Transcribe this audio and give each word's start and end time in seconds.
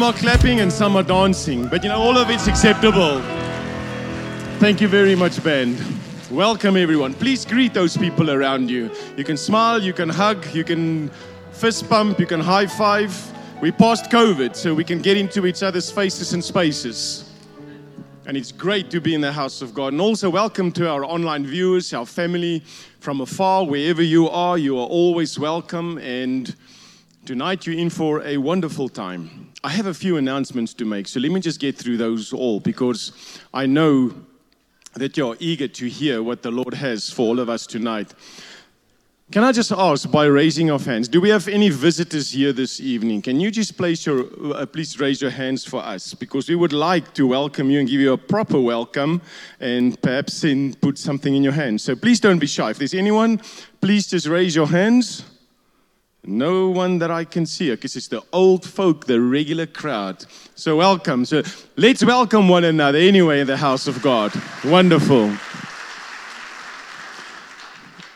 Some 0.00 0.14
are 0.14 0.18
clapping 0.18 0.60
and 0.60 0.72
some 0.72 0.96
are 0.96 1.02
dancing, 1.02 1.68
but 1.68 1.82
you 1.82 1.90
know, 1.90 2.00
all 2.00 2.16
of 2.16 2.30
it's 2.30 2.46
acceptable. 2.46 3.20
Thank 4.58 4.80
you 4.80 4.88
very 4.88 5.14
much, 5.14 5.44
band. 5.44 5.78
Welcome, 6.30 6.78
everyone. 6.78 7.12
Please 7.12 7.44
greet 7.44 7.74
those 7.74 7.98
people 7.98 8.30
around 8.30 8.70
you. 8.70 8.90
You 9.18 9.24
can 9.24 9.36
smile, 9.36 9.82
you 9.82 9.92
can 9.92 10.08
hug, 10.08 10.54
you 10.54 10.64
can 10.64 11.10
fist 11.52 11.86
bump, 11.90 12.18
you 12.18 12.24
can 12.24 12.40
high 12.40 12.66
five. 12.66 13.14
We 13.60 13.72
passed 13.72 14.10
COVID, 14.10 14.56
so 14.56 14.72
we 14.72 14.84
can 14.84 15.02
get 15.02 15.18
into 15.18 15.44
each 15.44 15.62
other's 15.62 15.90
faces 15.90 16.32
and 16.32 16.42
spaces. 16.42 17.30
And 18.24 18.38
it's 18.38 18.52
great 18.52 18.90
to 18.92 19.02
be 19.02 19.14
in 19.14 19.20
the 19.20 19.32
house 19.32 19.60
of 19.60 19.74
God. 19.74 19.92
And 19.92 20.00
also, 20.00 20.30
welcome 20.30 20.72
to 20.72 20.88
our 20.88 21.04
online 21.04 21.44
viewers, 21.44 21.92
our 21.92 22.06
family 22.06 22.60
from 23.00 23.20
afar, 23.20 23.66
wherever 23.66 24.02
you 24.02 24.30
are. 24.30 24.56
You 24.56 24.78
are 24.78 24.86
always 24.86 25.38
welcome. 25.38 25.98
And 25.98 26.56
tonight, 27.26 27.66
you're 27.66 27.76
in 27.76 27.90
for 27.90 28.22
a 28.22 28.38
wonderful 28.38 28.88
time. 28.88 29.49
I 29.62 29.68
have 29.68 29.86
a 29.86 29.92
few 29.92 30.16
announcements 30.16 30.72
to 30.74 30.86
make, 30.86 31.06
so 31.06 31.20
let 31.20 31.30
me 31.30 31.38
just 31.38 31.60
get 31.60 31.76
through 31.76 31.98
those 31.98 32.32
all 32.32 32.60
because 32.60 33.12
I 33.52 33.66
know 33.66 34.14
that 34.94 35.18
you're 35.18 35.36
eager 35.38 35.68
to 35.68 35.86
hear 35.86 36.22
what 36.22 36.40
the 36.40 36.50
Lord 36.50 36.72
has 36.72 37.10
for 37.10 37.26
all 37.26 37.38
of 37.38 37.50
us 37.50 37.66
tonight. 37.66 38.14
Can 39.30 39.44
I 39.44 39.52
just 39.52 39.70
ask 39.70 40.10
by 40.10 40.24
raising 40.24 40.70
of 40.70 40.86
hands, 40.86 41.08
do 41.08 41.20
we 41.20 41.28
have 41.28 41.46
any 41.46 41.68
visitors 41.68 42.30
here 42.32 42.54
this 42.54 42.80
evening? 42.80 43.20
Can 43.20 43.38
you 43.38 43.50
just 43.50 43.76
place 43.76 44.06
your, 44.06 44.24
uh, 44.54 44.64
please 44.64 44.98
raise 44.98 45.20
your 45.20 45.30
hands 45.30 45.62
for 45.62 45.80
us? 45.80 46.14
Because 46.14 46.48
we 46.48 46.54
would 46.54 46.72
like 46.72 47.12
to 47.14 47.26
welcome 47.26 47.70
you 47.70 47.80
and 47.80 47.88
give 47.88 48.00
you 48.00 48.14
a 48.14 48.18
proper 48.18 48.58
welcome 48.58 49.20
and 49.60 50.00
perhaps 50.00 50.40
then 50.40 50.74
put 50.74 50.96
something 50.96 51.36
in 51.36 51.44
your 51.44 51.52
hands. 51.52 51.84
So 51.84 51.94
please 51.94 52.18
don't 52.18 52.38
be 52.38 52.46
shy. 52.46 52.70
If 52.70 52.78
there's 52.78 52.94
anyone, 52.94 53.42
please 53.82 54.08
just 54.08 54.26
raise 54.26 54.56
your 54.56 54.66
hands. 54.66 55.22
No 56.22 56.68
one 56.68 56.98
that 56.98 57.10
I 57.10 57.24
can 57.24 57.46
see, 57.46 57.70
because 57.70 57.96
it's 57.96 58.08
the 58.08 58.22
old 58.32 58.64
folk, 58.66 59.06
the 59.06 59.20
regular 59.20 59.66
crowd. 59.66 60.24
So 60.54 60.76
welcome. 60.76 61.24
So 61.24 61.42
let's 61.76 62.04
welcome 62.04 62.48
one 62.48 62.64
another 62.64 62.98
anyway 62.98 63.40
in 63.40 63.46
the 63.46 63.56
house 63.56 63.86
of 63.86 64.02
God. 64.02 64.32
Wonderful. 64.64 65.32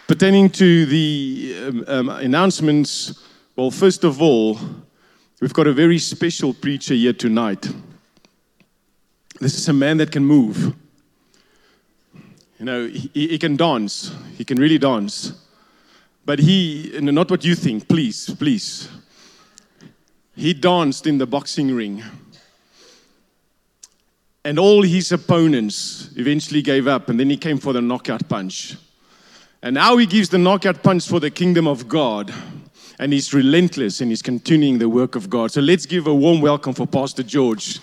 Pertaining 0.06 0.50
to 0.50 0.84
the 0.84 1.56
um, 1.66 1.84
um, 1.86 2.08
announcements, 2.10 3.22
well, 3.56 3.70
first 3.70 4.04
of 4.04 4.20
all, 4.20 4.58
we've 5.40 5.54
got 5.54 5.66
a 5.66 5.72
very 5.72 5.98
special 5.98 6.52
preacher 6.52 6.92
here 6.92 7.14
tonight. 7.14 7.66
This 9.40 9.56
is 9.56 9.66
a 9.68 9.72
man 9.72 9.96
that 9.96 10.12
can 10.12 10.24
move. 10.26 10.74
You 12.58 12.66
know, 12.66 12.86
he, 12.86 13.10
he 13.14 13.38
can 13.38 13.56
dance, 13.56 14.14
he 14.36 14.44
can 14.44 14.58
really 14.58 14.78
dance. 14.78 15.32
But 16.26 16.38
he, 16.38 16.98
not 17.00 17.30
what 17.30 17.44
you 17.44 17.54
think, 17.54 17.88
please, 17.88 18.34
please. 18.34 18.88
He 20.34 20.54
danced 20.54 21.06
in 21.06 21.18
the 21.18 21.26
boxing 21.26 21.74
ring. 21.74 22.02
And 24.44 24.58
all 24.58 24.82
his 24.82 25.12
opponents 25.12 26.10
eventually 26.16 26.60
gave 26.60 26.86
up, 26.86 27.08
and 27.08 27.18
then 27.18 27.30
he 27.30 27.36
came 27.36 27.58
for 27.58 27.72
the 27.72 27.80
knockout 27.80 28.28
punch. 28.28 28.76
And 29.62 29.74
now 29.74 29.96
he 29.96 30.04
gives 30.04 30.28
the 30.28 30.38
knockout 30.38 30.82
punch 30.82 31.08
for 31.08 31.20
the 31.20 31.30
kingdom 31.30 31.66
of 31.66 31.88
God. 31.88 32.32
And 32.98 33.12
he's 33.12 33.32
relentless 33.32 34.00
and 34.00 34.10
he's 34.10 34.22
continuing 34.22 34.78
the 34.78 34.88
work 34.88 35.16
of 35.16 35.28
God. 35.28 35.50
So 35.50 35.60
let's 35.60 35.86
give 35.86 36.06
a 36.06 36.14
warm 36.14 36.40
welcome 36.40 36.74
for 36.74 36.86
Pastor 36.86 37.22
George. 37.22 37.80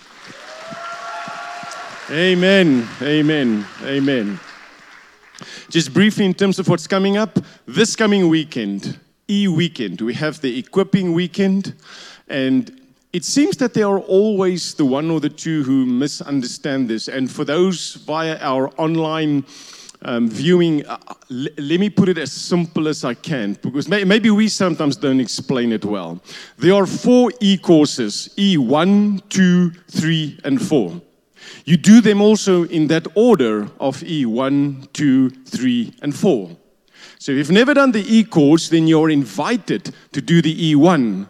Amen. 2.10 2.88
Amen. 3.02 3.66
Amen. 3.82 4.40
Just 5.70 5.92
briefly, 5.92 6.24
in 6.24 6.34
terms 6.34 6.58
of 6.58 6.68
what's 6.68 6.86
coming 6.86 7.16
up, 7.16 7.38
this 7.66 7.96
coming 7.96 8.28
weekend, 8.28 8.98
E 9.28 9.48
weekend, 9.48 10.00
we 10.00 10.14
have 10.14 10.40
the 10.40 10.58
equipping 10.58 11.12
weekend. 11.12 11.74
And 12.28 12.80
it 13.12 13.24
seems 13.24 13.56
that 13.58 13.74
there 13.74 13.86
are 13.88 14.00
always 14.00 14.74
the 14.74 14.84
one 14.84 15.10
or 15.10 15.20
the 15.20 15.28
two 15.28 15.62
who 15.62 15.86
misunderstand 15.86 16.88
this. 16.88 17.08
And 17.08 17.30
for 17.30 17.44
those 17.44 17.94
via 18.06 18.38
our 18.40 18.70
online 18.78 19.44
um, 20.04 20.28
viewing, 20.28 20.84
uh, 20.86 20.98
l- 21.30 21.46
let 21.58 21.78
me 21.78 21.88
put 21.88 22.08
it 22.08 22.18
as 22.18 22.32
simple 22.32 22.88
as 22.88 23.04
I 23.04 23.14
can, 23.14 23.52
because 23.62 23.88
may- 23.88 24.04
maybe 24.04 24.30
we 24.30 24.48
sometimes 24.48 24.96
don't 24.96 25.20
explain 25.20 25.72
it 25.72 25.84
well. 25.84 26.20
There 26.58 26.74
are 26.74 26.86
four 26.86 27.30
E 27.40 27.56
courses 27.56 28.30
E1, 28.36 29.28
2, 29.28 29.70
3, 29.70 30.40
and 30.44 30.60
4. 30.60 31.00
You 31.64 31.76
do 31.76 32.00
them 32.00 32.20
also 32.20 32.64
in 32.64 32.88
that 32.88 33.06
order 33.14 33.68
of 33.78 34.00
E1, 34.00 34.92
2, 34.92 35.30
3, 35.30 35.94
and 36.02 36.14
4. 36.14 36.56
So 37.18 37.32
if 37.32 37.38
you've 37.38 37.50
never 37.50 37.74
done 37.74 37.92
the 37.92 38.04
E 38.06 38.24
course, 38.24 38.68
then 38.68 38.86
you're 38.86 39.10
invited 39.10 39.94
to 40.12 40.20
do 40.20 40.42
the 40.42 40.74
E1. 40.74 41.28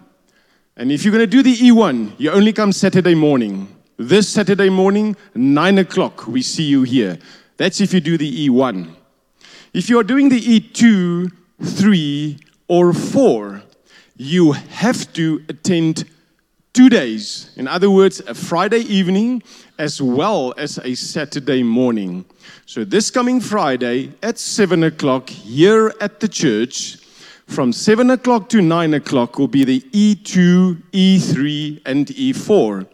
And 0.77 0.91
if 0.91 1.05
you're 1.05 1.13
going 1.13 1.29
to 1.29 1.37
do 1.37 1.43
the 1.43 1.55
E1, 1.55 2.13
you 2.19 2.31
only 2.31 2.53
come 2.53 2.73
Saturday 2.73 3.15
morning. 3.15 3.69
This 3.99 4.29
Saturday 4.29 4.71
morning, 4.71 5.17
9 5.35 5.79
o'clock, 5.79 6.27
we 6.27 6.43
see 6.43 6.65
you 6.65 6.83
here. 6.83 7.19
That's 7.59 7.81
if 7.81 7.93
you 7.93 8.01
do 8.01 8.17
the 8.17 8.49
E1. 8.49 8.91
If 9.75 9.91
you 9.91 9.99
are 9.99 10.05
doing 10.05 10.29
the 10.29 10.41
E2, 10.41 11.31
3, 11.63 12.39
or 12.69 12.93
4, 12.93 13.63
you 14.17 14.53
have 14.53 15.13
to 15.13 15.45
attend 15.49 16.05
two 16.73 16.89
days. 16.89 17.51
In 17.57 17.69
other 17.69 17.91
words, 17.91 18.21
a 18.21 18.35
Friday 18.35 18.81
evening 18.81 19.43
as 19.83 20.01
well 20.01 20.55
as 20.57 20.79
a 20.79 20.95
Saturday 20.95 21.61
morning. 21.61 22.25
So, 22.67 22.85
this 22.85 23.11
coming 23.11 23.41
Friday 23.41 24.13
at 24.23 24.39
7 24.39 24.85
o'clock 24.85 25.29
here 25.29 25.93
at 26.01 26.21
the 26.21 26.29
church, 26.29 26.99
from 27.49 27.73
7 27.73 28.09
o'clock 28.11 28.49
to 28.51 28.63
9 28.63 28.95
o'clock 28.95 29.41
will 29.41 29.49
be 29.49 29.65
the 29.65 29.81
E2, 29.91 30.81
E3, 30.93 31.83
and 31.85 32.07
E4. 32.07 32.87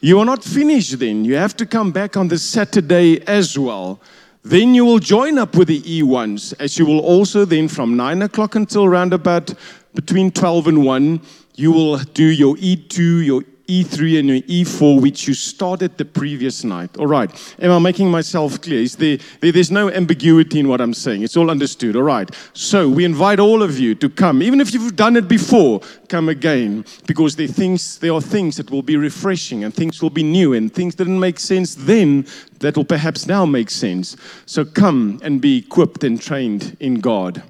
You 0.00 0.20
are 0.20 0.24
not 0.24 0.44
finished 0.44 1.00
then. 1.00 1.24
You 1.24 1.34
have 1.34 1.56
to 1.56 1.66
come 1.66 1.90
back 1.90 2.16
on 2.16 2.28
the 2.28 2.38
Saturday 2.38 3.20
as 3.26 3.58
well. 3.58 4.00
Then 4.44 4.76
you 4.76 4.84
will 4.84 5.00
join 5.00 5.38
up 5.38 5.56
with 5.56 5.66
the 5.66 5.82
E1s, 5.82 6.54
as 6.60 6.78
you 6.78 6.86
will 6.86 7.00
also 7.00 7.44
then 7.44 7.66
from 7.66 7.96
9 7.96 8.22
o'clock 8.22 8.54
until 8.54 8.84
around 8.84 9.12
about 9.12 9.52
between 9.92 10.30
12 10.30 10.68
and 10.68 10.84
1, 10.84 11.20
you 11.56 11.72
will 11.72 11.98
do 11.98 12.26
your 12.26 12.54
E2, 12.58 13.26
your 13.26 13.42
E3 13.66 14.18
and 14.18 14.28
your 14.28 14.40
E4, 14.42 15.00
which 15.00 15.26
you 15.26 15.34
started 15.34 15.96
the 15.96 16.04
previous 16.04 16.64
night. 16.64 16.96
All 16.98 17.06
right. 17.06 17.30
Am 17.60 17.70
I 17.70 17.78
making 17.78 18.10
myself 18.10 18.60
clear? 18.60 18.80
Is 18.80 18.96
there, 18.96 19.18
there, 19.40 19.52
there's 19.52 19.70
no 19.70 19.90
ambiguity 19.90 20.60
in 20.60 20.68
what 20.68 20.80
I'm 20.80 20.94
saying. 20.94 21.22
It's 21.22 21.36
all 21.36 21.50
understood. 21.50 21.96
All 21.96 22.02
right. 22.02 22.28
So 22.52 22.88
we 22.88 23.04
invite 23.04 23.38
all 23.38 23.62
of 23.62 23.78
you 23.78 23.94
to 23.96 24.08
come. 24.08 24.42
Even 24.42 24.60
if 24.60 24.74
you've 24.74 24.96
done 24.96 25.16
it 25.16 25.28
before, 25.28 25.80
come 26.08 26.28
again. 26.28 26.84
Because 27.06 27.36
there, 27.36 27.46
things, 27.46 27.98
there 27.98 28.12
are 28.12 28.20
things 28.20 28.56
that 28.56 28.70
will 28.70 28.82
be 28.82 28.96
refreshing 28.96 29.64
and 29.64 29.72
things 29.74 30.02
will 30.02 30.10
be 30.10 30.22
new 30.22 30.52
and 30.54 30.72
things 30.72 30.94
that 30.96 31.04
didn't 31.04 31.20
make 31.20 31.38
sense 31.38 31.74
then 31.74 32.26
that 32.60 32.76
will 32.76 32.84
perhaps 32.84 33.26
now 33.26 33.44
make 33.46 33.70
sense. 33.70 34.16
So 34.46 34.64
come 34.64 35.20
and 35.22 35.40
be 35.40 35.58
equipped 35.58 36.04
and 36.04 36.20
trained 36.20 36.76
in 36.80 37.00
God. 37.00 37.42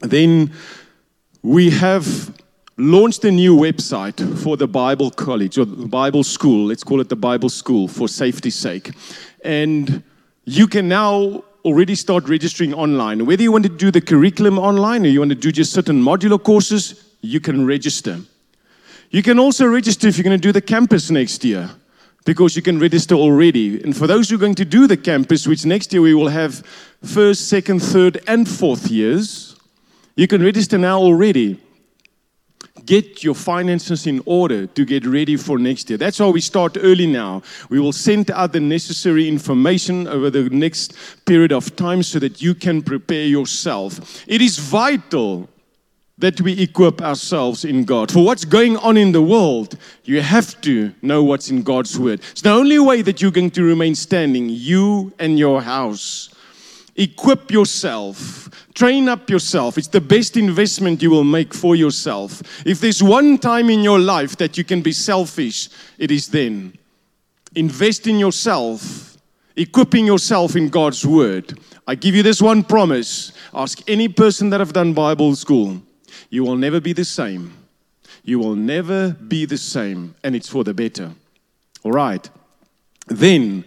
Then 0.00 0.52
we 1.42 1.70
have 1.70 2.32
launched 2.80 3.24
a 3.24 3.30
new 3.30 3.54
website 3.54 4.38
for 4.38 4.56
the 4.56 4.66
Bible 4.66 5.10
College 5.10 5.58
or 5.58 5.66
the 5.66 5.86
Bible 5.86 6.24
School. 6.24 6.66
Let's 6.66 6.82
call 6.82 7.00
it 7.00 7.10
the 7.10 7.16
Bible 7.16 7.50
School 7.50 7.86
for 7.86 8.08
safety's 8.08 8.54
sake. 8.54 8.92
And 9.44 10.02
you 10.46 10.66
can 10.66 10.88
now 10.88 11.44
already 11.64 11.94
start 11.94 12.26
registering 12.28 12.72
online. 12.72 13.26
Whether 13.26 13.42
you 13.42 13.52
want 13.52 13.64
to 13.64 13.70
do 13.70 13.90
the 13.90 14.00
curriculum 14.00 14.58
online 14.58 15.04
or 15.04 15.08
you 15.08 15.18
want 15.18 15.30
to 15.30 15.34
do 15.34 15.52
just 15.52 15.72
certain 15.72 16.02
modular 16.02 16.42
courses, 16.42 17.14
you 17.20 17.38
can 17.38 17.66
register. 17.66 18.18
You 19.10 19.22
can 19.22 19.38
also 19.38 19.66
register 19.66 20.08
if 20.08 20.16
you're 20.16 20.24
going 20.24 20.40
to 20.40 20.48
do 20.48 20.52
the 20.52 20.62
campus 20.62 21.10
next 21.10 21.44
year 21.44 21.70
because 22.24 22.56
you 22.56 22.62
can 22.62 22.78
register 22.78 23.14
already. 23.14 23.82
And 23.82 23.94
for 23.94 24.06
those 24.06 24.30
who 24.30 24.36
are 24.36 24.38
going 24.38 24.54
to 24.54 24.64
do 24.64 24.86
the 24.86 24.96
campus, 24.96 25.46
which 25.46 25.66
next 25.66 25.92
year 25.92 26.00
we 26.00 26.14
will 26.14 26.28
have 26.28 26.64
first, 27.04 27.48
second, 27.48 27.80
third, 27.80 28.22
and 28.26 28.48
fourth 28.48 28.90
years, 28.90 29.56
you 30.16 30.26
can 30.26 30.42
register 30.42 30.78
now 30.78 30.98
already 30.98 31.60
get 32.86 33.22
your 33.22 33.34
finances 33.34 34.06
in 34.06 34.22
order 34.26 34.66
to 34.66 34.84
get 34.84 35.06
ready 35.06 35.36
for 35.36 35.58
next 35.58 35.90
year. 35.90 35.96
That's 35.96 36.18
why 36.18 36.28
we 36.28 36.40
start 36.40 36.76
early 36.80 37.06
now. 37.06 37.42
We 37.68 37.80
will 37.80 37.92
send 37.92 38.30
out 38.30 38.52
the 38.52 38.60
necessary 38.60 39.28
information 39.28 40.06
over 40.06 40.30
the 40.30 40.48
next 40.50 40.94
period 41.24 41.52
of 41.52 41.76
time 41.76 42.02
so 42.02 42.18
that 42.18 42.42
you 42.42 42.54
can 42.54 42.82
prepare 42.82 43.26
yourself. 43.26 44.24
It 44.26 44.40
is 44.40 44.58
vital 44.58 45.48
that 46.18 46.40
we 46.42 46.60
equip 46.60 47.00
ourselves 47.00 47.64
in 47.64 47.84
God. 47.84 48.12
For 48.12 48.24
what's 48.24 48.44
going 48.44 48.76
on 48.76 48.96
in 48.96 49.12
the 49.12 49.22
world, 49.22 49.78
you 50.04 50.20
have 50.20 50.60
to 50.60 50.92
know 51.00 51.24
what's 51.24 51.50
in 51.50 51.62
God's 51.62 51.98
word. 51.98 52.20
It's 52.30 52.42
the 52.42 52.50
only 52.50 52.78
way 52.78 53.00
that 53.02 53.22
you're 53.22 53.30
going 53.30 53.50
to 53.52 53.64
remain 53.64 53.94
standing, 53.94 54.48
you 54.50 55.12
and 55.18 55.38
your 55.38 55.62
house. 55.62 56.28
Equip 56.96 57.50
yourself. 57.50 58.48
Train 58.74 59.08
up 59.08 59.28
yourself. 59.28 59.78
It's 59.78 59.88
the 59.88 60.00
best 60.00 60.36
investment 60.36 61.02
you 61.02 61.10
will 61.10 61.24
make 61.24 61.54
for 61.54 61.76
yourself. 61.76 62.42
If 62.66 62.80
there's 62.80 63.02
one 63.02 63.38
time 63.38 63.70
in 63.70 63.80
your 63.80 63.98
life 63.98 64.36
that 64.36 64.56
you 64.56 64.64
can 64.64 64.82
be 64.82 64.92
selfish, 64.92 65.68
it 65.98 66.10
is 66.10 66.28
then. 66.28 66.74
Invest 67.54 68.06
in 68.06 68.18
yourself, 68.18 69.16
equipping 69.56 70.06
yourself 70.06 70.56
in 70.56 70.68
God's 70.68 71.04
word. 71.06 71.58
I 71.86 71.96
give 71.96 72.14
you 72.14 72.22
this 72.22 72.40
one 72.40 72.62
promise. 72.62 73.32
Ask 73.52 73.82
any 73.88 74.08
person 74.08 74.50
that 74.50 74.60
have 74.60 74.72
done 74.72 74.92
Bible 74.92 75.34
school. 75.34 75.82
You 76.28 76.44
will 76.44 76.56
never 76.56 76.80
be 76.80 76.92
the 76.92 77.04
same. 77.04 77.52
You 78.22 78.38
will 78.38 78.54
never 78.54 79.10
be 79.10 79.46
the 79.46 79.58
same, 79.58 80.14
and 80.22 80.36
it's 80.36 80.48
for 80.48 80.62
the 80.62 80.74
better. 80.74 81.10
All 81.82 81.92
right. 81.92 82.28
Then, 83.08 83.64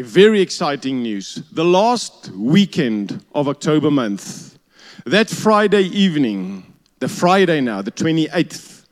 very 0.00 0.40
exciting 0.40 1.02
news. 1.02 1.42
The 1.52 1.64
last 1.64 2.30
weekend 2.30 3.22
of 3.34 3.46
October 3.46 3.90
month, 3.90 4.58
that 5.04 5.28
Friday 5.28 5.82
evening, 5.82 6.72
the 6.98 7.08
Friday 7.08 7.60
now, 7.60 7.82
the 7.82 7.92
28th, 7.92 8.86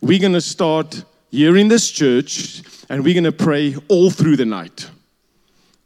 we're 0.00 0.20
going 0.20 0.32
to 0.32 0.40
start 0.40 1.02
here 1.32 1.56
in 1.56 1.66
this 1.66 1.90
church 1.90 2.62
and 2.88 3.02
we're 3.02 3.14
going 3.14 3.24
to 3.24 3.32
pray 3.32 3.74
all 3.88 4.10
through 4.10 4.36
the 4.36 4.44
night. 4.44 4.90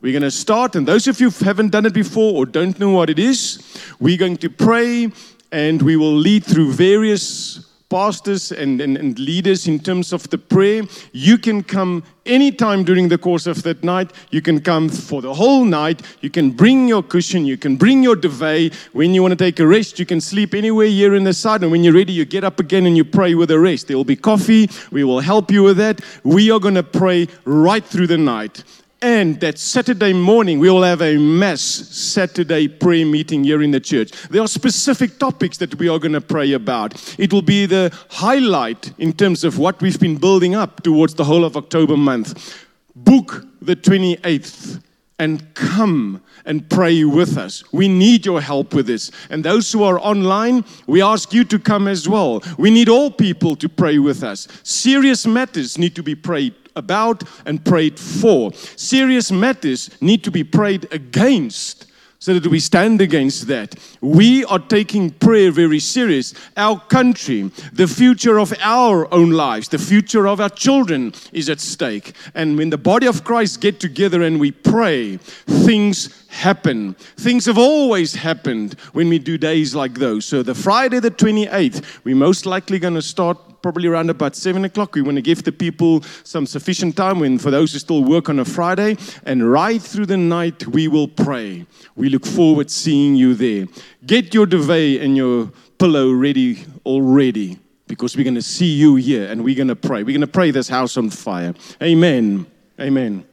We're 0.02 0.12
going 0.12 0.22
to 0.22 0.30
start, 0.30 0.76
and 0.76 0.86
those 0.86 1.08
of 1.08 1.18
you 1.18 1.30
who 1.30 1.44
haven't 1.44 1.70
done 1.70 1.86
it 1.86 1.94
before 1.94 2.34
or 2.34 2.46
don't 2.46 2.78
know 2.78 2.90
what 2.90 3.08
it 3.08 3.18
is, 3.18 3.62
we're 3.98 4.18
going 4.18 4.36
to 4.36 4.50
pray 4.50 5.10
and 5.50 5.80
we 5.80 5.96
will 5.96 6.14
lead 6.14 6.44
through 6.44 6.72
various 6.72 7.67
pastors 7.88 8.52
and, 8.52 8.80
and, 8.80 8.96
and, 8.96 9.18
leaders 9.18 9.66
in 9.66 9.78
terms 9.78 10.12
of 10.12 10.28
the 10.30 10.38
prayer. 10.38 10.82
You 11.12 11.38
can 11.38 11.62
come 11.62 12.04
anytime 12.26 12.84
during 12.84 13.08
the 13.08 13.16
course 13.16 13.46
of 13.46 13.62
that 13.62 13.82
night. 13.82 14.12
You 14.30 14.42
can 14.42 14.60
come 14.60 14.88
for 14.88 15.22
the 15.22 15.32
whole 15.32 15.64
night. 15.64 16.02
You 16.20 16.28
can 16.28 16.50
bring 16.50 16.86
your 16.86 17.02
cushion. 17.02 17.46
You 17.46 17.56
can 17.56 17.76
bring 17.76 18.02
your 18.02 18.16
duvet. 18.16 18.74
When 18.92 19.14
you 19.14 19.22
want 19.22 19.32
to 19.32 19.36
take 19.36 19.58
a 19.60 19.66
rest, 19.66 19.98
you 19.98 20.04
can 20.04 20.20
sleep 20.20 20.54
anywhere 20.54 20.86
here 20.86 21.14
in 21.14 21.24
the 21.24 21.32
side. 21.32 21.62
And 21.62 21.72
when 21.72 21.82
you're 21.82 21.94
ready, 21.94 22.12
you 22.12 22.24
get 22.24 22.44
up 22.44 22.60
again 22.60 22.86
and 22.86 22.96
you 22.96 23.04
pray 23.04 23.34
with 23.34 23.48
the 23.48 23.58
rest. 23.58 23.88
There 23.88 23.96
will 23.96 24.04
be 24.04 24.16
coffee. 24.16 24.68
We 24.90 25.04
will 25.04 25.20
help 25.20 25.50
you 25.50 25.62
with 25.62 25.78
that. 25.78 26.00
We 26.24 26.50
are 26.50 26.60
going 26.60 26.74
to 26.74 26.82
pray 26.82 27.28
right 27.44 27.84
through 27.84 28.08
the 28.08 28.18
night. 28.18 28.64
And 29.00 29.38
that 29.40 29.58
Saturday 29.58 30.12
morning, 30.12 30.58
we 30.58 30.68
will 30.68 30.82
have 30.82 31.02
a 31.02 31.16
mass 31.18 31.60
Saturday 31.60 32.66
prayer 32.66 33.06
meeting 33.06 33.44
here 33.44 33.62
in 33.62 33.70
the 33.70 33.78
church. 33.78 34.10
There 34.28 34.42
are 34.42 34.48
specific 34.48 35.20
topics 35.20 35.58
that 35.58 35.76
we 35.76 35.88
are 35.88 36.00
going 36.00 36.14
to 36.14 36.20
pray 36.20 36.52
about. 36.52 37.14
It 37.16 37.32
will 37.32 37.42
be 37.42 37.66
the 37.66 37.96
highlight 38.10 38.92
in 38.98 39.12
terms 39.12 39.44
of 39.44 39.56
what 39.56 39.80
we've 39.80 40.00
been 40.00 40.16
building 40.16 40.56
up 40.56 40.82
towards 40.82 41.14
the 41.14 41.24
whole 41.24 41.44
of 41.44 41.56
October 41.56 41.96
month. 41.96 42.66
Book 42.96 43.46
the 43.62 43.76
28th 43.76 44.82
and 45.20 45.54
come 45.54 46.20
and 46.44 46.68
pray 46.68 47.04
with 47.04 47.38
us. 47.38 47.62
We 47.72 47.86
need 47.86 48.26
your 48.26 48.40
help 48.40 48.74
with 48.74 48.86
this. 48.86 49.12
And 49.30 49.44
those 49.44 49.70
who 49.70 49.84
are 49.84 50.00
online, 50.00 50.64
we 50.88 51.02
ask 51.02 51.32
you 51.32 51.44
to 51.44 51.58
come 51.60 51.86
as 51.86 52.08
well. 52.08 52.42
We 52.56 52.70
need 52.70 52.88
all 52.88 53.12
people 53.12 53.54
to 53.56 53.68
pray 53.68 53.98
with 53.98 54.24
us. 54.24 54.48
Serious 54.64 55.24
matters 55.24 55.78
need 55.78 55.94
to 55.94 56.02
be 56.02 56.16
prayed 56.16 56.54
about 56.78 57.24
and 57.44 57.64
prayed 57.64 57.98
for. 57.98 58.52
Serious 58.54 59.30
matters 59.30 59.90
need 60.00 60.24
to 60.24 60.30
be 60.30 60.44
prayed 60.44 60.92
against 60.92 61.84
so 62.20 62.38
that 62.38 62.50
we 62.50 62.58
stand 62.58 63.00
against 63.00 63.46
that. 63.46 63.76
We 64.00 64.44
are 64.46 64.58
taking 64.58 65.10
prayer 65.10 65.52
very 65.52 65.78
serious. 65.78 66.34
Our 66.56 66.80
country, 66.80 67.50
the 67.72 67.86
future 67.86 68.38
of 68.40 68.52
our 68.60 69.12
own 69.14 69.30
lives, 69.30 69.68
the 69.68 69.78
future 69.78 70.26
of 70.26 70.40
our 70.40 70.48
children 70.48 71.14
is 71.32 71.48
at 71.48 71.60
stake. 71.60 72.14
And 72.34 72.58
when 72.58 72.70
the 72.70 72.78
body 72.78 73.06
of 73.06 73.22
Christ 73.22 73.60
get 73.60 73.78
together 73.78 74.22
and 74.22 74.40
we 74.40 74.50
pray, 74.50 75.18
things 75.18 76.26
happen. 76.28 76.94
Things 77.16 77.46
have 77.46 77.58
always 77.58 78.14
happened 78.14 78.74
when 78.92 79.08
we 79.08 79.18
do 79.18 79.38
days 79.38 79.74
like 79.74 79.94
those. 79.94 80.24
So 80.24 80.42
the 80.42 80.54
Friday 80.54 81.00
the 81.00 81.10
28th, 81.10 82.04
we're 82.04 82.16
most 82.16 82.46
likely 82.46 82.78
going 82.78 82.94
to 82.94 83.02
start 83.02 83.38
probably 83.62 83.88
around 83.88 84.10
about 84.10 84.36
seven 84.36 84.64
o'clock. 84.64 84.94
We 84.94 85.02
want 85.02 85.16
to 85.16 85.22
give 85.22 85.42
the 85.42 85.52
people 85.52 86.02
some 86.22 86.46
sufficient 86.46 86.96
time 86.96 87.20
when, 87.20 87.38
for 87.38 87.50
those 87.50 87.72
who 87.72 87.78
still 87.78 88.04
work 88.04 88.28
on 88.28 88.38
a 88.38 88.44
Friday. 88.44 88.96
And 89.24 89.50
right 89.50 89.80
through 89.82 90.06
the 90.06 90.16
night, 90.16 90.66
we 90.66 90.86
will 90.86 91.08
pray. 91.08 91.66
We 91.96 92.08
look 92.08 92.26
forward 92.26 92.70
seeing 92.70 93.16
you 93.16 93.34
there. 93.34 93.66
Get 94.06 94.34
your 94.34 94.46
duvet 94.46 95.00
and 95.00 95.16
your 95.16 95.50
pillow 95.78 96.12
ready 96.12 96.64
already 96.84 97.58
because 97.86 98.16
we're 98.16 98.24
going 98.24 98.34
to 98.34 98.42
see 98.42 98.66
you 98.66 98.96
here 98.96 99.30
and 99.30 99.42
we're 99.42 99.56
going 99.56 99.68
to 99.68 99.76
pray. 99.76 100.02
We're 100.02 100.12
going 100.12 100.20
to 100.20 100.26
pray 100.26 100.50
this 100.50 100.68
house 100.68 100.96
on 100.96 101.10
fire. 101.10 101.54
Amen. 101.82 102.46
Amen. 102.78 103.24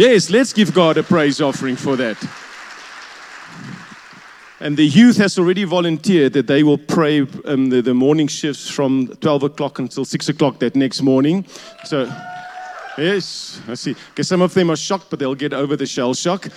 Yes, 0.00 0.30
let's 0.30 0.54
give 0.54 0.72
God 0.72 0.96
a 0.96 1.02
praise 1.02 1.42
offering 1.42 1.76
for 1.76 1.94
that. 1.96 2.16
And 4.58 4.74
the 4.74 4.86
youth 4.86 5.18
has 5.18 5.38
already 5.38 5.64
volunteered 5.64 6.32
that 6.32 6.46
they 6.46 6.62
will 6.62 6.78
pray 6.78 7.20
um, 7.44 7.68
the, 7.68 7.82
the, 7.82 7.92
morning 7.92 8.26
shifts 8.26 8.70
from 8.70 9.08
12 9.08 9.42
o'clock 9.42 9.78
until 9.78 10.06
6 10.06 10.28
o'clock 10.30 10.58
that 10.60 10.74
next 10.74 11.02
morning. 11.02 11.44
So, 11.84 12.10
yes, 12.96 13.60
I 13.68 13.74
see. 13.74 13.94
Because 14.08 14.26
some 14.26 14.40
of 14.40 14.54
them 14.54 14.70
are 14.70 14.76
shocked, 14.76 15.10
but 15.10 15.18
they'll 15.18 15.34
get 15.34 15.52
over 15.52 15.76
the 15.76 15.84
shell 15.84 16.14
shock. 16.14 16.48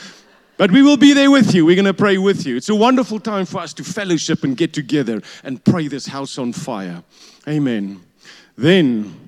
But 0.56 0.72
we 0.72 0.82
will 0.82 0.96
be 0.96 1.12
there 1.12 1.30
with 1.30 1.54
you. 1.54 1.66
We're 1.66 1.76
going 1.76 1.84
to 1.84 1.94
pray 1.94 2.18
with 2.18 2.46
you. 2.46 2.56
It's 2.56 2.70
a 2.70 2.76
wonderful 2.76 3.20
time 3.20 3.46
for 3.46 3.60
us 3.60 3.74
to 3.74 3.84
fellowship 3.84 4.46
and 4.46 4.56
get 4.56 4.72
together 4.72 5.22
and 5.44 5.62
pray 5.66 5.90
this 5.90 6.08
house 6.08 6.38
on 6.38 6.54
fire. 6.54 7.04
Amen. 7.46 8.00
Then, 8.58 9.23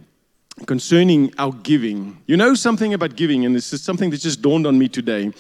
concerning 0.66 1.34
our 1.38 1.52
giving, 1.52 2.18
you 2.28 2.38
know 2.38 2.56
something 2.56 2.94
about 2.94 3.16
giving, 3.16 3.46
and 3.46 3.56
this 3.56 3.74
is 3.74 3.82
something 3.82 4.10
that 4.10 4.22
just 4.22 4.42
dawned 4.42 4.66
on 4.66 4.80
me 4.80 4.88
today. 4.88 5.32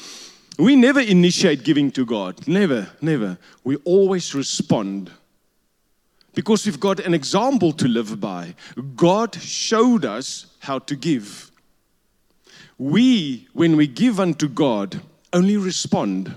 We 0.58 0.75
never 0.75 0.99
initiate 0.99 1.63
giving 1.63 1.91
to 1.91 2.06
God. 2.06 2.47
Never, 2.47 2.88
never. 3.01 3.38
We 3.63 3.75
always 3.78 4.34
respond 4.34 5.12
because 6.34 6.65
we've 6.65 6.80
got 6.80 6.99
an 6.99 7.13
example 7.13 7.71
to 7.73 7.88
live 7.88 8.19
by. 8.19 8.56
God 8.95 9.36
showed 9.36 10.06
us 10.06 10.47
how 10.60 10.80
to 10.80 10.95
give. 10.95 11.51
We, 12.78 13.47
when 13.54 13.78
we 13.78 13.88
give 13.88 14.19
unto 14.19 14.47
God, 14.47 15.01
only 15.32 15.58
respond. 15.58 16.34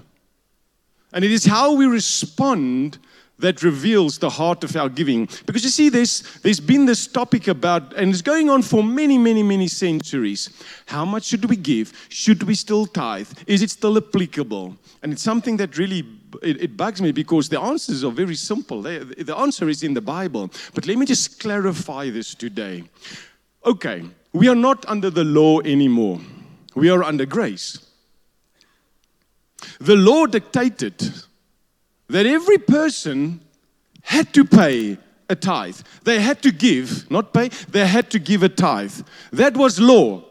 And 1.12 1.24
it 1.24 1.32
is 1.32 1.44
how 1.44 1.74
we 1.74 1.86
respond 1.86 2.98
that 3.38 3.62
reveals 3.62 4.18
the 4.18 4.30
heart 4.30 4.64
of 4.64 4.74
our 4.76 4.88
giving. 4.88 5.28
Because 5.46 5.62
you 5.62 5.70
see, 5.70 5.88
there's, 5.88 6.22
there's 6.42 6.60
been 6.60 6.86
this 6.86 7.06
topic 7.06 7.48
about, 7.48 7.94
and 7.94 8.10
it's 8.10 8.22
going 8.22 8.50
on 8.50 8.62
for 8.62 8.82
many, 8.82 9.16
many, 9.16 9.42
many 9.42 9.68
centuries. 9.68 10.50
How 10.86 11.04
much 11.04 11.24
should 11.24 11.44
we 11.44 11.56
give? 11.56 11.92
Should 12.08 12.42
we 12.42 12.54
still 12.54 12.86
tithe? 12.86 13.30
Is 13.46 13.62
it 13.62 13.70
still 13.70 13.96
applicable? 13.96 14.76
And 15.02 15.12
it's 15.12 15.22
something 15.22 15.56
that 15.58 15.78
really 15.78 16.04
it, 16.42 16.62
it 16.62 16.76
bugs 16.76 17.00
me 17.00 17.12
because 17.12 17.48
the 17.48 17.60
answers 17.60 18.04
are 18.04 18.10
very 18.10 18.34
simple. 18.34 18.82
They, 18.82 18.98
the 18.98 19.36
answer 19.36 19.68
is 19.68 19.82
in 19.82 19.94
the 19.94 20.00
Bible. 20.00 20.50
But 20.74 20.86
let 20.86 20.98
me 20.98 21.06
just 21.06 21.40
clarify 21.40 22.10
this 22.10 22.34
today. 22.34 22.84
Okay, 23.64 24.04
we 24.32 24.48
are 24.48 24.54
not 24.54 24.84
under 24.88 25.10
the 25.10 25.24
law 25.24 25.60
anymore. 25.60 26.20
We 26.74 26.90
are 26.90 27.02
under 27.02 27.26
grace. 27.26 27.84
The 29.80 29.96
law 29.96 30.26
dictated 30.26 31.12
that 32.08 32.26
every 32.26 32.58
person 32.58 33.40
had 34.02 34.32
to 34.34 34.44
pay 34.44 34.98
a 35.28 35.36
tithe. 35.36 35.78
They 36.04 36.20
had 36.20 36.42
to 36.42 36.50
give, 36.50 37.10
not 37.10 37.32
pay, 37.32 37.48
they 37.68 37.86
had 37.86 38.10
to 38.10 38.18
give 38.18 38.42
a 38.42 38.48
tithe. 38.48 39.00
That 39.32 39.56
was 39.56 39.78
law. 39.78 40.24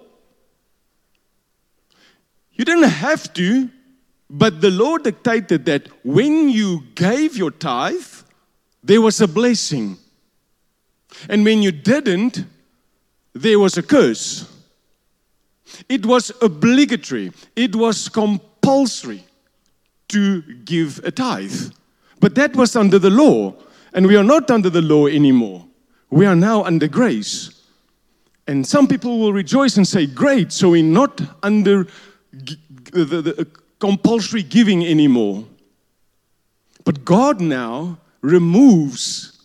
You 2.53 2.65
didn't 2.65 2.89
have 2.89 3.31
to, 3.33 3.69
but 4.29 4.61
the 4.61 4.71
law 4.71 4.97
dictated 4.97 5.65
that 5.65 5.87
when 6.03 6.49
you 6.49 6.83
gave 6.95 7.37
your 7.37 7.51
tithe, 7.51 8.07
there 8.83 9.01
was 9.01 9.21
a 9.21 9.27
blessing. 9.27 9.97
And 11.29 11.45
when 11.45 11.61
you 11.61 11.71
didn't, 11.71 12.43
there 13.33 13.59
was 13.59 13.77
a 13.77 13.83
curse. 13.83 14.51
It 15.87 16.05
was 16.05 16.31
obligatory, 16.41 17.31
it 17.55 17.75
was 17.75 18.09
compulsory 18.09 19.23
to 20.09 20.41
give 20.41 20.99
a 21.03 21.11
tithe. 21.11 21.71
But 22.19 22.35
that 22.35 22.55
was 22.55 22.75
under 22.75 22.99
the 22.99 23.09
law, 23.09 23.53
and 23.93 24.07
we 24.07 24.15
are 24.15 24.23
not 24.23 24.49
under 24.49 24.69
the 24.69 24.81
law 24.81 25.07
anymore. 25.07 25.65
We 26.09 26.25
are 26.25 26.35
now 26.35 26.63
under 26.63 26.87
grace. 26.87 27.57
And 28.47 28.65
some 28.65 28.87
people 28.87 29.19
will 29.19 29.33
rejoice 29.33 29.75
and 29.77 29.87
say, 29.87 30.05
Great, 30.05 30.51
so 30.51 30.69
we're 30.69 30.83
not 30.83 31.21
under 31.43 31.87
the, 32.31 32.57
the, 32.93 33.21
the 33.21 33.41
uh, 33.41 33.43
compulsory 33.79 34.43
giving 34.43 34.85
anymore. 34.85 35.45
But 36.85 37.03
God 37.03 37.41
now 37.41 37.99
removes 38.21 39.37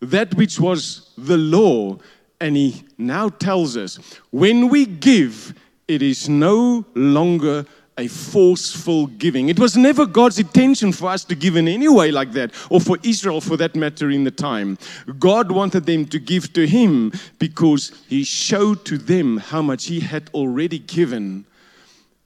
that 0.00 0.34
which 0.34 0.58
was 0.58 1.12
the 1.16 1.36
law, 1.36 1.98
and 2.40 2.56
He 2.56 2.84
now 2.98 3.28
tells 3.28 3.76
us 3.76 3.98
when 4.30 4.68
we 4.68 4.86
give, 4.86 5.54
it 5.86 6.02
is 6.02 6.28
no 6.28 6.84
longer 6.94 7.66
a 8.00 8.08
forceful 8.08 9.06
giving. 9.06 9.48
It 9.48 9.58
was 9.58 9.76
never 9.76 10.06
God's 10.06 10.38
intention 10.38 10.90
for 10.90 11.10
us 11.10 11.22
to 11.24 11.34
give 11.34 11.56
in 11.56 11.68
any 11.68 11.88
way 11.88 12.10
like 12.10 12.32
that, 12.32 12.52
or 12.70 12.80
for 12.80 12.98
Israel 13.02 13.40
for 13.40 13.56
that 13.58 13.76
matter 13.76 14.10
in 14.10 14.24
the 14.24 14.30
time. 14.30 14.78
God 15.18 15.52
wanted 15.52 15.86
them 15.86 16.06
to 16.06 16.18
give 16.18 16.52
to 16.54 16.66
Him 16.66 17.12
because 17.38 17.92
He 18.08 18.24
showed 18.24 18.84
to 18.86 18.98
them 18.98 19.36
how 19.36 19.62
much 19.62 19.86
He 19.86 20.00
had 20.00 20.30
already 20.34 20.78
given. 20.78 21.44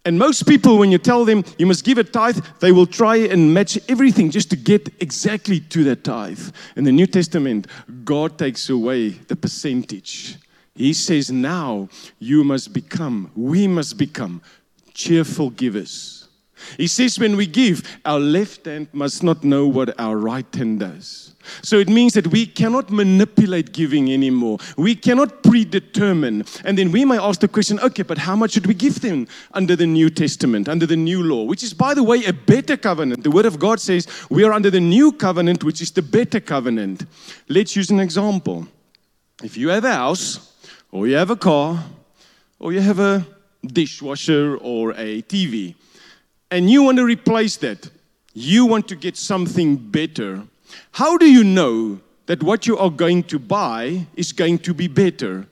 And 0.06 0.18
most 0.18 0.46
people, 0.46 0.78
when 0.78 0.92
you 0.92 0.98
tell 0.98 1.24
them 1.24 1.44
you 1.58 1.66
must 1.66 1.84
give 1.84 1.98
a 1.98 2.04
tithe, 2.04 2.44
they 2.60 2.72
will 2.72 2.87
try 2.87 3.16
and 3.16 3.52
match 3.52 3.78
everything 3.88 4.30
just 4.30 4.50
to 4.50 4.56
get 4.56 4.88
exactly 5.00 5.60
to 5.60 5.82
that 5.84 6.04
tithe. 6.04 6.52
In 6.76 6.84
the 6.84 6.92
New 6.92 7.06
Testament, 7.06 7.66
God 8.04 8.38
takes 8.38 8.68
away 8.68 9.10
the 9.10 9.37
percentage. 9.37 10.37
He 10.74 10.92
says, 10.92 11.30
now 11.30 11.88
you 12.18 12.44
must 12.44 12.72
become, 12.74 13.30
we 13.34 13.66
must 13.66 13.96
become 13.96 14.42
cheerful 14.94 15.50
givers. 15.50 16.28
He 16.78 16.87
says 16.87 17.18
when 17.18 17.37
we 17.37 17.46
give, 17.46 17.83
our 18.04 18.18
left 18.18 18.64
hand 18.66 18.88
must 18.92 19.22
not 19.22 19.44
know 19.44 19.66
what 19.66 19.98
our 20.00 20.16
right 20.16 20.54
hand 20.54 20.80
does. 20.80 21.35
So 21.62 21.78
it 21.78 21.88
means 21.88 22.14
that 22.14 22.28
we 22.28 22.46
cannot 22.46 22.90
manipulate 22.90 23.72
giving 23.72 24.11
anymore. 24.11 24.59
We 24.78 24.94
cannot 24.94 25.42
predetermine. 25.42 26.44
And 26.64 26.78
then 26.78 26.90
we 26.90 27.04
may 27.04 27.18
ask 27.18 27.40
the 27.40 27.48
question 27.48 27.78
okay, 27.80 28.02
but 28.02 28.18
how 28.18 28.35
much 28.35 28.52
should 28.52 28.66
we 28.66 28.74
give 28.74 29.00
them 29.00 29.26
under 29.52 29.76
the 29.76 29.87
New 29.87 30.09
Testament, 30.09 30.68
under 30.68 30.87
the 30.87 30.96
new 30.96 31.22
law, 31.22 31.44
which 31.44 31.62
is, 31.62 31.74
by 31.74 31.92
the 31.92 32.02
way, 32.02 32.24
a 32.24 32.33
better 32.33 32.76
covenant? 32.76 33.24
The 33.24 33.30
Word 33.30 33.46
of 33.46 33.59
God 33.59 33.78
says 33.78 34.07
we 34.30 34.44
are 34.44 34.52
under 34.52 34.70
the 34.70 34.80
new 34.80 35.12
covenant, 35.12 35.64
which 35.64 35.83
is 35.83 35.90
the 35.90 36.02
better 36.02 36.40
covenant. 36.40 37.04
Let's 37.48 37.76
use 37.76 37.90
an 37.90 38.00
example. 38.00 38.66
If 39.42 39.57
you 39.57 39.68
have 39.68 39.85
a 39.85 39.92
house, 39.92 40.52
or 40.90 41.07
you 41.07 41.16
have 41.16 41.30
a 41.30 41.37
car, 41.37 41.85
or 42.59 42.72
you 42.72 42.80
have 42.80 43.00
a 43.00 43.26
dishwasher 43.66 44.57
or 44.57 44.92
a 44.92 45.22
TV, 45.22 45.74
and 46.50 46.70
you 46.70 46.83
want 46.83 46.98
to 46.98 47.05
replace 47.05 47.57
that, 47.59 47.90
you 48.33 48.66
want 48.66 48.88
to 48.88 48.96
get 48.96 49.16
something 49.16 49.77
better 49.77 50.42
how 50.92 51.16
do 51.16 51.31
you 51.31 51.44
know 51.44 52.00
that 52.27 52.42
what 52.42 52.66
you 52.66 52.79
are 52.79 52.90
going 52.90 53.24
to 53.24 53.38
buy 53.38 54.07
is 54.16 54.33
going 54.33 54.59
to 54.61 54.74
be 54.74 54.88
better? 54.88 55.46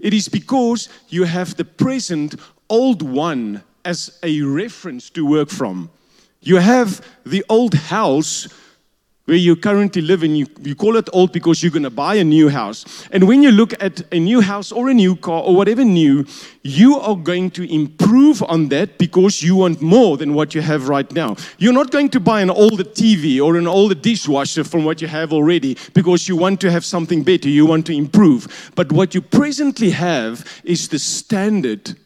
It 0.00 0.14
is 0.14 0.28
because 0.28 0.88
you 1.08 1.24
have 1.24 1.56
the 1.56 1.64
present 1.64 2.36
old 2.68 3.02
one 3.02 3.62
as 3.84 4.18
a 4.22 4.42
reference 4.42 5.10
to 5.10 5.26
work 5.26 5.48
from. 5.48 5.90
You 6.40 6.56
have 6.56 7.04
the 7.24 7.44
old 7.48 7.74
house 7.74 8.48
where 9.26 9.36
you 9.36 9.56
currently 9.56 10.00
live 10.02 10.22
and 10.22 10.38
you, 10.38 10.46
you 10.62 10.74
call 10.74 10.96
it 10.96 11.08
old 11.12 11.32
because 11.32 11.62
you're 11.62 11.72
going 11.72 11.82
to 11.82 11.90
buy 11.90 12.14
a 12.14 12.24
new 12.24 12.48
house. 12.48 13.06
And 13.10 13.26
when 13.26 13.42
you 13.42 13.50
look 13.50 13.74
at 13.82 14.02
a 14.12 14.20
new 14.20 14.40
house 14.40 14.70
or 14.72 14.88
a 14.88 14.94
new 14.94 15.16
car 15.16 15.42
or 15.42 15.54
whatever 15.54 15.84
new, 15.84 16.24
you 16.62 16.96
are 16.96 17.16
going 17.16 17.50
to 17.52 17.72
improve 17.72 18.42
on 18.44 18.68
that 18.68 18.98
because 18.98 19.42
you 19.42 19.56
want 19.56 19.82
more 19.82 20.16
than 20.16 20.32
what 20.32 20.54
you 20.54 20.60
have 20.60 20.88
right 20.88 21.10
now. 21.12 21.36
You're 21.58 21.72
not 21.72 21.90
going 21.90 22.08
to 22.10 22.20
buy 22.20 22.40
an 22.40 22.50
older 22.50 22.84
TV 22.84 23.44
or 23.44 23.56
an 23.56 23.66
older 23.66 23.96
dishwasher 23.96 24.62
from 24.62 24.84
what 24.84 25.02
you 25.02 25.08
have 25.08 25.32
already 25.32 25.76
because 25.92 26.28
you 26.28 26.36
want 26.36 26.60
to 26.60 26.70
have 26.70 26.84
something 26.84 27.24
better, 27.24 27.48
you 27.48 27.66
want 27.66 27.86
to 27.86 27.96
improve. 27.96 28.72
But 28.76 28.92
what 28.92 29.12
you 29.14 29.20
presently 29.20 29.90
have 29.90 30.62
is 30.62 30.88
the 30.88 31.00
standard 31.00 31.96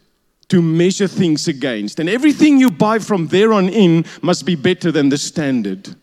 to 0.47 0.61
measure 0.61 1.07
things 1.07 1.47
against. 1.47 1.99
And 1.99 2.09
everything 2.09 2.57
you 2.57 2.71
buy 2.71 2.97
from 2.97 3.27
there 3.27 3.53
on 3.53 3.69
in 3.69 4.05
must 4.21 4.45
be 4.45 4.55
better 4.55 4.91
than 4.91 5.09
the 5.09 5.17
standard. 5.17 5.95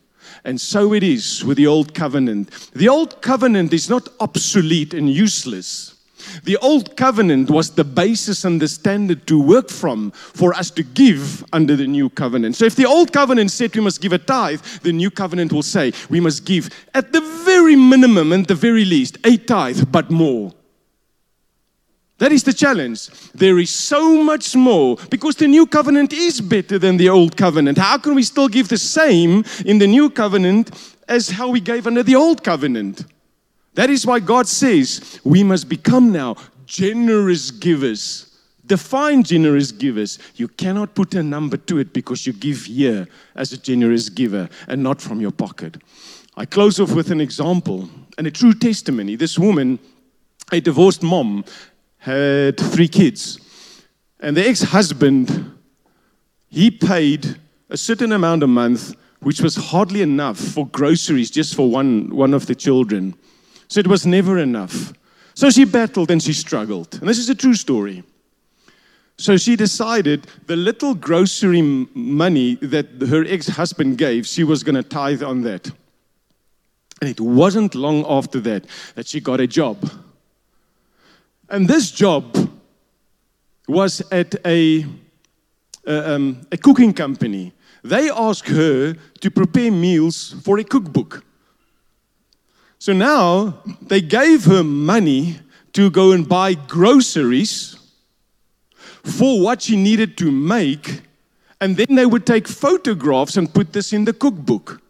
And 0.48 0.58
so 0.58 0.94
it 0.94 1.02
is 1.02 1.44
with 1.44 1.58
the 1.58 1.66
Old 1.66 1.92
Covenant. 1.92 2.70
The 2.72 2.88
Old 2.88 3.20
Covenant 3.20 3.74
is 3.74 3.90
not 3.90 4.08
obsolete 4.18 4.94
and 4.94 5.12
useless. 5.12 5.94
The 6.44 6.56
Old 6.56 6.96
Covenant 6.96 7.50
was 7.50 7.70
the 7.72 7.84
basis 7.84 8.46
and 8.46 8.58
the 8.58 8.66
standard 8.66 9.26
to 9.26 9.38
work 9.38 9.68
from 9.68 10.10
for 10.10 10.54
us 10.54 10.70
to 10.70 10.82
give 10.82 11.44
under 11.52 11.76
the 11.76 11.86
New 11.86 12.08
Covenant. 12.08 12.56
So 12.56 12.64
if 12.64 12.76
the 12.76 12.86
Old 12.86 13.12
Covenant 13.12 13.50
said 13.50 13.76
we 13.76 13.82
must 13.82 14.00
give 14.00 14.14
a 14.14 14.18
tithe, 14.18 14.62
the 14.82 14.92
New 14.92 15.10
Covenant 15.10 15.52
will 15.52 15.62
say 15.62 15.92
we 16.08 16.18
must 16.18 16.46
give 16.46 16.70
at 16.94 17.12
the 17.12 17.20
very 17.44 17.76
minimum 17.76 18.32
and 18.32 18.46
the 18.46 18.54
very 18.54 18.86
least 18.86 19.18
a 19.24 19.36
tithe, 19.36 19.92
but 19.92 20.10
more. 20.10 20.54
That 22.18 22.32
is 22.32 22.42
the 22.42 22.52
challenge. 22.52 23.08
There 23.32 23.58
is 23.58 23.70
so 23.70 24.22
much 24.22 24.56
more 24.56 24.96
because 25.08 25.36
the 25.36 25.46
new 25.46 25.66
covenant 25.66 26.12
is 26.12 26.40
better 26.40 26.78
than 26.78 26.96
the 26.96 27.08
old 27.08 27.36
covenant. 27.36 27.78
How 27.78 27.96
can 27.98 28.14
we 28.16 28.24
still 28.24 28.48
give 28.48 28.68
the 28.68 28.78
same 28.78 29.44
in 29.64 29.78
the 29.78 29.86
new 29.86 30.10
covenant 30.10 30.70
as 31.08 31.30
how 31.30 31.48
we 31.48 31.60
gave 31.60 31.86
under 31.86 32.02
the 32.02 32.16
old 32.16 32.42
covenant? 32.42 33.04
That 33.74 33.90
is 33.90 34.04
why 34.04 34.18
God 34.18 34.48
says 34.48 35.20
we 35.22 35.44
must 35.44 35.68
become 35.68 36.10
now 36.10 36.36
generous 36.66 37.52
givers. 37.52 38.36
Define 38.66 39.22
generous 39.22 39.70
givers. 39.70 40.18
You 40.34 40.48
cannot 40.48 40.96
put 40.96 41.14
a 41.14 41.22
number 41.22 41.56
to 41.56 41.78
it 41.78 41.92
because 41.92 42.26
you 42.26 42.32
give 42.32 42.64
here 42.64 43.06
as 43.36 43.52
a 43.52 43.56
generous 43.56 44.08
giver 44.08 44.48
and 44.66 44.82
not 44.82 45.00
from 45.00 45.20
your 45.20 45.30
pocket. 45.30 45.76
I 46.36 46.44
close 46.44 46.80
off 46.80 46.92
with 46.92 47.12
an 47.12 47.20
example 47.20 47.88
and 48.18 48.26
a 48.26 48.30
true 48.30 48.52
testimony. 48.52 49.16
This 49.16 49.38
woman, 49.38 49.78
a 50.52 50.60
divorced 50.60 51.02
mom, 51.02 51.44
had 51.98 52.58
three 52.58 52.88
kids. 52.88 53.38
And 54.20 54.36
the 54.36 54.48
ex 54.48 54.62
husband, 54.62 55.52
he 56.48 56.70
paid 56.70 57.36
a 57.70 57.76
certain 57.76 58.12
amount 58.12 58.42
a 58.42 58.46
month, 58.46 58.94
which 59.20 59.40
was 59.40 59.56
hardly 59.56 60.02
enough 60.02 60.38
for 60.38 60.66
groceries 60.68 61.30
just 61.30 61.54
for 61.54 61.70
one, 61.70 62.14
one 62.14 62.34
of 62.34 62.46
the 62.46 62.54
children. 62.54 63.14
So 63.68 63.80
it 63.80 63.86
was 63.86 64.06
never 64.06 64.38
enough. 64.38 64.92
So 65.34 65.50
she 65.50 65.64
battled 65.64 66.10
and 66.10 66.22
she 66.22 66.32
struggled. 66.32 66.94
And 66.94 67.08
this 67.08 67.18
is 67.18 67.28
a 67.28 67.34
true 67.34 67.54
story. 67.54 68.02
So 69.18 69.36
she 69.36 69.56
decided 69.56 70.26
the 70.46 70.56
little 70.56 70.94
grocery 70.94 71.62
money 71.62 72.54
that 72.56 72.86
her 73.08 73.24
ex 73.24 73.48
husband 73.48 73.98
gave, 73.98 74.26
she 74.26 74.44
was 74.44 74.62
going 74.62 74.76
to 74.76 74.82
tithe 74.82 75.22
on 75.22 75.42
that. 75.42 75.70
And 77.00 77.10
it 77.10 77.20
wasn't 77.20 77.74
long 77.74 78.04
after 78.08 78.40
that 78.40 78.64
that 78.94 79.06
she 79.06 79.20
got 79.20 79.40
a 79.40 79.46
job. 79.46 79.78
And 81.48 81.66
this 81.66 81.90
job 81.90 82.50
was 83.66 84.02
at 84.10 84.34
a, 84.46 84.84
um, 85.86 86.46
a 86.52 86.56
cooking 86.56 86.92
company. 86.92 87.52
They 87.82 88.10
asked 88.10 88.48
her 88.48 88.94
to 89.20 89.30
prepare 89.30 89.70
meals 89.70 90.34
for 90.42 90.58
a 90.58 90.64
cookbook. 90.64 91.24
So 92.78 92.92
now 92.92 93.62
they 93.80 94.00
gave 94.00 94.44
her 94.44 94.62
money 94.62 95.40
to 95.72 95.90
go 95.90 96.12
and 96.12 96.28
buy 96.28 96.54
groceries 96.54 97.76
for 99.02 99.40
what 99.40 99.62
she 99.62 99.76
needed 99.76 100.16
to 100.18 100.30
make, 100.30 101.02
and 101.60 101.76
then 101.76 101.96
they 101.96 102.06
would 102.06 102.26
take 102.26 102.46
photographs 102.46 103.36
and 103.36 103.52
put 103.52 103.72
this 103.72 103.92
in 103.92 104.04
the 104.04 104.12
cookbook. 104.12 104.80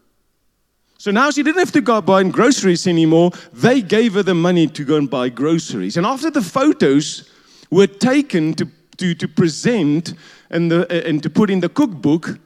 So 1.08 1.12
now 1.12 1.30
she 1.30 1.42
didn't 1.42 1.60
have 1.60 1.72
to 1.72 1.80
go 1.80 2.02
buying 2.02 2.30
groceries 2.30 2.86
anymore. 2.86 3.30
They 3.54 3.80
gave 3.80 4.12
her 4.12 4.22
the 4.22 4.34
money 4.34 4.66
to 4.66 4.84
go 4.84 4.96
and 4.96 5.08
buy 5.08 5.30
groceries. 5.30 5.96
And 5.96 6.04
after 6.04 6.30
the 6.30 6.42
photos 6.42 7.30
were 7.70 7.86
taken 7.86 8.52
to, 8.52 8.68
to, 8.98 9.14
to 9.14 9.26
present 9.26 10.12
and, 10.50 10.70
the, 10.70 10.82
uh, 10.82 11.08
and 11.08 11.22
to 11.22 11.30
put 11.30 11.48
in 11.48 11.60
the 11.60 11.70
cookbook, 11.70 12.38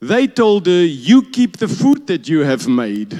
they 0.00 0.26
told 0.26 0.66
her, 0.66 0.84
You 0.84 1.22
keep 1.30 1.56
the 1.56 1.66
food 1.66 2.08
that 2.08 2.28
you 2.28 2.40
have 2.40 2.68
made. 2.68 3.18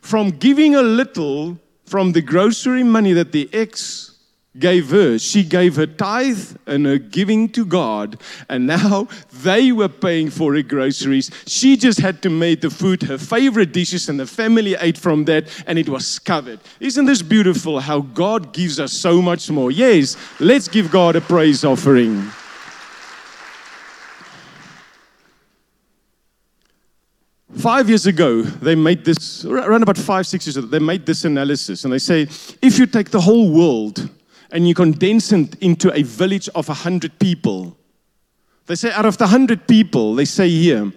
From 0.00 0.30
giving 0.30 0.74
a 0.74 0.80
little 0.80 1.58
from 1.84 2.12
the 2.12 2.22
grocery 2.22 2.84
money 2.84 3.12
that 3.12 3.32
the 3.32 3.50
ex 3.52 4.11
gave 4.58 4.90
her. 4.90 5.18
She 5.18 5.44
gave 5.44 5.76
her 5.76 5.86
tithe 5.86 6.56
and 6.66 6.84
her 6.86 6.98
giving 6.98 7.48
to 7.50 7.64
God, 7.64 8.20
and 8.48 8.66
now 8.66 9.08
they 9.32 9.72
were 9.72 9.88
paying 9.88 10.30
for 10.30 10.54
her 10.54 10.62
groceries. 10.62 11.30
She 11.46 11.76
just 11.76 11.98
had 12.00 12.22
to 12.22 12.30
make 12.30 12.60
the 12.60 12.70
food 12.70 13.02
her 13.04 13.18
favorite 13.18 13.72
dishes, 13.72 14.08
and 14.08 14.20
the 14.20 14.26
family 14.26 14.74
ate 14.78 14.98
from 14.98 15.24
that, 15.24 15.48
and 15.66 15.78
it 15.78 15.88
was 15.88 16.18
covered. 16.18 16.60
Isn't 16.80 17.06
this 17.06 17.22
beautiful 17.22 17.80
how 17.80 18.00
God 18.00 18.52
gives 18.52 18.78
us 18.78 18.92
so 18.92 19.22
much 19.22 19.50
more? 19.50 19.70
Yes, 19.70 20.16
let's 20.38 20.68
give 20.68 20.90
God 20.90 21.16
a 21.16 21.20
praise 21.20 21.64
offering. 21.64 22.30
Five 27.56 27.88
years 27.88 28.06
ago, 28.06 28.42
they 28.42 28.74
made 28.74 29.04
this, 29.04 29.44
around 29.44 29.82
about 29.82 29.98
five, 29.98 30.26
six 30.26 30.46
years 30.46 30.56
ago, 30.56 30.66
they 30.66 30.78
made 30.78 31.04
this 31.04 31.24
analysis 31.24 31.84
and 31.84 31.92
they 31.92 31.98
say 31.98 32.22
if 32.62 32.78
you 32.78 32.86
take 32.86 33.10
the 33.10 33.20
whole 33.20 33.52
world 33.52 34.08
and 34.52 34.68
you 34.68 34.74
condense 34.74 35.32
it 35.32 35.56
into 35.62 35.92
a 35.92 36.02
village 36.02 36.48
of 36.54 36.68
100 36.68 37.18
people. 37.18 37.76
They 38.66 38.74
say 38.74 38.92
out 38.92 39.06
of 39.06 39.18
the 39.18 39.24
100 39.24 39.66
people, 39.66 40.14
they 40.14 40.26
say 40.26 40.48
here, 40.48 40.92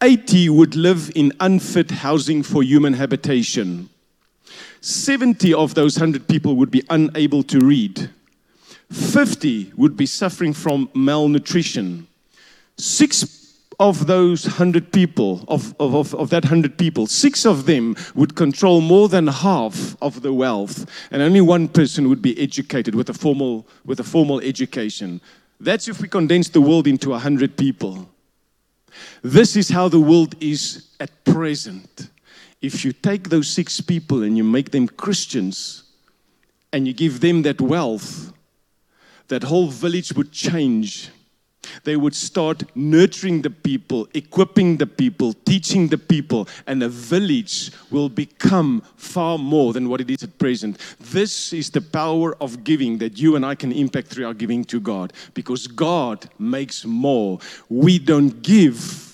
80 0.00 0.50
would 0.50 0.76
live 0.76 1.10
in 1.16 1.32
unfit 1.40 1.90
housing 1.90 2.42
for 2.42 2.62
human 2.62 2.92
habitation. 2.92 3.88
70 4.80 5.54
of 5.54 5.74
those 5.74 5.98
100 5.98 6.28
people 6.28 6.54
would 6.56 6.70
be 6.70 6.84
unable 6.90 7.42
to 7.44 7.58
read. 7.58 8.10
50 8.92 9.72
would 9.76 9.96
be 9.96 10.06
suffering 10.06 10.52
from 10.52 10.88
malnutrition. 10.94 12.06
Six 12.76 13.37
of 13.80 14.08
those 14.08 14.44
100 14.44 14.92
people, 14.92 15.44
of, 15.46 15.74
of, 15.78 16.14
of, 16.14 16.30
that 16.30 16.44
100 16.44 16.76
people, 16.76 17.06
six 17.06 17.46
of 17.46 17.66
them 17.66 17.94
would 18.14 18.34
control 18.34 18.80
more 18.80 19.08
than 19.08 19.28
half 19.28 19.96
of 20.02 20.22
the 20.22 20.32
wealth, 20.32 20.86
and 21.12 21.22
only 21.22 21.40
one 21.40 21.68
person 21.68 22.08
would 22.08 22.20
be 22.20 22.38
educated 22.40 22.94
with 22.94 23.08
a 23.08 23.14
formal, 23.14 23.66
with 23.84 24.00
a 24.00 24.04
formal 24.04 24.40
education. 24.40 25.20
That's 25.60 25.86
if 25.86 26.00
we 26.00 26.08
condense 26.08 26.48
the 26.48 26.60
world 26.60 26.88
into 26.88 27.10
a 27.10 27.12
100 27.12 27.56
people. 27.56 28.08
This 29.22 29.54
is 29.54 29.68
how 29.68 29.88
the 29.88 30.00
world 30.00 30.34
is 30.40 30.88
at 30.98 31.24
present. 31.24 32.08
If 32.60 32.84
you 32.84 32.92
take 32.92 33.28
those 33.28 33.48
six 33.48 33.80
people 33.80 34.24
and 34.24 34.36
you 34.36 34.42
make 34.42 34.72
them 34.72 34.88
Christians 34.88 35.84
and 36.72 36.86
you 36.86 36.92
give 36.92 37.20
them 37.20 37.42
that 37.42 37.60
wealth, 37.60 38.32
that 39.28 39.44
whole 39.44 39.68
village 39.68 40.12
would 40.14 40.32
change 40.32 41.10
they 41.84 41.96
would 41.96 42.14
start 42.14 42.62
nurturing 42.74 43.42
the 43.42 43.50
people, 43.50 44.08
equipping 44.14 44.76
the 44.76 44.86
people, 44.86 45.32
teaching 45.44 45.88
the 45.88 45.98
people, 45.98 46.48
and 46.66 46.82
a 46.82 46.88
village 46.88 47.70
will 47.90 48.08
become 48.08 48.82
far 48.96 49.38
more 49.38 49.72
than 49.72 49.88
what 49.88 50.00
it 50.00 50.10
is 50.10 50.22
at 50.22 50.38
present. 50.38 50.78
This 51.00 51.52
is 51.52 51.70
the 51.70 51.80
power 51.80 52.36
of 52.40 52.64
giving 52.64 52.98
that 52.98 53.18
you 53.18 53.36
and 53.36 53.44
I 53.44 53.54
can 53.54 53.72
impact 53.72 54.08
through 54.08 54.26
our 54.26 54.34
giving 54.34 54.64
to 54.66 54.80
God 54.80 55.12
because 55.34 55.66
God 55.66 56.28
makes 56.38 56.84
more. 56.84 57.38
We 57.68 57.98
don't 57.98 58.42
give 58.42 59.08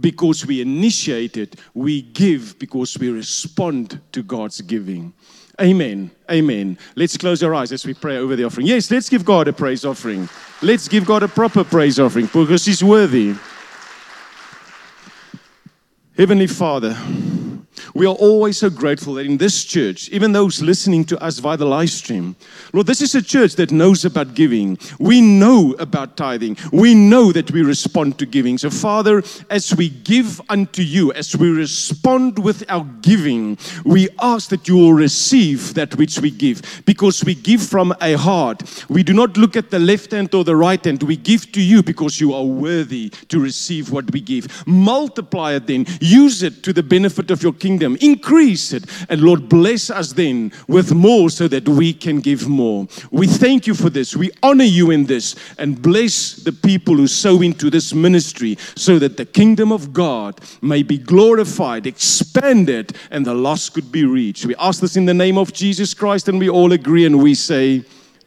because 0.00 0.46
we 0.46 0.60
initiate 0.60 1.36
it, 1.36 1.56
we 1.74 2.02
give 2.02 2.58
because 2.58 2.98
we 2.98 3.10
respond 3.10 4.00
to 4.12 4.22
God's 4.22 4.60
giving. 4.62 5.12
Amen. 5.60 6.10
Amen. 6.30 6.78
Let's 6.96 7.16
close 7.16 7.42
our 7.42 7.54
eyes 7.54 7.72
as 7.72 7.84
we 7.84 7.94
pray 7.94 8.16
over 8.16 8.36
the 8.36 8.44
offering. 8.44 8.66
Yes, 8.66 8.90
let's 8.90 9.08
give 9.08 9.24
God 9.24 9.48
a 9.48 9.52
praise 9.52 9.84
offering. 9.84 10.28
Let's 10.62 10.88
give 10.88 11.04
God 11.04 11.22
a 11.22 11.28
proper 11.28 11.62
praise 11.62 12.00
offering 12.00 12.26
because 12.26 12.64
He's 12.64 12.82
worthy. 12.82 13.34
Heavenly 16.16 16.46
Father, 16.46 16.94
we 17.94 18.06
are 18.06 18.14
always 18.14 18.58
so 18.58 18.70
grateful 18.70 19.14
that 19.14 19.26
in 19.26 19.36
this 19.36 19.64
church, 19.64 20.08
even 20.10 20.32
those 20.32 20.62
listening 20.62 21.04
to 21.06 21.22
us 21.22 21.38
via 21.38 21.56
the 21.56 21.64
live 21.64 21.90
stream, 21.90 22.36
Lord, 22.72 22.86
this 22.86 23.02
is 23.02 23.14
a 23.14 23.22
church 23.22 23.56
that 23.56 23.70
knows 23.70 24.04
about 24.04 24.34
giving. 24.34 24.78
We 24.98 25.20
know 25.20 25.74
about 25.78 26.16
tithing. 26.16 26.56
We 26.72 26.94
know 26.94 27.32
that 27.32 27.50
we 27.50 27.62
respond 27.62 28.18
to 28.18 28.26
giving. 28.26 28.58
So, 28.58 28.70
Father, 28.70 29.22
as 29.50 29.74
we 29.74 29.88
give 29.88 30.40
unto 30.48 30.82
you, 30.82 31.12
as 31.12 31.36
we 31.36 31.50
respond 31.50 32.38
with 32.38 32.64
our 32.68 32.84
giving, 33.00 33.58
we 33.84 34.08
ask 34.20 34.50
that 34.50 34.68
you 34.68 34.76
will 34.76 34.94
receive 34.94 35.74
that 35.74 35.96
which 35.96 36.18
we 36.18 36.30
give 36.30 36.82
because 36.86 37.24
we 37.24 37.34
give 37.34 37.62
from 37.62 37.94
a 38.00 38.14
heart. 38.14 38.84
We 38.88 39.02
do 39.02 39.12
not 39.12 39.36
look 39.36 39.56
at 39.56 39.70
the 39.70 39.78
left 39.78 40.12
hand 40.12 40.34
or 40.34 40.44
the 40.44 40.56
right 40.56 40.82
hand. 40.84 41.02
We 41.02 41.16
give 41.16 41.52
to 41.52 41.60
you 41.60 41.82
because 41.82 42.20
you 42.20 42.34
are 42.34 42.44
worthy 42.44 43.10
to 43.28 43.40
receive 43.40 43.90
what 43.90 44.10
we 44.12 44.20
give. 44.20 44.66
Multiply 44.66 45.54
it 45.54 45.66
then, 45.66 45.86
use 46.00 46.42
it 46.42 46.62
to 46.62 46.72
the 46.72 46.82
benefit 46.82 47.30
of 47.30 47.42
your 47.42 47.52
kingdom 47.62 47.96
increase 48.00 48.72
it. 48.72 48.84
And 49.08 49.22
Lord, 49.22 49.48
bless 49.48 49.88
us 49.88 50.12
then 50.12 50.52
with 50.66 50.92
more 50.92 51.30
so 51.30 51.46
that 51.48 51.68
we 51.68 51.92
can 51.92 52.20
give 52.20 52.48
more. 52.48 52.88
We 53.12 53.28
thank 53.28 53.68
you 53.68 53.74
for 53.74 53.88
this. 53.88 54.16
We 54.16 54.32
honor 54.42 54.64
you 54.64 54.90
in 54.90 55.06
this 55.06 55.36
and 55.58 55.80
bless 55.80 56.34
the 56.34 56.52
people 56.52 56.96
who 56.96 57.06
sow 57.06 57.40
into 57.40 57.70
this 57.70 57.94
ministry 57.94 58.58
so 58.74 58.98
that 58.98 59.16
the 59.16 59.24
kingdom 59.24 59.70
of 59.70 59.92
God 59.92 60.40
may 60.60 60.82
be 60.82 60.98
glorified, 60.98 61.86
expanded, 61.86 62.96
and 63.12 63.24
the 63.24 63.34
lost 63.34 63.74
could 63.74 63.92
be 63.92 64.04
reached. 64.04 64.44
We 64.44 64.56
ask 64.56 64.80
this 64.80 64.96
in 64.96 65.06
the 65.06 65.14
name 65.14 65.38
of 65.38 65.52
Jesus 65.52 65.94
Christ 65.94 66.28
and 66.28 66.40
we 66.40 66.48
all 66.48 66.72
agree 66.72 67.06
and 67.06 67.22
we 67.22 67.34
say, 67.34 67.84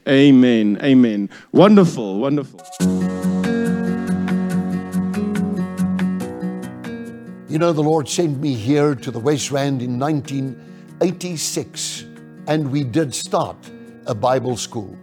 Amen. 0.08 0.78
Amen. 0.82 1.30
Wonderful, 1.52 2.20
wonderful. 2.20 3.35
You 7.56 7.60
know, 7.60 7.72
the 7.72 7.82
Lord 7.82 8.10
sent 8.10 8.42
me 8.42 8.54
here 8.54 8.96
to 8.96 9.12
the 9.12 9.18
West 9.18 9.50
Rand 9.50 9.82
in 9.82 9.98
1986, 9.98 12.04
and 12.48 12.70
we 12.70 12.84
did 12.84 13.16
start 13.16 13.56
a 14.08 14.14
Bible 14.14 14.58
school. 14.58 14.98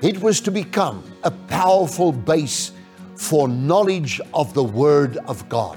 It 0.00 0.22
was 0.22 0.40
to 0.42 0.52
become 0.52 1.02
a 1.24 1.32
powerful 1.32 2.12
base 2.12 2.70
for 3.16 3.48
knowledge 3.48 4.20
of 4.32 4.54
the 4.54 4.62
Word 4.62 5.16
of 5.26 5.48
God. 5.48 5.76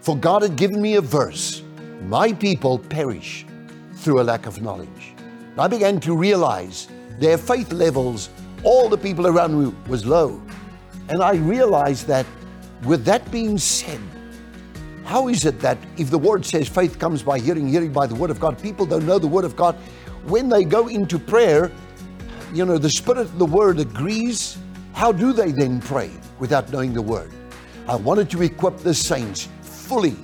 For 0.00 0.16
God 0.16 0.42
had 0.42 0.56
given 0.56 0.82
me 0.82 0.96
a 0.96 1.00
verse 1.00 1.62
My 2.08 2.32
people 2.32 2.80
perish 2.80 3.46
through 3.94 4.20
a 4.20 4.24
lack 4.24 4.46
of 4.46 4.60
knowledge. 4.60 5.14
I 5.56 5.68
began 5.68 6.00
to 6.00 6.16
realize 6.16 6.88
their 7.20 7.38
faith 7.38 7.72
levels, 7.72 8.30
all 8.64 8.88
the 8.88 8.98
people 8.98 9.28
around 9.28 9.62
me 9.62 9.72
was 9.86 10.04
low. 10.04 10.42
And 11.08 11.22
I 11.22 11.36
realized 11.36 12.08
that 12.08 12.26
with 12.82 13.04
that 13.04 13.30
being 13.30 13.58
said, 13.58 14.00
how 15.06 15.28
is 15.28 15.44
it 15.44 15.60
that 15.60 15.78
if 15.96 16.10
the 16.10 16.18
word 16.18 16.44
says 16.44 16.68
faith 16.68 16.98
comes 16.98 17.22
by 17.22 17.38
hearing, 17.38 17.68
hearing 17.68 17.92
by 17.92 18.08
the 18.08 18.14
word 18.16 18.28
of 18.28 18.40
God, 18.40 18.60
people 18.60 18.84
don't 18.84 19.06
know 19.06 19.20
the 19.20 19.28
word 19.28 19.44
of 19.44 19.54
God? 19.54 19.76
When 20.24 20.48
they 20.48 20.64
go 20.64 20.88
into 20.88 21.16
prayer, 21.16 21.70
you 22.52 22.64
know, 22.64 22.76
the 22.76 22.90
spirit 22.90 23.38
the 23.38 23.46
word 23.46 23.78
agrees. 23.78 24.58
How 24.94 25.12
do 25.12 25.32
they 25.32 25.52
then 25.52 25.80
pray 25.80 26.10
without 26.40 26.72
knowing 26.72 26.92
the 26.92 27.02
word? 27.02 27.30
I 27.86 27.94
wanted 27.94 28.28
to 28.30 28.42
equip 28.42 28.78
the 28.78 28.92
saints 28.92 29.48
fully 29.60 30.16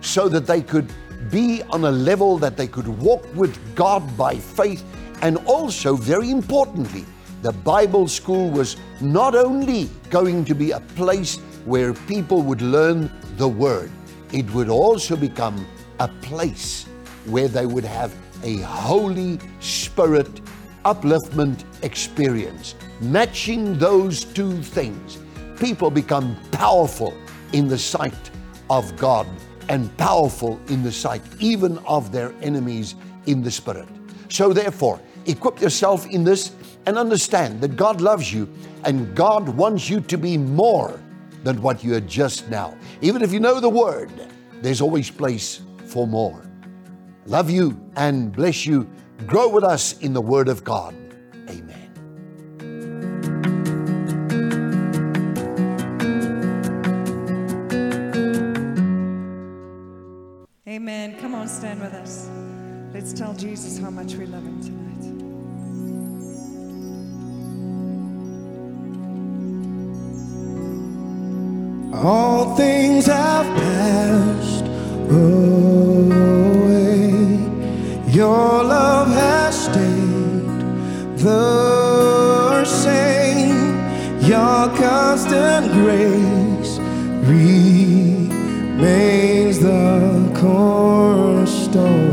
so 0.00 0.28
that 0.28 0.48
they 0.48 0.62
could 0.62 0.92
be 1.30 1.62
on 1.70 1.84
a 1.84 1.90
level 1.90 2.38
that 2.38 2.56
they 2.56 2.66
could 2.66 2.88
walk 2.88 3.24
with 3.36 3.56
God 3.76 4.16
by 4.16 4.34
faith. 4.34 4.84
And 5.22 5.36
also, 5.46 5.94
very 5.94 6.30
importantly, 6.30 7.04
the 7.42 7.52
Bible 7.52 8.08
school 8.08 8.50
was 8.50 8.76
not 9.00 9.36
only 9.36 9.88
going 10.10 10.44
to 10.46 10.56
be 10.56 10.72
a 10.72 10.80
place 10.80 11.36
where 11.66 11.94
people 11.94 12.42
would 12.42 12.62
learn 12.62 13.12
the 13.36 13.48
word, 13.48 13.92
it 14.32 14.50
would 14.52 14.68
also 14.68 15.16
become 15.16 15.66
a 16.00 16.08
place 16.22 16.86
where 17.26 17.48
they 17.48 17.66
would 17.66 17.84
have 17.84 18.14
a 18.42 18.58
Holy 18.58 19.38
Spirit 19.60 20.40
upliftment 20.84 21.64
experience. 21.82 22.74
Matching 23.00 23.78
those 23.78 24.24
two 24.24 24.62
things, 24.62 25.18
people 25.58 25.90
become 25.90 26.36
powerful 26.52 27.14
in 27.52 27.68
the 27.68 27.78
sight 27.78 28.30
of 28.70 28.96
God 28.96 29.26
and 29.68 29.94
powerful 29.96 30.60
in 30.68 30.82
the 30.82 30.92
sight 30.92 31.22
even 31.40 31.78
of 31.78 32.12
their 32.12 32.32
enemies 32.42 32.94
in 33.26 33.42
the 33.42 33.50
Spirit. 33.50 33.88
So, 34.28 34.52
therefore, 34.52 35.00
equip 35.26 35.60
yourself 35.60 36.06
in 36.06 36.24
this 36.24 36.52
and 36.86 36.96
understand 36.96 37.60
that 37.60 37.76
God 37.76 38.00
loves 38.00 38.32
you 38.32 38.48
and 38.84 39.14
God 39.14 39.48
wants 39.48 39.90
you 39.90 40.00
to 40.02 40.16
be 40.16 40.38
more 40.38 41.00
than 41.44 41.60
what 41.62 41.84
you 41.84 41.94
are 41.94 42.00
just 42.00 42.48
now. 42.48 42.76
Even 43.00 43.22
if 43.22 43.32
you 43.32 43.40
know 43.40 43.60
the 43.60 43.68
word, 43.68 44.10
there's 44.62 44.80
always 44.80 45.10
place 45.10 45.60
for 45.86 46.06
more. 46.06 46.42
Love 47.26 47.50
you 47.50 47.78
and 47.96 48.32
bless 48.32 48.66
you. 48.66 48.88
Grow 49.26 49.48
with 49.48 49.64
us 49.64 49.98
in 50.00 50.12
the 50.12 50.20
word 50.20 50.48
of 50.48 50.64
God. 50.64 50.94
Amen. 51.48 51.90
Amen. 60.66 61.18
Come 61.20 61.34
on, 61.34 61.48
stand 61.48 61.80
with 61.80 61.92
us. 61.92 62.30
Let's 62.94 63.12
tell 63.12 63.34
Jesus 63.34 63.78
how 63.78 63.90
much 63.90 64.14
we 64.14 64.26
love 64.26 64.42
him 64.42 64.62
tonight. 64.62 64.77
All 72.00 72.54
things 72.54 73.06
have 73.06 73.44
passed 73.56 74.64
away. 75.10 75.90
Your 78.06 78.62
love 78.62 79.08
has 79.08 79.64
stayed 79.64 80.46
the 81.18 82.64
same. 82.64 83.76
Your 84.20 84.68
constant 84.76 85.72
grace 85.72 86.78
remains 87.26 88.38
the 89.58 90.30
cornerstone. 90.38 92.07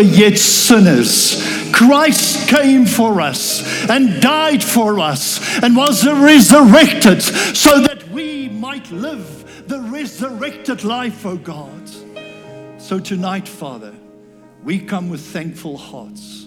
were 0.00 0.06
yet 0.06 0.38
sinners, 0.38 1.46
Christ 1.72 2.48
came 2.48 2.86
for 2.86 3.20
us 3.20 3.88
and 3.90 4.20
died 4.22 4.64
for 4.64 4.98
us 4.98 5.62
and 5.62 5.76
was 5.76 6.06
resurrected 6.06 7.22
so 7.22 7.80
that 7.80 8.08
we 8.08 8.48
might 8.48 8.90
live 8.90 9.68
the 9.68 9.78
resurrected 9.80 10.84
life, 10.84 11.26
O 11.26 11.30
oh 11.32 11.36
God. 11.36 11.90
So 12.78 12.98
tonight, 12.98 13.46
Father, 13.46 13.94
we 14.64 14.78
come 14.78 15.10
with 15.10 15.20
thankful 15.20 15.76
hearts 15.76 16.46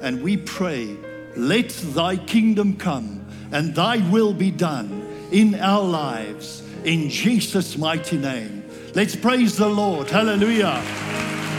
and 0.00 0.22
we 0.22 0.36
pray, 0.36 0.96
let 1.36 1.70
thy 1.70 2.16
kingdom 2.16 2.76
come 2.76 3.26
and 3.50 3.74
thy 3.74 3.96
will 4.10 4.32
be 4.32 4.52
done 4.52 5.08
in 5.32 5.56
our 5.56 5.82
lives 5.82 6.62
in 6.84 7.08
Jesus' 7.08 7.76
mighty 7.76 8.16
name. 8.16 8.62
Let's 8.94 9.16
praise 9.16 9.56
the 9.56 9.68
Lord. 9.68 10.08
Hallelujah. 10.08 11.01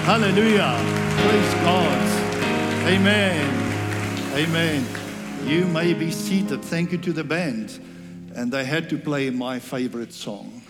Hallelujah. 0.03 0.75
Praise 1.15 1.53
God. 1.63 2.87
Amen. 2.89 4.35
Amen. 4.35 4.85
You 5.45 5.63
may 5.63 5.93
be 5.93 6.11
seated. 6.11 6.61
Thank 6.61 6.91
you 6.91 6.97
to 6.97 7.13
the 7.13 7.23
band. 7.23 7.79
And 8.35 8.51
they 8.51 8.65
had 8.65 8.89
to 8.89 8.97
play 8.97 9.29
my 9.29 9.59
favorite 9.59 10.11
song, 10.11 10.61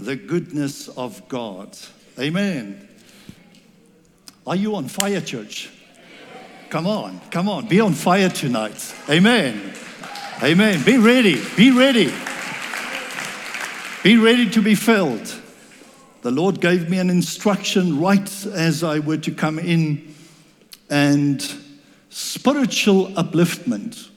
The 0.00 0.16
Goodness 0.16 0.88
of 0.88 1.28
God. 1.28 1.78
Amen. 2.18 2.88
Are 4.44 4.56
you 4.56 4.74
on 4.74 4.88
fire, 4.88 5.20
church? 5.20 5.70
Come 6.70 6.88
on, 6.88 7.20
come 7.30 7.48
on, 7.48 7.68
be 7.68 7.78
on 7.78 7.92
fire 7.92 8.30
tonight. 8.30 8.94
Amen. 9.08 9.74
Amen. 10.42 10.82
Be 10.82 10.98
ready, 10.98 11.40
be 11.56 11.70
ready. 11.70 12.12
Be 14.02 14.16
ready 14.16 14.50
to 14.50 14.60
be 14.60 14.74
filled. 14.74 15.40
The 16.24 16.30
Lord 16.30 16.62
gave 16.62 16.88
me 16.88 16.96
an 16.96 17.10
instruction 17.10 18.00
right 18.00 18.46
as 18.46 18.82
I 18.82 18.98
were 18.98 19.18
to 19.18 19.30
come 19.30 19.58
in, 19.58 20.14
and 20.88 21.46
spiritual 22.08 23.08
upliftment. 23.08 24.08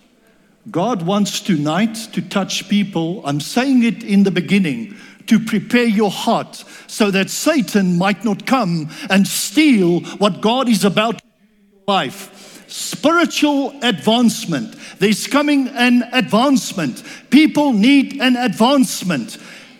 God 0.72 1.02
wants 1.02 1.42
tonight 1.42 1.96
to 2.14 2.22
touch 2.22 2.70
people. 2.70 3.22
I'm 3.26 3.42
saying 3.42 3.84
it 3.84 4.06
in 4.06 4.24
the 4.24 4.32
beginning 4.32 4.96
to 5.26 5.38
prepare 5.38 5.84
your 5.84 6.10
heart 6.10 6.64
so 6.88 7.12
that 7.12 7.30
Satan 7.30 7.98
might 7.98 8.24
not 8.24 8.46
come 8.46 8.90
and 9.10 9.28
steal 9.28 10.00
what 10.16 10.40
God 10.40 10.70
is 10.70 10.86
about 10.86 11.18
to 11.18 11.26
do 11.26 11.30
in 11.60 11.72
your 11.74 11.84
life. 11.88 12.64
Spiritual 12.70 13.78
advancement. 13.84 14.78
There's 15.00 15.28
coming 15.28 15.68
an 15.68 16.04
advancement. 16.14 17.04
People 17.32 17.74
need 17.74 18.22
an 18.22 18.38
advancement. 18.38 19.38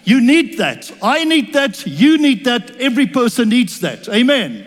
You 0.08 0.22
need 0.22 0.58
that. 0.58 0.90
I 1.04 1.26
need 1.26 1.52
that. 1.52 1.86
You 1.86 2.18
need 2.18 2.46
that. 2.46 2.78
Every 2.78 3.08
person 3.08 3.50
needs 3.50 3.82
that. 3.82 4.08
Amen. 4.08 4.66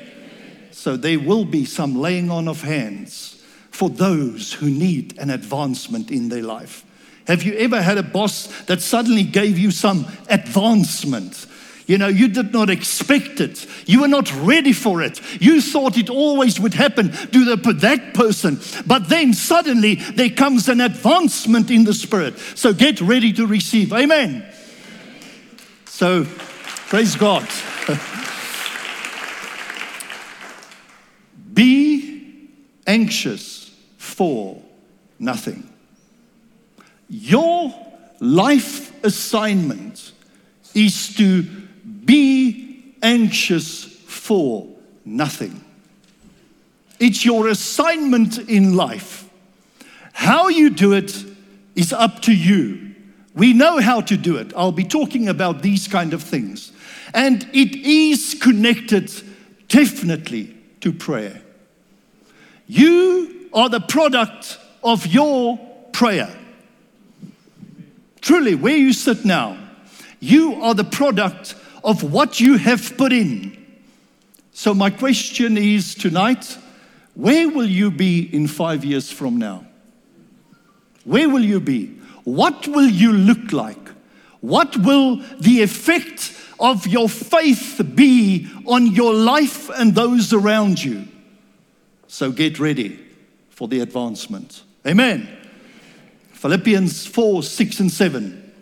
So 0.71 0.99
there 0.99 1.19
will 1.19 1.47
be 1.47 1.65
some 1.65 1.95
laying 1.95 2.31
on 2.31 2.47
of 2.47 2.61
hands 2.61 3.43
for 3.71 3.89
those 3.89 4.53
who 4.53 4.69
need 4.69 5.19
an 5.19 5.31
advancement 5.31 6.11
in 6.11 6.29
their 6.29 6.43
life. 6.43 6.85
Have 7.27 7.43
you 7.43 7.55
ever 7.55 7.81
had 7.81 7.97
a 7.97 8.03
boss 8.03 8.49
that 8.65 8.83
suddenly 8.83 9.23
gave 9.23 9.57
you 9.57 9.71
some 9.71 10.05
advancement? 10.29 11.47
You 11.87 11.97
know, 11.97 12.09
you 12.09 12.29
did 12.29 12.53
not 12.53 12.69
expect 12.69 13.41
it. 13.41 13.67
You 13.87 14.03
were 14.03 14.09
not 14.09 14.31
ready 14.43 14.75
for 14.75 15.01
it. 15.01 15.23
You 15.41 15.63
thought 15.63 15.97
it 15.97 16.11
always 16.11 16.61
would 16.61 16.75
happen 16.75 17.13
to 17.13 17.45
the, 17.47 17.73
that 17.81 18.13
person. 18.13 18.61
But 18.87 19.09
then 19.09 19.33
suddenly 19.33 19.95
there 19.95 20.29
comes 20.29 20.69
an 20.69 20.83
advancement 20.83 21.71
in 21.71 21.85
the 21.85 21.95
spirit. 21.95 22.39
So 22.39 22.75
get 22.75 23.01
ready 23.01 23.33
to 23.33 23.47
receive. 23.47 23.95
Amen. 23.95 24.45
So 26.01 26.25
praise 26.89 27.15
God. 27.15 27.47
Be 31.53 32.49
anxious 32.87 33.71
for 33.99 34.63
nothing. 35.19 35.71
Your 37.11 37.75
life 38.19 39.05
assignment 39.05 40.13
is 40.75 41.15
to 41.17 41.43
be 41.43 42.95
anxious 43.03 43.85
for 43.85 44.69
nothing. 45.05 45.63
It's 46.99 47.27
your 47.27 47.49
assignment 47.49 48.39
in 48.39 48.75
life. 48.75 49.29
How 50.15 50.49
you 50.49 50.71
do 50.71 50.95
it 50.95 51.15
is 51.77 51.93
up 51.93 52.23
to 52.23 52.35
you. 52.35 52.90
We 53.41 53.55
know 53.55 53.81
how 53.81 54.03
to 54.03 54.19
do 54.19 54.37
it. 54.37 54.53
I'll 54.55 54.71
be 54.71 54.85
talking 54.85 55.27
about 55.27 55.63
these 55.63 55.89
kind 55.89 56.13
of 56.13 56.23
things. 56.23 56.73
And 57.15 57.49
it 57.55 57.75
is 57.75 58.37
connected 58.39 59.11
definitely 59.67 60.55
to 60.83 60.93
prayer. 60.93 61.41
You 62.67 63.49
are 63.55 63.71
the 63.71 63.81
product 63.81 64.59
of 64.85 65.07
your 65.07 65.57
prayer. 65.91 66.29
Truly, 68.21 68.55
where 68.55 68.77
you 68.77 68.93
sit 68.93 69.25
now, 69.25 69.57
you 70.21 70.61
are 70.61 70.75
the 70.75 70.85
product 70.85 71.55
of 71.83 72.03
what 72.03 72.41
you 72.41 72.59
have 72.59 72.95
put 72.99 73.11
in. 73.11 73.57
So, 74.53 74.75
my 74.75 74.91
question 74.91 75.57
is 75.57 75.95
tonight 75.95 76.59
where 77.15 77.49
will 77.49 77.71
you 77.71 77.91
be 77.91 78.21
in 78.21 78.49
five 78.49 78.85
years 78.85 79.11
from 79.11 79.39
now? 79.39 79.65
Where 81.05 81.31
will 81.31 81.43
you 81.43 81.59
be? 81.59 82.00
What 82.35 82.69
will 82.69 82.89
you 82.89 83.13
look 83.13 83.53
like? 83.53 83.89
What 84.41 84.77
will 84.77 85.17
the 85.39 85.63
effect 85.63 86.33
of 86.59 86.87
your 86.87 87.09
faith 87.09 87.81
be 87.95 88.49
on 88.67 88.87
your 88.87 89.13
life 89.13 89.69
and 89.71 89.95
those 89.95 90.33
around 90.33 90.83
you? 90.83 91.09
So, 92.07 92.33
get 92.33 92.59
ready 92.59 92.99
for 93.51 93.69
the 93.69 93.81
advancement. 93.81 94.63
Amen. 94.87 95.29
Philippians 96.33 97.07
4 97.07 97.43
6 97.43 97.81
and 97.81 97.91
7. 97.91 98.53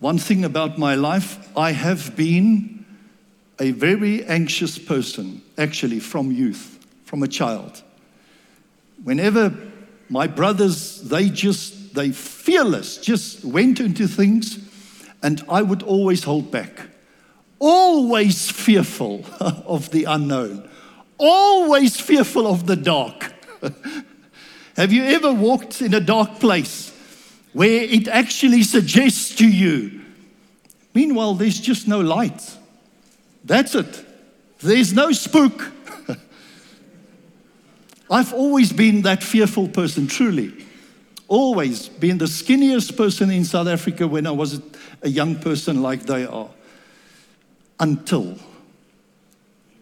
One 0.00 0.18
thing 0.18 0.44
about 0.44 0.78
my 0.78 0.94
life, 0.94 1.56
I 1.56 1.72
have 1.72 2.16
been 2.16 2.84
a 3.60 3.70
very 3.70 4.24
anxious 4.24 4.78
person, 4.78 5.42
actually, 5.58 6.00
from 6.00 6.32
youth, 6.32 6.84
from 7.04 7.22
a 7.22 7.28
child. 7.28 7.82
Whenever 9.04 9.52
my 10.08 10.26
brothers, 10.26 11.02
they 11.02 11.28
just, 11.28 11.94
they 11.94 12.10
fearless, 12.10 12.98
just 12.98 13.44
went 13.44 13.80
into 13.80 14.06
things, 14.06 14.58
and 15.22 15.44
I 15.48 15.62
would 15.62 15.82
always 15.82 16.24
hold 16.24 16.50
back. 16.50 16.88
Always 17.58 18.50
fearful 18.50 19.24
of 19.40 19.90
the 19.90 20.04
unknown, 20.04 20.68
always 21.18 22.00
fearful 22.00 22.46
of 22.46 22.66
the 22.66 22.76
dark. 22.76 23.32
Have 24.76 24.92
you 24.92 25.04
ever 25.04 25.32
walked 25.32 25.82
in 25.82 25.94
a 25.94 26.00
dark 26.00 26.40
place 26.40 26.90
where 27.52 27.82
it 27.82 28.08
actually 28.08 28.62
suggests 28.62 29.34
to 29.36 29.48
you, 29.48 30.00
meanwhile, 30.94 31.34
there's 31.34 31.60
just 31.60 31.86
no 31.86 32.00
light? 32.00 32.56
That's 33.44 33.74
it. 33.74 34.04
There's 34.60 34.92
no 34.92 35.12
spook. 35.12 35.71
I've 38.12 38.34
always 38.34 38.74
been 38.74 39.02
that 39.02 39.22
fearful 39.22 39.68
person, 39.68 40.06
truly. 40.06 40.52
Always 41.28 41.88
been 41.88 42.18
the 42.18 42.26
skinniest 42.26 42.94
person 42.94 43.30
in 43.30 43.42
South 43.46 43.68
Africa 43.68 44.06
when 44.06 44.26
I 44.26 44.32
was 44.32 44.60
a 45.00 45.08
young 45.08 45.36
person 45.36 45.80
like 45.80 46.02
they 46.02 46.26
are. 46.26 46.50
Until 47.80 48.36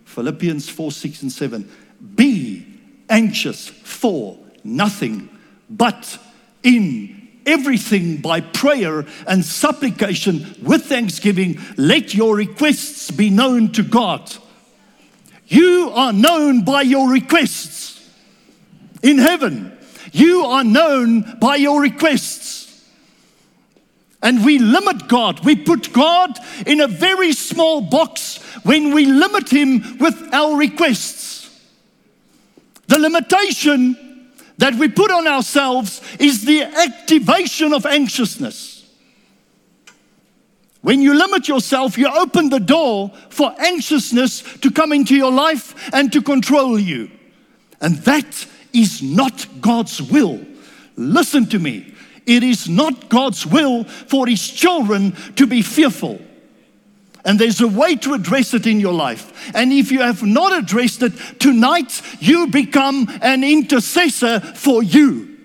Philippians 0.04 0.68
4 0.68 0.92
6 0.92 1.22
and 1.22 1.32
7. 1.32 1.70
Be 2.14 2.64
anxious 3.08 3.66
for 3.66 4.38
nothing, 4.62 5.28
but 5.68 6.16
in 6.62 7.28
everything 7.44 8.18
by 8.18 8.42
prayer 8.42 9.04
and 9.26 9.44
supplication 9.44 10.54
with 10.62 10.86
thanksgiving, 10.86 11.58
let 11.76 12.14
your 12.14 12.36
requests 12.36 13.10
be 13.10 13.28
known 13.28 13.72
to 13.72 13.82
God. 13.82 14.32
You 15.48 15.90
are 15.92 16.12
known 16.12 16.64
by 16.64 16.82
your 16.82 17.10
requests 17.10 17.79
in 19.02 19.18
heaven. 19.18 19.76
You 20.12 20.44
are 20.44 20.64
known 20.64 21.38
by 21.38 21.56
your 21.56 21.80
requests. 21.80 22.60
And 24.22 24.44
we 24.44 24.58
limit 24.58 25.08
God. 25.08 25.44
We 25.44 25.56
put 25.56 25.92
God 25.92 26.38
in 26.66 26.80
a 26.80 26.88
very 26.88 27.32
small 27.32 27.80
box 27.80 28.38
when 28.64 28.92
we 28.92 29.06
limit 29.06 29.48
Him 29.48 29.98
with 29.98 30.28
our 30.32 30.56
requests. 30.56 31.40
The 32.86 32.98
limitation 32.98 34.32
that 34.58 34.74
we 34.74 34.88
put 34.88 35.10
on 35.10 35.26
ourselves 35.26 36.02
is 36.18 36.44
the 36.44 36.62
activation 36.62 37.72
of 37.72 37.86
anxiousness. 37.86 38.70
When 40.82 41.00
you 41.00 41.14
limit 41.14 41.46
yourself, 41.46 41.96
you 41.98 42.08
open 42.08 42.48
the 42.48 42.60
door 42.60 43.10
for 43.28 43.54
anxiousness 43.58 44.42
to 44.58 44.70
come 44.70 44.92
into 44.92 45.14
your 45.14 45.32
life 45.32 45.90
and 45.94 46.12
to 46.12 46.22
control 46.22 46.78
you. 46.78 47.10
And 47.80 47.96
that 47.98 48.46
is 48.72 49.02
not 49.02 49.46
God's 49.60 50.00
will. 50.00 50.44
Listen 50.96 51.46
to 51.46 51.58
me. 51.58 51.94
It 52.26 52.42
is 52.42 52.68
not 52.68 53.08
God's 53.08 53.46
will 53.46 53.84
for 53.84 54.26
His 54.26 54.48
children 54.48 55.12
to 55.36 55.46
be 55.46 55.62
fearful. 55.62 56.20
And 57.24 57.38
there's 57.38 57.60
a 57.60 57.68
way 57.68 57.96
to 57.96 58.14
address 58.14 58.54
it 58.54 58.66
in 58.66 58.80
your 58.80 58.94
life. 58.94 59.52
And 59.54 59.72
if 59.72 59.92
you 59.92 60.00
have 60.00 60.22
not 60.22 60.58
addressed 60.58 61.02
it, 61.02 61.12
tonight 61.38 62.00
you 62.18 62.46
become 62.46 63.08
an 63.20 63.44
intercessor 63.44 64.40
for 64.40 64.82
you. 64.82 65.38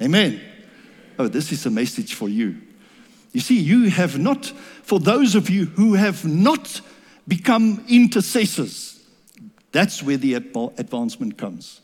Amen. 0.00 0.40
Oh, 1.18 1.28
this 1.28 1.52
is 1.52 1.64
a 1.64 1.70
message 1.70 2.14
for 2.14 2.28
you. 2.28 2.60
You 3.32 3.40
see, 3.40 3.58
you 3.58 3.88
have 3.88 4.18
not, 4.18 4.46
for 4.82 4.98
those 4.98 5.34
of 5.34 5.48
you 5.48 5.66
who 5.66 5.94
have 5.94 6.24
not 6.24 6.80
become 7.26 7.84
intercessors, 7.88 9.01
That's 9.72 10.02
where 10.02 10.18
the 10.18 10.34
advancement 10.34 11.38
comes. 11.38 11.80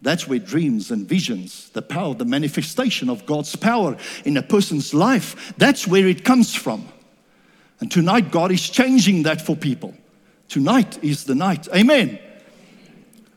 That's 0.00 0.28
where 0.28 0.38
dreams 0.38 0.90
and 0.90 1.08
visions, 1.08 1.70
the 1.70 1.82
power, 1.82 2.14
the 2.14 2.24
manifestation 2.24 3.08
of 3.08 3.24
God's 3.26 3.56
power 3.56 3.96
in 4.24 4.36
a 4.36 4.42
person's 4.42 4.92
life, 4.92 5.54
that's 5.56 5.86
where 5.86 6.06
it 6.06 6.24
comes 6.24 6.54
from. 6.54 6.86
And 7.80 7.90
tonight, 7.90 8.30
God 8.30 8.52
is 8.52 8.68
changing 8.68 9.24
that 9.24 9.40
for 9.40 9.56
people. 9.56 9.94
Tonight 10.48 11.02
is 11.02 11.24
the 11.24 11.34
night. 11.34 11.68
Amen. 11.74 12.18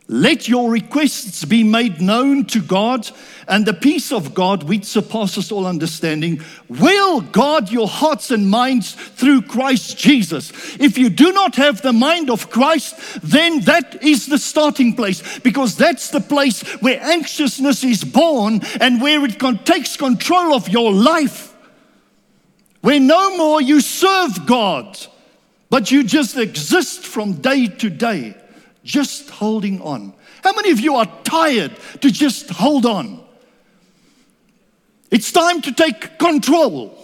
Let 0.10 0.48
your 0.48 0.72
requests 0.72 1.44
be 1.44 1.66
made 1.66 2.00
known 2.00 2.46
to 2.46 2.62
God, 2.62 3.10
and 3.46 3.66
the 3.66 3.74
peace 3.74 4.14
of 4.14 4.34
God, 4.34 4.64
which 4.64 4.86
surpasses 4.86 5.52
all 5.52 5.68
understanding, 5.68 6.42
will 6.70 7.20
guard 7.20 7.70
your 7.70 7.90
hearts 7.90 8.32
and 8.32 8.50
minds 8.50 8.94
through 8.94 9.42
Christ 9.42 9.98
Jesus. 9.98 10.78
If 10.80 10.98
you 10.98 11.10
do 11.10 11.34
not 11.34 11.58
have 11.58 11.82
the 11.82 11.92
mind 11.92 12.30
of 12.30 12.50
Christ, 12.50 12.96
then 13.22 13.60
that 13.62 14.02
is 14.02 14.28
the 14.28 14.38
starting 14.38 14.96
place, 14.96 15.40
because 15.40 15.76
that's 15.76 16.10
the 16.10 16.22
place 16.22 16.62
where 16.82 17.02
anxiousness 17.02 17.84
is 17.84 18.06
born 18.06 18.62
and 18.80 19.02
where 19.02 19.26
it 19.26 19.38
con- 19.38 19.62
takes 19.66 19.98
control 19.98 20.54
of 20.54 20.70
your 20.70 20.94
life. 20.94 21.54
Where 22.80 23.02
no 23.02 23.36
more 23.36 23.60
you 23.60 23.82
serve 23.82 24.46
God, 24.46 24.98
but 25.70 25.92
you 25.92 26.06
just 26.06 26.38
exist 26.38 27.06
from 27.06 27.34
day 27.34 27.68
to 27.68 27.90
day 27.90 28.38
just 28.88 29.30
holding 29.30 29.82
on. 29.82 30.14
How 30.44 30.54
many 30.54 30.72
of 30.72 30.80
you 30.80 30.96
are 30.96 31.06
tired 31.24 31.78
to 32.02 32.10
just 32.10 32.50
hold 32.50 32.86
on? 32.86 33.24
It's 35.12 35.32
time 35.32 35.62
to 35.62 35.72
take 35.72 36.18
control. 36.18 36.98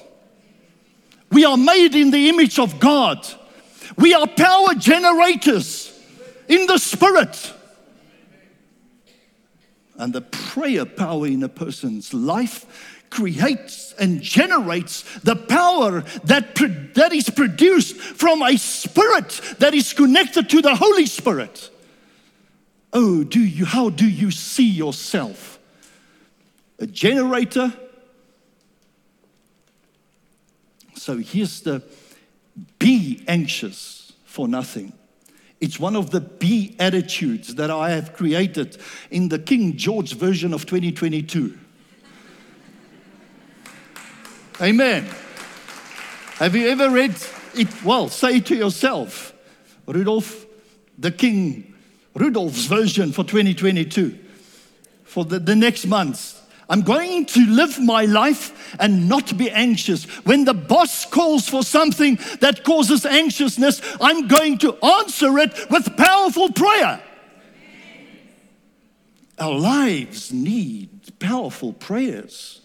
We 1.32 1.46
are 1.46 1.58
made 1.58 1.94
in 1.94 2.12
the 2.12 2.30
image 2.30 2.58
of 2.58 2.80
God. 2.80 3.28
We 3.98 4.14
are 4.14 4.28
power 4.28 4.74
generators 4.76 5.94
in 6.48 6.66
the 6.68 6.78
spirit. 6.78 7.54
And 9.98 10.14
the 10.14 10.22
prayer 10.22 10.86
power 10.86 11.28
in 11.28 11.44
a 11.44 11.50
person's 11.50 12.14
life 12.14 12.66
creates 13.10 13.94
and 14.00 14.22
generates 14.22 15.04
the 15.20 15.36
power 15.36 16.02
that, 16.24 16.56
that 16.96 17.14
is 17.14 17.30
produced 17.30 17.96
from 17.96 18.42
a 18.42 18.58
spirit 18.58 19.40
that 19.60 19.74
is 19.74 19.94
connected 19.94 20.50
to 20.50 20.62
the 20.62 20.76
Holy 20.76 21.06
Spirit. 21.06 21.70
Oh, 22.94 23.24
do 23.24 23.44
you, 23.44 23.66
how 23.66 23.90
do 23.90 24.08
you 24.08 24.30
see 24.30 24.70
yourself? 24.70 25.60
A 26.78 26.86
generator? 26.86 27.74
So 30.96 31.18
here's 31.18 31.62
the 31.62 31.82
be 32.78 33.24
anxious 33.28 34.14
for 34.26 34.48
nothing. 34.48 34.94
It's 35.60 35.80
one 35.80 35.96
of 35.96 36.12
the 36.12 36.22
be 36.22 36.76
attitudes 36.78 37.56
that 37.56 37.72
I 37.72 37.90
have 37.92 38.14
created 38.14 38.78
in 39.10 39.30
the 39.30 39.40
King 39.40 39.76
George 39.76 40.14
version 40.14 40.54
of 40.54 40.66
2022. 40.66 41.58
Amen. 44.62 45.08
Have 46.36 46.56
you 46.56 46.68
ever 46.68 46.90
read 46.90 47.16
it? 47.56 47.84
Well, 47.84 48.10
say 48.10 48.40
to 48.42 48.56
yourself, 48.56 49.34
Rudolf, 49.88 50.46
the 50.98 51.12
King 51.12 51.73
Rudolph's 52.16 52.66
version 52.66 53.12
for 53.12 53.24
2022, 53.24 54.18
for 55.04 55.26
the, 55.26 55.40
the 55.40 55.56
next 55.56 55.86
months. 55.86 56.42
I'm 56.70 56.82
going 56.82 57.26
to 57.28 57.46
live 57.46 57.80
my 57.80 58.06
life 58.06 58.76
and 58.80 59.10
not 59.10 59.38
be 59.38 59.50
anxious. 59.52 60.06
When 60.26 60.46
the 60.46 60.54
boss 60.54 61.06
calls 61.06 61.48
for 61.48 61.62
something 61.64 62.18
that 62.40 62.64
causes 62.64 63.06
anxiousness, 63.06 63.82
I'm 64.00 64.28
going 64.28 64.58
to 64.60 64.76
answer 64.84 65.38
it 65.40 65.54
with 65.70 65.98
powerful 65.98 66.52
prayer. 66.52 67.04
Our 69.40 69.54
lives 69.54 70.32
need 70.32 70.90
powerful 71.20 71.74
prayers. 71.74 72.62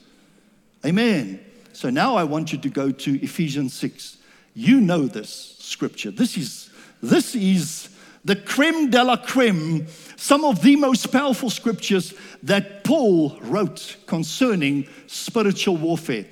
Amen. 0.84 1.40
So 1.72 1.90
now 1.90 2.16
I 2.16 2.24
want 2.24 2.52
you 2.52 2.58
to 2.58 2.68
go 2.68 2.90
to 2.90 3.22
Ephesians 3.22 3.74
6. 3.74 4.18
You 4.54 4.80
know 4.80 5.06
this 5.06 5.56
scripture. 5.58 6.10
This 6.10 6.36
is 6.36 6.70
this 7.02 7.34
is 7.34 7.88
the 8.24 8.36
creme 8.36 8.90
de 8.90 9.02
la 9.02 9.16
creme, 9.16 9.86
some 10.16 10.44
of 10.44 10.62
the 10.62 10.76
most 10.76 11.12
powerful 11.12 11.50
scriptures 11.50 12.14
that 12.42 12.84
Paul 12.84 13.38
wrote 13.40 13.96
concerning 14.06 14.88
spiritual 15.06 15.76
warfare. 15.76 16.26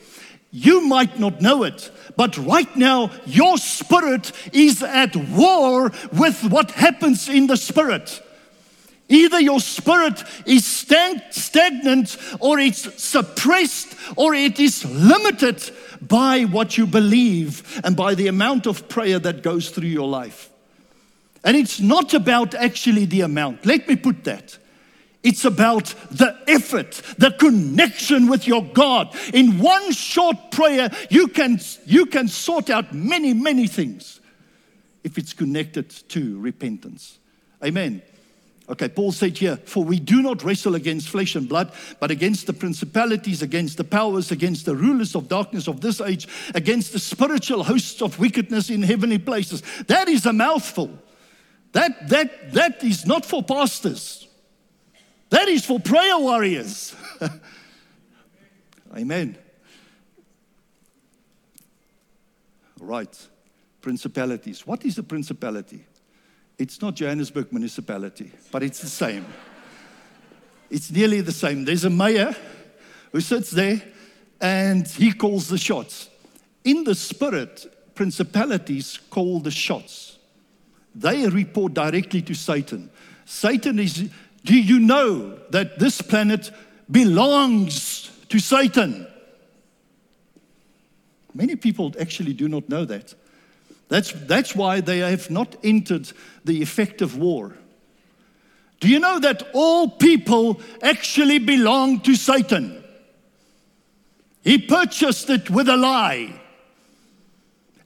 You 0.50 0.86
might 0.86 1.18
not 1.18 1.40
know 1.40 1.64
it, 1.64 1.90
but 2.16 2.36
right 2.38 2.74
now 2.76 3.10
your 3.26 3.58
spirit 3.58 4.32
is 4.52 4.82
at 4.82 5.14
war 5.16 5.92
with 6.12 6.44
what 6.44 6.70
happens 6.70 7.28
in 7.28 7.46
the 7.46 7.56
spirit. 7.56 8.22
Either 9.08 9.40
your 9.40 9.60
spirit 9.60 10.24
is 10.46 10.66
stagnant 10.66 12.16
or 12.40 12.58
it's 12.58 13.02
suppressed 13.02 13.94
or 14.16 14.34
it 14.34 14.58
is 14.58 14.84
limited 14.84 15.62
by 16.00 16.42
what 16.42 16.76
you 16.76 16.86
believe 16.86 17.80
and 17.84 17.96
by 17.96 18.14
the 18.14 18.26
amount 18.26 18.66
of 18.66 18.88
prayer 18.88 19.18
that 19.18 19.42
goes 19.42 19.70
through 19.70 19.88
your 19.88 20.08
life. 20.08 20.50
And 21.44 21.56
it's 21.56 21.80
not 21.80 22.14
about 22.14 22.54
actually 22.54 23.04
the 23.04 23.22
amount. 23.22 23.66
Let 23.66 23.88
me 23.88 23.96
put 23.96 24.24
that. 24.24 24.58
It's 25.22 25.44
about 25.44 25.86
the 26.12 26.38
effort, 26.46 27.02
the 27.18 27.32
connection 27.32 28.28
with 28.28 28.46
your 28.46 28.62
God. 28.62 29.12
In 29.34 29.58
one 29.58 29.92
short 29.92 30.52
prayer, 30.52 30.88
you 31.10 31.26
can, 31.26 31.58
you 31.84 32.06
can 32.06 32.28
sort 32.28 32.70
out 32.70 32.94
many, 32.94 33.34
many 33.34 33.66
things 33.66 34.20
if 35.02 35.18
it's 35.18 35.32
connected 35.32 35.90
to 36.10 36.38
repentance. 36.38 37.18
Amen. 37.64 38.02
Okay, 38.68 38.88
Paul 38.88 39.12
said 39.12 39.38
here, 39.38 39.56
for 39.56 39.84
we 39.84 40.00
do 40.00 40.22
not 40.22 40.42
wrestle 40.42 40.74
against 40.74 41.08
flesh 41.08 41.36
and 41.36 41.48
blood, 41.48 41.72
but 42.00 42.10
against 42.10 42.46
the 42.46 42.52
principalities, 42.52 43.42
against 43.42 43.76
the 43.76 43.84
powers, 43.84 44.32
against 44.32 44.66
the 44.66 44.74
rulers 44.74 45.14
of 45.14 45.28
darkness 45.28 45.68
of 45.68 45.80
this 45.80 46.00
age, 46.00 46.26
against 46.54 46.92
the 46.92 46.98
spiritual 46.98 47.62
hosts 47.62 48.02
of 48.02 48.18
wickedness 48.18 48.70
in 48.70 48.82
heavenly 48.82 49.18
places. 49.18 49.62
That 49.86 50.08
is 50.08 50.26
a 50.26 50.32
mouthful. 50.32 50.90
That, 51.72 52.08
that, 52.08 52.52
that 52.52 52.84
is 52.84 53.06
not 53.06 53.26
for 53.26 53.42
pastors. 53.42 54.26
That 55.30 55.48
is 55.48 55.64
for 55.64 55.80
prayer 55.80 56.18
warriors. 56.18 56.94
Amen. 58.96 59.36
Right. 62.80 63.28
Principalities. 63.80 64.66
What 64.66 64.84
is 64.84 64.98
a 64.98 65.02
principality? 65.02 65.84
It's 66.58 66.80
not 66.80 66.94
Johannesburg 66.94 67.52
municipality, 67.52 68.30
but 68.50 68.62
it's 68.62 68.80
the 68.80 68.88
same. 68.88 69.26
It's 70.70 70.90
nearly 70.90 71.20
the 71.20 71.32
same. 71.32 71.64
There's 71.64 71.84
a 71.84 71.90
mayor 71.90 72.34
who 73.12 73.20
sits 73.20 73.50
there 73.50 73.82
and 74.40 74.86
he 74.86 75.12
calls 75.12 75.48
the 75.48 75.58
shots. 75.58 76.08
In 76.64 76.84
the 76.84 76.94
spirit, 76.94 77.66
principalities 77.94 78.98
call 79.10 79.40
the 79.40 79.50
shots. 79.50 80.15
They 80.96 81.28
report 81.28 81.74
directly 81.74 82.22
to 82.22 82.34
Satan. 82.34 82.90
Satan 83.26 83.78
is, 83.78 84.08
do 84.44 84.58
you 84.58 84.80
know 84.80 85.38
that 85.50 85.78
this 85.78 86.00
planet 86.00 86.50
belongs 86.90 88.10
to 88.30 88.38
Satan? 88.38 89.06
Many 91.34 91.54
people 91.54 91.92
actually 92.00 92.32
do 92.32 92.48
not 92.48 92.70
know 92.70 92.86
that. 92.86 93.14
That's, 93.88 94.12
that's 94.12 94.56
why 94.56 94.80
they 94.80 94.98
have 94.98 95.30
not 95.30 95.54
entered 95.62 96.10
the 96.46 96.62
effective 96.62 97.18
war. 97.18 97.54
Do 98.80 98.88
you 98.88 98.98
know 98.98 99.20
that 99.20 99.48
all 99.52 99.88
people 99.88 100.60
actually 100.82 101.38
belong 101.38 102.00
to 102.00 102.14
Satan? 102.14 102.82
He 104.42 104.58
purchased 104.58 105.28
it 105.28 105.50
with 105.50 105.68
a 105.68 105.76
lie. 105.76 106.40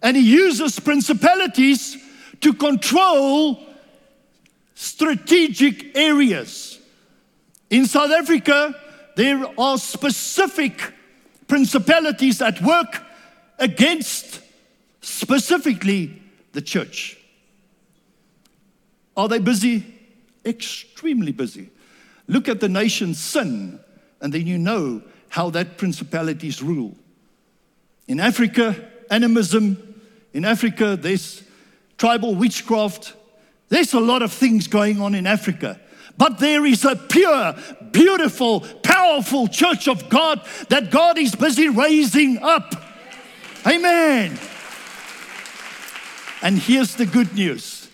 And 0.00 0.16
he 0.16 0.22
uses 0.22 0.78
principalities 0.78 1.96
to 2.40 2.54
control 2.54 3.60
strategic 4.74 5.96
areas. 5.96 6.78
In 7.68 7.86
South 7.86 8.10
Africa, 8.10 8.74
there 9.16 9.46
are 9.58 9.78
specific 9.78 10.94
principalities 11.46 12.40
at 12.40 12.60
work 12.62 13.02
against 13.58 14.40
specifically 15.00 16.22
the 16.52 16.62
church. 16.62 17.18
Are 19.16 19.28
they 19.28 19.38
busy? 19.38 19.84
Extremely 20.44 21.32
busy. 21.32 21.68
Look 22.26 22.48
at 22.48 22.60
the 22.60 22.68
nation's 22.68 23.18
sin, 23.18 23.80
and 24.20 24.32
then 24.32 24.46
you 24.46 24.56
know 24.56 25.02
how 25.28 25.50
that 25.50 25.76
principalities 25.76 26.62
rule. 26.62 26.96
In 28.08 28.18
Africa, 28.20 28.74
animism. 29.10 29.76
In 30.32 30.44
Africa, 30.44 30.96
there's 30.96 31.42
tribal 32.00 32.34
witchcraft. 32.34 33.12
There's 33.68 33.92
a 33.92 34.00
lot 34.00 34.22
of 34.22 34.32
things 34.32 34.66
going 34.68 35.02
on 35.02 35.14
in 35.14 35.26
Africa. 35.26 35.78
But 36.16 36.38
there 36.38 36.64
is 36.64 36.82
a 36.86 36.96
pure, 36.96 37.54
beautiful, 37.92 38.60
powerful 38.82 39.48
church 39.48 39.86
of 39.86 40.08
God 40.08 40.40
that 40.70 40.90
God 40.90 41.18
is 41.18 41.34
busy 41.34 41.68
raising 41.68 42.38
up. 42.38 42.74
Amen. 43.66 44.38
And 46.40 46.58
here's 46.58 46.94
the 46.94 47.04
good 47.04 47.34
news 47.34 47.86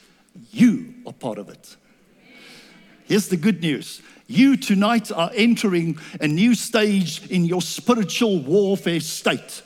you 0.53 0.95
are 1.05 1.13
part 1.13 1.39
of 1.39 1.49
it. 1.49 1.77
Here's 3.07 3.27
the 3.27 3.37
good 3.37 3.61
news. 3.61 4.03
You 4.29 4.57
tonight 4.57 5.11
are 5.11 5.33
entering 5.35 5.99
a 6.21 6.29
new 6.29 6.55
stage 6.55 7.29
in 7.29 7.45
your 7.45 7.61
spiritual 7.61 8.39
warfare 8.39 9.01
state. 9.01 9.63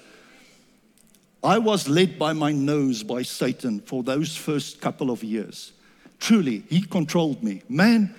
I 1.43 1.59
was 1.59 1.89
led 1.89 2.19
by 2.19 2.33
my 2.33 2.53
nose 2.53 3.03
by 3.03 3.23
Satan 3.23 3.81
for 3.81 4.03
those 4.03 4.37
first 4.37 4.81
couple 4.81 5.11
of 5.11 5.25
years. 5.25 5.73
Truly, 6.19 6.65
he 6.69 6.83
controlled 6.83 7.43
me. 7.43 7.63
Man, 7.69 8.15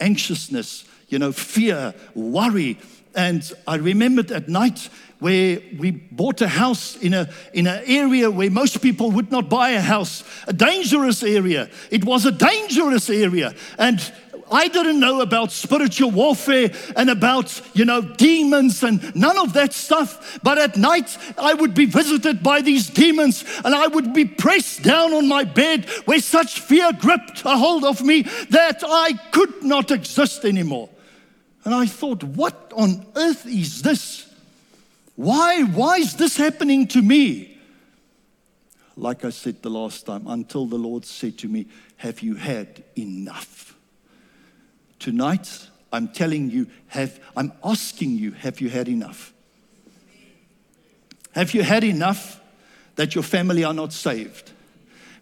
anxiousness, 0.00 0.84
you 1.08 1.18
know, 1.20 1.30
fear, 1.30 1.94
worry. 2.14 2.78
And 3.14 3.48
I 3.68 3.76
remembered 3.76 4.32
at 4.32 4.48
night 4.48 4.88
where 5.20 5.60
we 5.78 5.92
bought 5.92 6.40
a 6.40 6.48
house 6.48 6.96
in 6.96 7.14
a 7.14 7.30
in 7.52 7.68
an 7.68 7.82
area 7.86 8.28
where 8.28 8.50
most 8.50 8.82
people 8.82 9.12
would 9.12 9.30
not 9.30 9.48
buy 9.48 9.70
a 9.70 9.80
house, 9.80 10.24
a 10.48 10.52
dangerous 10.52 11.22
area. 11.22 11.70
It 11.92 12.04
was 12.04 12.26
a 12.26 12.32
dangerous 12.32 13.08
area. 13.08 13.54
And 13.78 14.00
I 14.50 14.68
didn't 14.68 15.00
know 15.00 15.20
about 15.20 15.52
spiritual 15.52 16.10
warfare 16.10 16.70
and 16.96 17.10
about, 17.10 17.60
you 17.74 17.84
know, 17.84 18.02
demons 18.02 18.82
and 18.82 19.14
none 19.14 19.38
of 19.38 19.52
that 19.54 19.72
stuff. 19.72 20.38
But 20.42 20.58
at 20.58 20.76
night, 20.76 21.16
I 21.38 21.54
would 21.54 21.74
be 21.74 21.86
visited 21.86 22.42
by 22.42 22.60
these 22.60 22.88
demons 22.88 23.44
and 23.64 23.74
I 23.74 23.86
would 23.86 24.12
be 24.12 24.24
pressed 24.24 24.82
down 24.82 25.12
on 25.12 25.28
my 25.28 25.44
bed 25.44 25.88
where 26.04 26.20
such 26.20 26.60
fear 26.60 26.92
gripped 26.92 27.44
a 27.44 27.56
hold 27.56 27.84
of 27.84 28.02
me 28.02 28.22
that 28.50 28.82
I 28.86 29.14
could 29.32 29.62
not 29.62 29.90
exist 29.90 30.44
anymore. 30.44 30.88
And 31.64 31.74
I 31.74 31.86
thought, 31.86 32.22
what 32.22 32.72
on 32.76 33.06
earth 33.16 33.46
is 33.46 33.82
this? 33.82 34.30
Why, 35.16 35.62
why 35.62 35.96
is 35.96 36.16
this 36.16 36.36
happening 36.36 36.86
to 36.88 37.00
me? 37.00 37.58
Like 38.96 39.24
I 39.24 39.30
said 39.30 39.62
the 39.62 39.70
last 39.70 40.06
time, 40.06 40.26
until 40.26 40.66
the 40.66 40.76
Lord 40.76 41.04
said 41.04 41.38
to 41.38 41.48
me, 41.48 41.66
Have 41.96 42.20
you 42.20 42.34
had 42.34 42.82
enough? 42.96 43.73
Tonight, 45.04 45.68
I'm 45.92 46.08
telling 46.08 46.50
you, 46.50 46.66
have, 46.86 47.20
I'm 47.36 47.52
asking 47.62 48.16
you, 48.16 48.30
have 48.30 48.62
you 48.62 48.70
had 48.70 48.88
enough? 48.88 49.34
Have 51.32 51.52
you 51.52 51.62
had 51.62 51.84
enough 51.84 52.40
that 52.96 53.14
your 53.14 53.22
family 53.22 53.64
are 53.64 53.74
not 53.74 53.92
saved? 53.92 54.52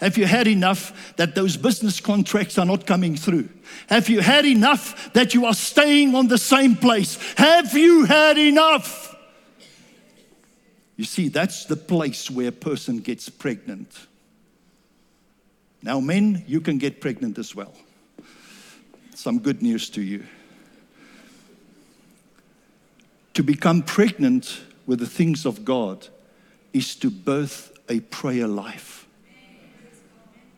Have 0.00 0.16
you 0.16 0.24
had 0.24 0.46
enough 0.46 1.16
that 1.16 1.34
those 1.34 1.56
business 1.56 1.98
contracts 1.98 2.58
are 2.58 2.64
not 2.64 2.86
coming 2.86 3.16
through? 3.16 3.48
Have 3.88 4.08
you 4.08 4.20
had 4.20 4.46
enough 4.46 5.12
that 5.14 5.34
you 5.34 5.46
are 5.46 5.52
staying 5.52 6.14
on 6.14 6.28
the 6.28 6.38
same 6.38 6.76
place? 6.76 7.18
Have 7.36 7.76
you 7.76 8.04
had 8.04 8.38
enough? 8.38 9.16
You 10.96 11.04
see, 11.04 11.26
that's 11.26 11.64
the 11.64 11.74
place 11.74 12.30
where 12.30 12.50
a 12.50 12.52
person 12.52 13.00
gets 13.00 13.28
pregnant. 13.28 14.06
Now, 15.82 15.98
men, 15.98 16.44
you 16.46 16.60
can 16.60 16.78
get 16.78 17.00
pregnant 17.00 17.36
as 17.36 17.52
well 17.56 17.74
some 19.14 19.38
good 19.38 19.62
news 19.62 19.90
to 19.90 20.02
you. 20.02 20.24
To 23.34 23.42
become 23.42 23.82
pregnant 23.82 24.60
with 24.86 24.98
the 24.98 25.06
things 25.06 25.46
of 25.46 25.64
God 25.64 26.08
is 26.72 26.94
to 26.96 27.10
birth 27.10 27.78
a 27.88 28.00
prayer 28.00 28.46
life. 28.46 29.06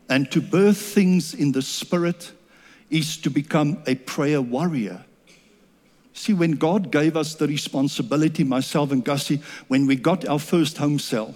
And 0.09 0.31
to 0.33 0.41
birth 0.41 0.79
things 0.79 1.35
in 1.35 1.53
the 1.53 1.63
spirit 1.63 2.33
is 2.91 3.17
to 3.19 3.31
become 3.31 3.83
a 3.87 3.95
prayer 3.95 4.43
warrior. 4.43 5.05
See, 6.13 6.33
when 6.33 6.53
God 6.53 6.93
gave 6.93 7.17
us 7.17 7.35
the 7.35 7.49
responsibility, 7.49 8.45
myself 8.45 8.93
and 8.93 9.05
Gussie, 9.05 9.43
when 9.67 9.87
we 9.87 9.97
got 9.97 10.27
our 10.29 10.39
first 10.39 10.79
home 10.79 10.99
cell, 10.99 11.35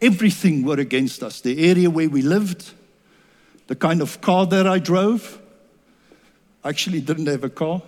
everything 0.00 0.64
were 0.64 0.78
against 0.78 1.22
us. 1.22 1.40
The 1.40 1.68
area 1.68 1.90
where 1.90 2.08
we 2.08 2.22
lived, 2.22 2.72
the 3.66 3.74
kind 3.74 4.00
of 4.00 4.20
car 4.20 4.46
that 4.46 4.66
I 4.66 4.78
drove, 4.78 5.41
I 6.64 6.68
actually 6.68 7.00
didn't 7.00 7.26
have 7.26 7.44
a 7.44 7.50
car. 7.50 7.82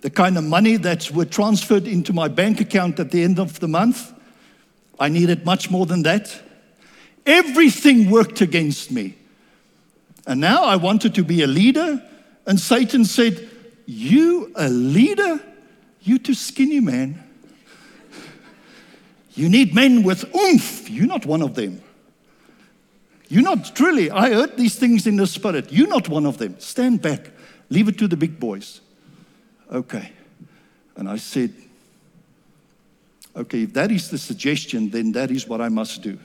The 0.00 0.10
kind 0.10 0.38
of 0.38 0.44
money 0.44 0.76
that 0.76 1.10
were 1.10 1.24
transferred 1.24 1.86
into 1.86 2.12
my 2.12 2.28
bank 2.28 2.60
account 2.60 3.00
at 3.00 3.10
the 3.10 3.22
end 3.22 3.38
of 3.38 3.60
the 3.60 3.68
month, 3.68 4.12
I 4.98 5.08
needed 5.08 5.44
much 5.44 5.70
more 5.70 5.86
than 5.86 6.02
that. 6.02 6.40
Everything 7.26 8.10
worked 8.10 8.40
against 8.40 8.90
me. 8.90 9.16
And 10.26 10.40
now 10.40 10.64
I 10.64 10.76
wanted 10.76 11.14
to 11.14 11.24
be 11.24 11.42
a 11.42 11.46
leader, 11.46 12.02
and 12.46 12.58
Satan 12.60 13.04
said, 13.04 13.48
You 13.86 14.52
a 14.56 14.68
leader? 14.68 15.40
You 16.02 16.18
too 16.18 16.34
skinny, 16.34 16.80
man. 16.80 17.22
You 19.34 19.48
need 19.48 19.74
men 19.74 20.02
with 20.02 20.34
oomph. 20.34 20.90
You're 20.90 21.06
not 21.06 21.24
one 21.24 21.42
of 21.42 21.54
them. 21.54 21.80
You're 23.28 23.42
not 23.42 23.76
truly, 23.76 24.10
I 24.10 24.30
heard 24.30 24.56
these 24.56 24.76
things 24.76 25.06
in 25.06 25.16
the 25.16 25.26
spirit. 25.26 25.70
You're 25.70 25.88
not 25.88 26.08
one 26.08 26.24
of 26.24 26.38
them. 26.38 26.58
Stand 26.58 27.02
back. 27.02 27.30
Leave 27.68 27.88
it 27.88 27.98
to 27.98 28.08
the 28.08 28.16
big 28.16 28.40
boys. 28.40 28.80
Okay. 29.70 30.12
And 30.96 31.08
I 31.08 31.16
said, 31.16 31.52
okay, 33.36 33.64
if 33.64 33.74
that 33.74 33.92
is 33.92 34.10
the 34.10 34.18
suggestion, 34.18 34.90
then 34.90 35.12
that 35.12 35.30
is 35.30 35.46
what 35.46 35.60
I 35.60 35.68
must 35.68 36.02
do. 36.02 36.18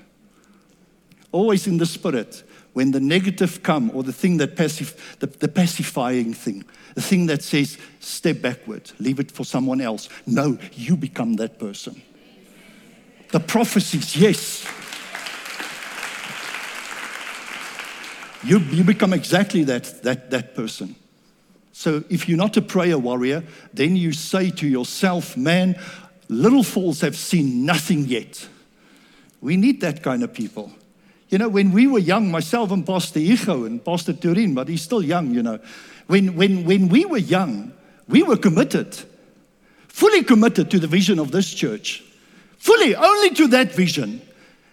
Always 1.32 1.68
in 1.68 1.78
the 1.78 1.86
spirit, 1.86 2.44
when 2.74 2.92
the 2.92 3.00
negative 3.00 3.62
come 3.64 3.92
or 3.94 4.04
the 4.04 4.14
thing 4.14 4.38
that 4.38 4.56
passive, 4.56 5.18
the, 5.20 5.28
the 5.28 5.48
pacifying 5.48 6.34
thing, 6.34 6.64
the 6.96 7.02
thing 7.02 7.26
that 7.26 7.44
says, 7.44 7.78
step 8.00 8.42
backward, 8.42 8.92
leave 9.00 9.20
it 9.20 9.32
for 9.32 9.44
someone 9.44 9.82
else. 9.82 10.10
No, 10.26 10.58
you 10.74 10.96
become 10.96 11.36
that 11.36 11.60
person. 11.60 12.02
The 13.32 13.40
prophecies, 13.40 14.16
yes. 14.16 14.66
You, 18.46 18.60
you 18.60 18.84
become 18.84 19.14
exactly 19.14 19.64
that, 19.66 20.04
that, 20.04 20.32
that 20.32 20.56
person. 20.56 20.96
So 21.72 22.04
if 22.10 22.30
you're 22.30 22.38
not 22.38 22.56
a 22.58 22.62
prayer 22.62 22.98
warrior, 22.98 23.44
then 23.74 23.96
you 23.96 24.14
say 24.14 24.52
to 24.52 24.68
yourself, 24.68 25.36
man, 25.36 25.80
little 26.30 26.64
fools 26.64 27.02
have 27.02 27.16
seen 27.16 27.66
nothing 27.66 28.06
yet. 28.06 28.48
We 29.42 29.58
need 29.58 29.82
that 29.82 30.04
kind 30.04 30.24
of 30.24 30.34
people. 30.34 30.72
You 31.30 31.40
know, 31.40 31.50
when 31.50 31.72
we 31.72 31.88
were 31.88 32.00
young, 32.00 32.30
myself 32.30 32.72
and 32.72 32.86
Pastor 32.86 33.20
Icho 33.20 33.66
and 33.66 33.84
Pastor 33.84 34.14
Turin, 34.14 34.54
but 34.54 34.68
he's 34.68 34.84
still 34.84 35.02
young, 35.02 35.34
you 35.34 35.42
know. 35.42 35.60
When, 36.08 36.36
when, 36.36 36.66
when 36.66 36.90
we 36.90 37.06
were 37.06 37.18
young, 37.18 37.74
we 38.08 38.22
were 38.24 38.38
committed, 38.38 38.96
fully 39.88 40.24
committed 40.24 40.70
to 40.72 40.80
the 40.80 40.88
vision 40.88 41.18
of 41.18 41.32
this 41.32 41.52
church, 41.52 42.04
fully, 42.58 42.96
only 42.96 43.32
to 43.32 43.48
that 43.48 43.72
vision. 43.72 44.22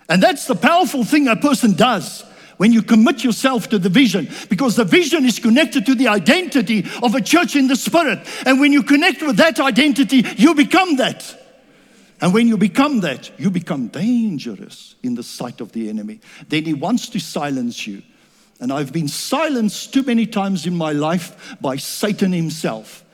And 0.09 0.23
that's 0.23 0.47
the 0.47 0.57
powerful 0.57 1.05
thing 1.05 1.29
a 1.29 1.37
person 1.37 1.73
does 1.75 2.25
when 2.61 2.73
you 2.73 2.83
commit 2.83 3.25
yourself 3.25 3.71
to 3.71 3.79
the 3.79 3.89
vision, 3.89 4.29
because 4.51 4.77
the 4.77 4.85
vision 4.85 5.25
is 5.25 5.39
connected 5.39 5.87
to 5.87 5.95
the 5.95 6.09
identity 6.09 6.85
of 7.03 7.15
a 7.15 7.21
church 7.23 7.57
in 7.57 7.69
the 7.69 7.75
spirit. 7.75 8.19
And 8.45 8.61
when 8.61 8.71
you 8.71 8.83
connect 8.83 9.23
with 9.23 9.39
that 9.39 9.59
identity, 9.59 10.27
you 10.37 10.55
become 10.55 10.97
that. 10.97 11.25
And 12.21 12.35
when 12.35 12.49
you 12.49 12.59
become 12.59 13.01
that, 13.01 13.31
you 13.41 13.51
become 13.51 13.87
dangerous 13.89 14.95
in 15.03 15.15
the 15.15 15.23
sight 15.23 15.63
of 15.63 15.73
the 15.73 15.89
enemy. 15.89 16.21
Then 16.51 16.65
he 16.67 16.75
wants 16.75 17.09
to 17.09 17.19
silence 17.19 17.87
you. 17.87 18.03
And 18.61 18.75
I've 18.75 18.93
been 18.93 19.09
silenced 19.09 19.95
too 19.95 20.03
many 20.03 20.27
times 20.27 20.67
in 20.67 20.77
my 20.77 20.93
life 20.93 21.57
by 21.63 21.77
Satan 21.77 22.31
himself, 22.31 23.07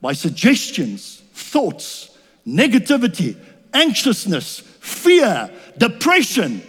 by 0.00 0.14
suggestions, 0.14 1.22
thoughts, 1.34 2.16
negativity, 2.46 3.36
anxiousness, 3.74 4.60
fear, 4.60 5.50
depression, 5.76 6.62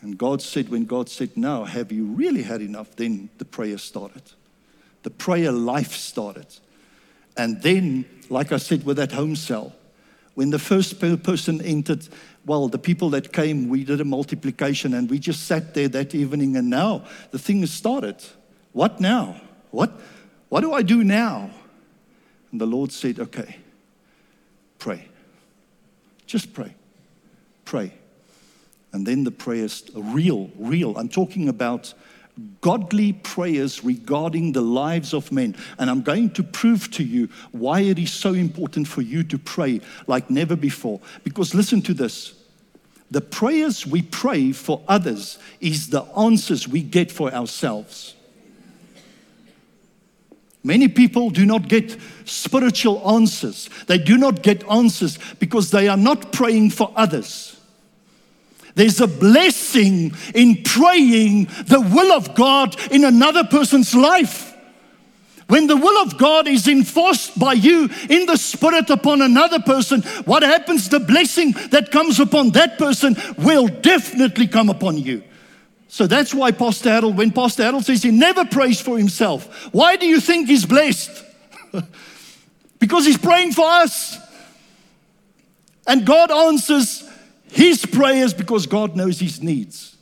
and 0.00 0.16
God 0.16 0.40
said, 0.40 0.68
when 0.68 0.84
God 0.84 1.08
said, 1.08 1.36
Now, 1.36 1.64
have 1.64 1.90
you 1.90 2.04
really 2.04 2.42
had 2.42 2.60
enough? 2.60 2.94
Then 2.96 3.30
the 3.38 3.44
prayer 3.44 3.78
started. 3.78 4.22
The 5.02 5.10
prayer 5.10 5.50
life 5.50 5.92
started. 5.92 6.46
And 7.36 7.62
then, 7.62 8.04
like 8.28 8.52
I 8.52 8.56
said, 8.56 8.84
with 8.84 8.96
that 8.96 9.12
home 9.12 9.36
cell, 9.36 9.72
when 10.34 10.50
the 10.50 10.58
first 10.58 11.00
person 11.00 11.60
entered, 11.60 12.06
well, 12.46 12.68
the 12.68 12.78
people 12.78 13.10
that 13.10 13.32
came, 13.32 13.68
we 13.68 13.84
did 13.84 14.00
a 14.00 14.04
multiplication 14.04 14.94
and 14.94 15.10
we 15.10 15.18
just 15.18 15.46
sat 15.46 15.74
there 15.74 15.88
that 15.88 16.14
evening. 16.14 16.56
And 16.56 16.70
now 16.70 17.04
the 17.32 17.38
thing 17.38 17.60
has 17.60 17.72
started. 17.72 18.24
What 18.72 19.00
now? 19.00 19.40
What, 19.70 19.90
what 20.48 20.60
do 20.60 20.72
I 20.72 20.82
do 20.82 21.02
now? 21.02 21.50
And 22.52 22.60
the 22.60 22.66
Lord 22.66 22.92
said, 22.92 23.18
Okay, 23.18 23.56
pray. 24.78 25.08
Just 26.26 26.52
pray. 26.52 26.74
Pray. 27.64 27.97
And 28.92 29.06
then 29.06 29.24
the 29.24 29.30
prayers, 29.30 29.84
are 29.94 30.02
real, 30.02 30.50
real. 30.58 30.96
I'm 30.96 31.08
talking 31.08 31.48
about 31.48 31.92
godly 32.60 33.12
prayers 33.12 33.84
regarding 33.84 34.52
the 34.52 34.62
lives 34.62 35.12
of 35.12 35.32
men. 35.32 35.56
And 35.78 35.90
I'm 35.90 36.02
going 36.02 36.30
to 36.30 36.42
prove 36.42 36.90
to 36.92 37.04
you 37.04 37.28
why 37.52 37.80
it 37.80 37.98
is 37.98 38.12
so 38.12 38.32
important 38.34 38.88
for 38.88 39.02
you 39.02 39.22
to 39.24 39.38
pray 39.38 39.80
like 40.06 40.30
never 40.30 40.56
before. 40.56 41.00
Because 41.24 41.54
listen 41.54 41.82
to 41.82 41.94
this 41.94 42.34
the 43.10 43.20
prayers 43.22 43.86
we 43.86 44.02
pray 44.02 44.52
for 44.52 44.82
others 44.86 45.38
is 45.60 45.88
the 45.88 46.02
answers 46.16 46.68
we 46.68 46.82
get 46.82 47.10
for 47.10 47.32
ourselves. 47.32 48.14
Many 50.62 50.88
people 50.88 51.30
do 51.30 51.46
not 51.46 51.68
get 51.68 51.96
spiritual 52.26 53.08
answers. 53.08 53.70
They 53.86 53.96
do 53.96 54.18
not 54.18 54.42
get 54.42 54.68
answers 54.68 55.18
because 55.38 55.70
they 55.70 55.88
are 55.88 55.96
not 55.96 56.32
praying 56.32 56.70
for 56.70 56.92
others. 56.96 57.57
There's 58.78 59.00
a 59.00 59.08
blessing 59.08 60.14
in 60.36 60.62
praying 60.62 61.46
the 61.66 61.80
will 61.80 62.12
of 62.12 62.36
God 62.36 62.76
in 62.92 63.04
another 63.04 63.42
person's 63.42 63.92
life. 63.92 64.54
When 65.48 65.66
the 65.66 65.76
will 65.76 66.00
of 66.00 66.16
God 66.16 66.46
is 66.46 66.68
enforced 66.68 67.36
by 67.36 67.54
you 67.54 67.90
in 68.08 68.26
the 68.26 68.36
Spirit 68.36 68.88
upon 68.88 69.20
another 69.20 69.58
person, 69.58 70.02
what 70.26 70.44
happens? 70.44 70.88
The 70.88 71.00
blessing 71.00 71.56
that 71.70 71.90
comes 71.90 72.20
upon 72.20 72.50
that 72.50 72.78
person 72.78 73.16
will 73.36 73.66
definitely 73.66 74.46
come 74.46 74.70
upon 74.70 74.96
you. 74.96 75.24
So 75.88 76.06
that's 76.06 76.32
why 76.32 76.52
Pastor 76.52 76.90
Harold, 76.90 77.16
when 77.16 77.32
Pastor 77.32 77.64
Harold 77.64 77.84
says 77.84 78.04
he 78.04 78.12
never 78.12 78.44
prays 78.44 78.80
for 78.80 78.96
himself, 78.96 79.74
why 79.74 79.96
do 79.96 80.06
you 80.06 80.20
think 80.20 80.46
he's 80.46 80.64
blessed? 80.64 81.24
because 82.78 83.06
he's 83.06 83.18
praying 83.18 83.54
for 83.54 83.66
us. 83.66 84.18
And 85.84 86.06
God 86.06 86.30
answers 86.30 87.07
his 87.50 87.84
prayers 87.84 88.34
because 88.34 88.66
God 88.66 88.96
knows 88.96 89.20
his 89.20 89.42
needs. 89.42 89.96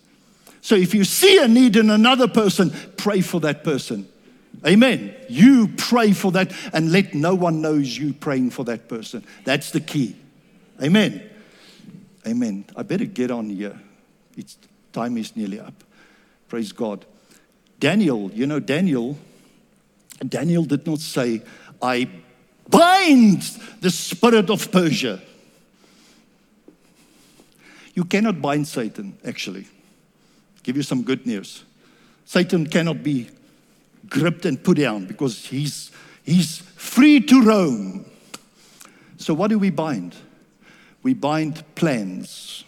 So 0.60 0.74
if 0.74 0.94
you 0.94 1.04
see 1.04 1.42
a 1.42 1.46
need 1.46 1.76
in 1.76 1.90
another 1.90 2.28
person, 2.28 2.72
pray 2.96 3.20
for 3.20 3.40
that 3.40 3.62
person. 3.62 4.08
Amen. 4.66 5.14
You 5.28 5.68
pray 5.76 6.12
for 6.12 6.32
that 6.32 6.52
and 6.72 6.90
let 6.90 7.14
no 7.14 7.34
one 7.34 7.60
knows 7.60 7.96
you 7.96 8.12
praying 8.12 8.50
for 8.50 8.64
that 8.64 8.88
person. 8.88 9.24
That's 9.44 9.70
the 9.70 9.80
key. 9.80 10.16
Amen. 10.82 11.22
Amen. 12.26 12.64
I 12.74 12.82
better 12.82 13.04
get 13.04 13.30
on 13.30 13.50
here. 13.50 13.78
It's 14.36 14.56
time 14.92 15.16
is 15.18 15.36
nearly 15.36 15.60
up. 15.60 15.84
Praise 16.48 16.72
God. 16.72 17.04
Daniel, 17.78 18.30
you 18.32 18.46
know 18.46 18.58
Daniel 18.58 19.16
Daniel 20.26 20.64
did 20.64 20.86
not 20.86 21.00
say 21.00 21.42
I 21.80 22.08
bind 22.68 23.42
the 23.80 23.90
spirit 23.90 24.50
of 24.50 24.70
Persia. 24.70 25.20
You 27.96 28.04
cannot 28.04 28.40
bind 28.40 28.68
Satan 28.68 29.18
actually. 29.24 29.66
Give 30.62 30.76
you 30.76 30.82
some 30.82 31.02
good 31.02 31.26
news. 31.26 31.64
Satan 32.26 32.66
cannot 32.66 33.02
be 33.02 33.28
gripped 34.08 34.44
and 34.44 34.62
put 34.62 34.76
down 34.76 35.06
because 35.06 35.46
he's, 35.46 35.90
he's 36.22 36.58
free 36.58 37.20
to 37.20 37.42
roam. 37.42 38.04
So, 39.16 39.32
what 39.32 39.48
do 39.48 39.58
we 39.58 39.70
bind? 39.70 40.14
We 41.02 41.14
bind 41.14 41.62
plans, 41.74 42.64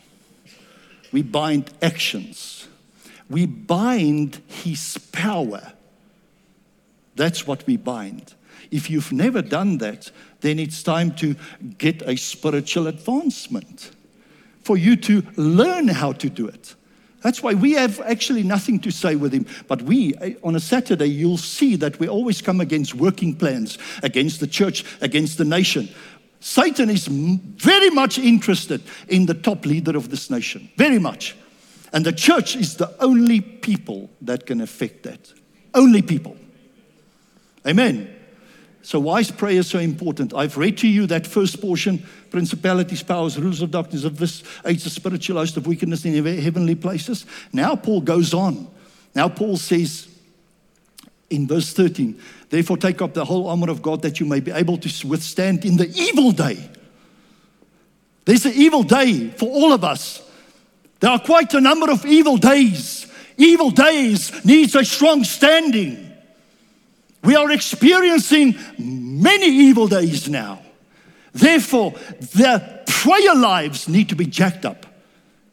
we 1.12 1.22
bind 1.22 1.72
actions, 1.82 2.68
we 3.28 3.46
bind 3.46 4.40
his 4.46 4.96
power. 5.12 5.72
That's 7.16 7.46
what 7.46 7.66
we 7.66 7.76
bind. 7.76 8.34
If 8.70 8.88
you've 8.88 9.12
never 9.12 9.42
done 9.42 9.78
that, 9.78 10.10
then 10.40 10.58
it's 10.60 10.82
time 10.84 11.14
to 11.16 11.34
get 11.78 12.00
a 12.02 12.16
spiritual 12.16 12.86
advancement 12.86 13.90
for 14.68 14.76
you 14.76 14.96
to 14.96 15.22
learn 15.36 15.88
how 15.88 16.12
to 16.12 16.28
do 16.28 16.46
it. 16.46 16.74
That's 17.22 17.42
why 17.42 17.54
we 17.54 17.72
have 17.72 18.00
actually 18.00 18.42
nothing 18.42 18.78
to 18.80 18.90
say 18.90 19.16
with 19.16 19.32
him. 19.32 19.46
But 19.66 19.80
we, 19.80 20.14
eh, 20.16 20.34
on 20.44 20.56
a 20.56 20.60
Saturday, 20.60 21.06
you'll 21.06 21.38
see 21.38 21.74
that 21.76 21.98
we 21.98 22.06
always 22.06 22.42
come 22.42 22.60
against 22.60 22.94
working 22.94 23.34
plans, 23.34 23.78
against 24.02 24.40
the 24.40 24.46
church, 24.46 24.84
against 25.00 25.38
the 25.38 25.46
nation. 25.46 25.88
Satan 26.40 26.90
is 26.90 27.06
very 27.06 27.88
much 27.88 28.18
interested 28.18 28.82
in 29.08 29.24
the 29.24 29.32
top 29.32 29.64
leader 29.64 29.96
of 29.96 30.10
this 30.10 30.28
nation, 30.28 30.68
very 30.76 30.98
much. 30.98 31.34
And 31.94 32.04
the 32.04 32.12
church 32.12 32.54
is 32.54 32.76
the 32.76 32.94
only 33.00 33.40
people 33.40 34.10
that 34.20 34.44
can 34.44 34.60
affect 34.60 35.04
that. 35.04 35.32
Only 35.72 36.02
people. 36.02 36.36
Amen. 37.66 38.17
So, 38.82 39.00
why 39.00 39.20
is 39.20 39.30
prayer 39.30 39.62
so 39.62 39.78
important? 39.78 40.32
I've 40.34 40.56
read 40.56 40.78
to 40.78 40.88
you 40.88 41.06
that 41.08 41.26
first 41.26 41.60
portion 41.60 42.06
principalities, 42.30 43.02
powers, 43.02 43.38
rules 43.38 43.62
of 43.62 43.70
darkness 43.70 44.04
of 44.04 44.18
this 44.18 44.42
age, 44.64 44.84
the 44.84 44.90
spiritual 44.90 45.38
host 45.38 45.56
of 45.56 45.66
wickedness 45.66 46.04
in 46.04 46.24
heavenly 46.24 46.74
places. 46.74 47.26
Now, 47.52 47.76
Paul 47.76 48.00
goes 48.00 48.34
on. 48.34 48.68
Now, 49.14 49.28
Paul 49.28 49.56
says 49.56 50.08
in 51.30 51.46
verse 51.46 51.72
13, 51.72 52.20
therefore, 52.50 52.76
take 52.76 53.02
up 53.02 53.14
the 53.14 53.24
whole 53.24 53.48
armor 53.48 53.70
of 53.70 53.82
God 53.82 54.02
that 54.02 54.20
you 54.20 54.26
may 54.26 54.40
be 54.40 54.50
able 54.50 54.78
to 54.78 55.06
withstand 55.06 55.64
in 55.64 55.76
the 55.76 55.88
evil 55.88 56.32
day. 56.32 56.70
There's 58.24 58.46
an 58.46 58.52
evil 58.54 58.82
day 58.82 59.28
for 59.30 59.48
all 59.48 59.72
of 59.72 59.84
us. 59.84 60.22
There 61.00 61.10
are 61.10 61.18
quite 61.18 61.54
a 61.54 61.60
number 61.60 61.90
of 61.90 62.04
evil 62.04 62.36
days. 62.36 63.06
Evil 63.36 63.70
days 63.70 64.44
needs 64.44 64.74
a 64.74 64.84
strong 64.84 65.24
standing. 65.24 66.07
We 67.22 67.36
are 67.36 67.50
experiencing 67.50 68.56
many 68.78 69.46
evil 69.46 69.88
days 69.88 70.28
now. 70.28 70.62
Therefore, 71.32 71.94
their 72.34 72.84
prayer 72.86 73.34
lives 73.34 73.88
need 73.88 74.08
to 74.08 74.16
be 74.16 74.26
jacked 74.26 74.64
up. 74.64 74.86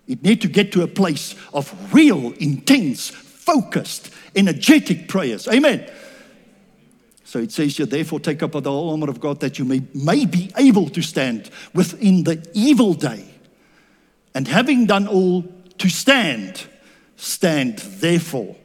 It 0.08 0.24
need 0.24 0.42
to 0.42 0.48
get 0.48 0.72
to 0.74 0.84
a 0.84 0.88
place 0.88 1.36
of 1.54 1.94
real, 1.94 2.32
intense, 2.34 3.10
focused, 3.10 4.12
energetic 4.36 5.08
prayers. 5.08 5.48
Amen. 5.48 5.90
So 7.24 7.40
it 7.40 7.52
says 7.52 7.76
here, 7.76 7.86
therefore, 7.86 8.20
take 8.20 8.44
up 8.44 8.52
the 8.52 8.62
whole 8.62 8.92
armor 8.92 9.10
of 9.10 9.20
God 9.20 9.40
that 9.40 9.58
you 9.58 9.66
may, 9.66 9.82
may 9.94 10.26
be 10.26 10.52
able 10.58 10.90
to 10.90 11.02
stand 11.02 11.50
within 11.74 12.24
the 12.24 12.48
evil 12.54 12.94
day. 12.94 13.26
And 14.36 14.48
having 14.48 14.86
done 14.86 15.08
all 15.08 15.44
to 15.80 15.90
stand, 15.90 16.68
stand 17.16 17.80
therefore 17.80 18.56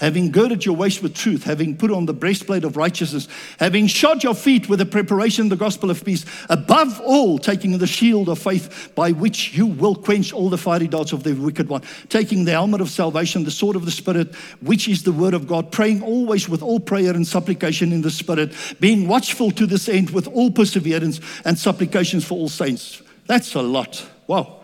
having 0.00 0.30
girded 0.30 0.64
your 0.64 0.74
waist 0.74 1.02
with 1.02 1.14
truth, 1.14 1.44
having 1.44 1.76
put 1.76 1.90
on 1.90 2.06
the 2.06 2.12
breastplate 2.12 2.64
of 2.64 2.76
righteousness, 2.76 3.28
having 3.58 3.86
shod 3.86 4.24
your 4.24 4.34
feet 4.34 4.68
with 4.68 4.78
the 4.78 4.86
preparation 4.86 5.44
of 5.44 5.50
the 5.50 5.56
gospel 5.56 5.90
of 5.90 6.04
peace, 6.04 6.24
above 6.48 7.00
all, 7.00 7.38
taking 7.38 7.76
the 7.76 7.86
shield 7.86 8.28
of 8.28 8.38
faith 8.38 8.90
by 8.94 9.12
which 9.12 9.54
you 9.54 9.66
will 9.66 9.94
quench 9.94 10.32
all 10.32 10.48
the 10.48 10.58
fiery 10.58 10.88
darts 10.88 11.12
of 11.12 11.22
the 11.22 11.34
wicked 11.34 11.68
one, 11.68 11.82
taking 12.08 12.44
the 12.44 12.52
helmet 12.52 12.80
of 12.80 12.88
salvation, 12.88 13.44
the 13.44 13.50
sword 13.50 13.76
of 13.76 13.84
the 13.84 13.90
Spirit, 13.90 14.34
which 14.62 14.88
is 14.88 15.02
the 15.02 15.12
word 15.12 15.34
of 15.34 15.46
God, 15.46 15.70
praying 15.70 16.02
always 16.02 16.48
with 16.48 16.62
all 16.62 16.80
prayer 16.80 17.12
and 17.12 17.26
supplication 17.26 17.92
in 17.92 18.00
the 18.00 18.10
Spirit, 18.10 18.54
being 18.80 19.06
watchful 19.06 19.50
to 19.50 19.66
this 19.66 19.88
end 19.88 20.10
with 20.10 20.26
all 20.28 20.50
perseverance 20.50 21.20
and 21.44 21.58
supplications 21.58 22.24
for 22.24 22.34
all 22.34 22.48
saints. 22.48 23.02
That's 23.26 23.54
a 23.54 23.62
lot. 23.62 24.04
Wow. 24.26 24.60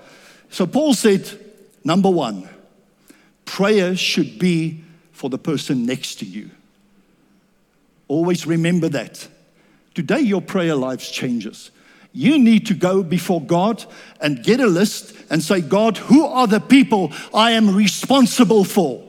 So 0.48 0.66
Paul 0.66 0.94
said, 0.94 1.28
number 1.84 2.10
one, 2.10 2.48
prayer 3.44 3.94
should 3.94 4.38
be 4.38 4.82
for 5.16 5.30
the 5.30 5.38
person 5.38 5.86
next 5.86 6.16
to 6.16 6.26
you. 6.26 6.50
Always 8.06 8.46
remember 8.46 8.90
that. 8.90 9.26
Today, 9.94 10.20
your 10.20 10.42
prayer 10.42 10.74
life 10.74 11.10
changes. 11.10 11.70
You 12.12 12.38
need 12.38 12.66
to 12.66 12.74
go 12.74 13.02
before 13.02 13.40
God 13.40 13.82
and 14.20 14.44
get 14.44 14.60
a 14.60 14.66
list 14.66 15.16
and 15.30 15.42
say, 15.42 15.62
God, 15.62 15.96
who 15.96 16.26
are 16.26 16.46
the 16.46 16.60
people 16.60 17.12
I 17.32 17.52
am 17.52 17.74
responsible 17.74 18.62
for? 18.62 19.02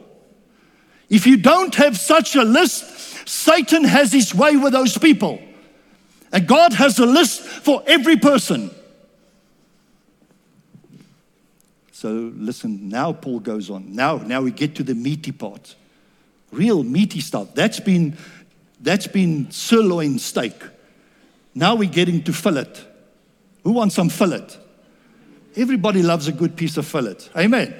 If 1.10 1.28
you 1.28 1.36
don't 1.36 1.76
have 1.76 1.98
such 1.98 2.38
a 2.38 2.44
list, 2.44 3.28
Satan 3.28 3.84
has 3.84 4.14
his 4.14 4.34
way 4.34 4.56
with 4.56 4.72
those 4.72 4.98
people. 4.98 5.42
And 6.32 6.48
God 6.48 6.72
has 6.72 7.00
a 7.00 7.06
list 7.06 7.42
for 7.42 7.84
every 7.86 8.16
person. 8.16 8.72
So 11.92 12.32
listen, 12.34 12.88
now 12.88 13.12
Paul 13.12 13.42
goes 13.42 13.70
on. 13.70 13.94
Now, 13.94 14.18
now 14.18 14.42
we 14.42 14.52
get 14.52 14.76
to 14.76 14.84
the 14.84 14.96
meaty 14.96 15.34
part 15.34 15.76
real 16.52 16.84
meaty 16.84 17.20
stuff. 17.20 17.54
That's 17.54 17.80
been, 17.80 18.18
that's 18.80 19.08
been 19.08 19.52
sirloin 19.52 20.20
steak. 20.20 20.54
Now 21.54 21.76
we're 21.76 21.90
getting 21.90 22.24
to 22.24 22.34
fillet. 22.34 22.74
Who 23.64 23.72
wants 23.72 23.96
some 23.96 24.10
fillet? 24.10 24.48
Everybody 25.56 26.04
loves 26.04 26.28
a 26.28 26.32
good 26.32 26.56
piece 26.56 26.78
of 26.78 26.86
fillet. 26.86 27.18
Amen. 27.36 27.74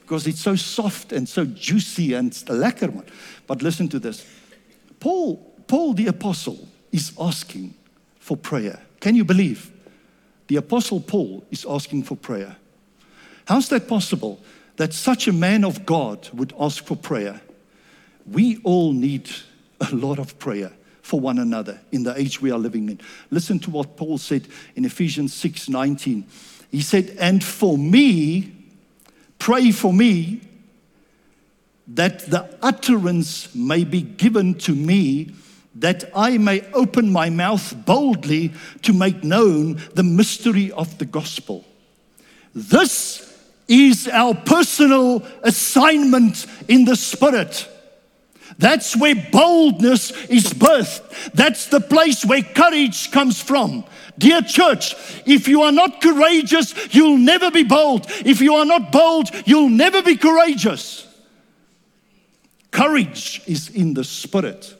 Because 0.00 0.26
it's 0.26 0.40
so 0.40 0.56
soft 0.56 1.12
and 1.12 1.28
so 1.28 1.44
juicy 1.44 2.14
and 2.14 2.28
it's 2.28 2.42
a 2.42 2.46
lekker 2.46 2.90
one. 2.92 3.06
But 3.46 3.62
listen 3.62 3.88
to 3.90 3.98
this. 3.98 4.26
Paul, 4.98 5.36
Paul 5.68 5.94
the 5.94 6.08
apostle 6.08 6.68
is 6.90 7.12
asking 7.18 7.74
for 8.18 8.36
prayer. 8.36 8.80
Can 9.00 9.14
you 9.14 9.24
believe? 9.24 9.70
The 10.48 10.56
apostle 10.56 11.00
Paul 11.00 11.44
is 11.50 11.64
asking 11.68 12.02
for 12.02 12.16
prayer. 12.16 12.56
How's 13.46 13.68
that 13.70 13.88
possible 13.88 14.40
that 14.76 14.92
such 14.92 15.28
a 15.28 15.32
man 15.32 15.64
of 15.64 15.86
God 15.86 16.28
would 16.32 16.52
ask 16.58 16.84
for 16.84 16.96
prayer? 16.96 17.40
We 18.26 18.60
all 18.64 18.92
need 18.92 19.30
a 19.80 19.94
lot 19.94 20.18
of 20.18 20.38
prayer 20.38 20.72
for 21.02 21.20
one 21.20 21.38
another 21.38 21.80
in 21.90 22.04
the 22.04 22.18
age 22.18 22.40
we 22.40 22.50
are 22.50 22.58
living 22.58 22.88
in. 22.88 23.00
Listen 23.30 23.58
to 23.60 23.70
what 23.70 23.96
Paul 23.96 24.18
said 24.18 24.46
in 24.76 24.84
Ephesians 24.84 25.34
6 25.34 25.68
19. 25.68 26.26
He 26.70 26.80
said, 26.80 27.16
And 27.18 27.42
for 27.42 27.76
me, 27.76 28.52
pray 29.38 29.72
for 29.72 29.92
me 29.92 30.40
that 31.88 32.20
the 32.30 32.48
utterance 32.62 33.54
may 33.54 33.84
be 33.84 34.00
given 34.00 34.54
to 34.54 34.74
me, 34.74 35.34
that 35.74 36.04
I 36.14 36.38
may 36.38 36.62
open 36.72 37.10
my 37.10 37.28
mouth 37.28 37.74
boldly 37.84 38.52
to 38.82 38.92
make 38.92 39.24
known 39.24 39.80
the 39.94 40.02
mystery 40.02 40.70
of 40.72 40.98
the 40.98 41.04
gospel. 41.04 41.64
This 42.54 43.28
is 43.68 44.08
our 44.08 44.34
personal 44.34 45.24
assignment 45.42 46.46
in 46.68 46.84
the 46.84 46.96
Spirit. 46.96 47.68
That's 48.58 48.96
where 48.96 49.14
boldness 49.14 50.10
is 50.26 50.52
birthed. 50.52 51.32
That's 51.32 51.66
the 51.66 51.80
place 51.80 52.24
where 52.24 52.42
courage 52.42 53.10
comes 53.10 53.40
from. 53.40 53.84
Dear 54.18 54.42
church, 54.42 54.94
if 55.26 55.48
you 55.48 55.62
are 55.62 55.72
not 55.72 56.00
courageous, 56.00 56.94
you'll 56.94 57.18
never 57.18 57.50
be 57.50 57.62
bold. 57.64 58.06
If 58.24 58.40
you 58.40 58.54
are 58.54 58.64
not 58.64 58.92
bold, 58.92 59.30
you'll 59.46 59.70
never 59.70 60.02
be 60.02 60.16
courageous. 60.16 61.08
Courage 62.70 63.42
is 63.46 63.68
in 63.68 63.94
the 63.94 64.04
spirit. 64.04 64.74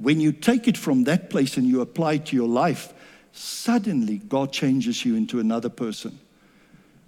When 0.00 0.20
you 0.20 0.32
take 0.32 0.66
it 0.66 0.76
from 0.76 1.04
that 1.04 1.30
place 1.30 1.56
and 1.56 1.66
you 1.66 1.80
apply 1.80 2.14
it 2.14 2.26
to 2.26 2.36
your 2.36 2.48
life, 2.48 2.92
suddenly 3.32 4.18
God 4.18 4.52
changes 4.52 5.04
you 5.04 5.14
into 5.14 5.40
another 5.40 5.68
person. 5.68 6.18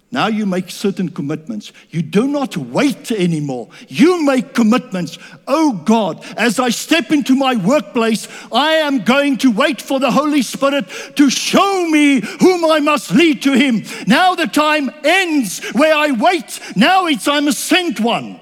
Now 0.09 0.27
you 0.27 0.45
make 0.45 0.71
certain 0.71 1.09
commitments. 1.09 1.73
You 1.89 2.01
do 2.01 2.27
not 2.27 2.55
wait 2.55 3.11
anymore. 3.11 3.67
You 3.89 4.23
make 4.25 4.53
commitments. 4.53 5.17
Oh 5.47 5.73
God, 5.73 6.23
as 6.37 6.59
I 6.59 6.69
step 6.69 7.11
into 7.11 7.35
my 7.35 7.55
workplace, 7.55 8.27
I 8.51 8.75
am 8.75 9.03
going 9.03 9.37
to 9.39 9.51
wait 9.51 9.81
for 9.81 9.99
the 9.99 10.11
Holy 10.11 10.41
Spirit 10.41 10.85
to 11.17 11.29
show 11.29 11.89
me 11.89 12.21
whom 12.39 12.63
I 12.63 12.79
must 12.79 13.11
lead 13.11 13.41
to 13.41 13.53
Him. 13.53 13.83
Now 14.07 14.33
the 14.33 14.47
time 14.47 14.89
ends 15.03 15.61
where 15.73 15.93
I 15.93 16.11
wait. 16.11 16.57
Now 16.77 17.07
it's 17.07 17.27
I'm 17.27 17.49
a 17.49 17.53
sent 17.53 17.99
one. 17.99 18.39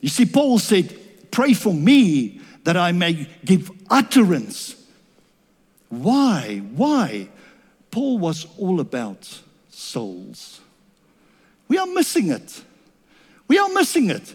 You 0.00 0.08
see, 0.08 0.26
Paul 0.26 0.60
said, 0.60 0.96
Pray 1.32 1.52
for 1.52 1.74
me 1.74 2.40
that 2.62 2.76
I 2.76 2.92
may 2.92 3.28
give 3.44 3.72
utterance. 3.90 4.76
Why? 5.88 6.62
Why? 6.74 7.28
Paul 7.90 8.18
was 8.18 8.46
all 8.56 8.78
about 8.78 9.40
souls. 9.68 10.60
We 11.68 11.78
are 11.78 11.86
missing 11.86 12.30
it. 12.30 12.62
We 13.48 13.58
are 13.58 13.68
missing 13.68 14.10
it. 14.10 14.34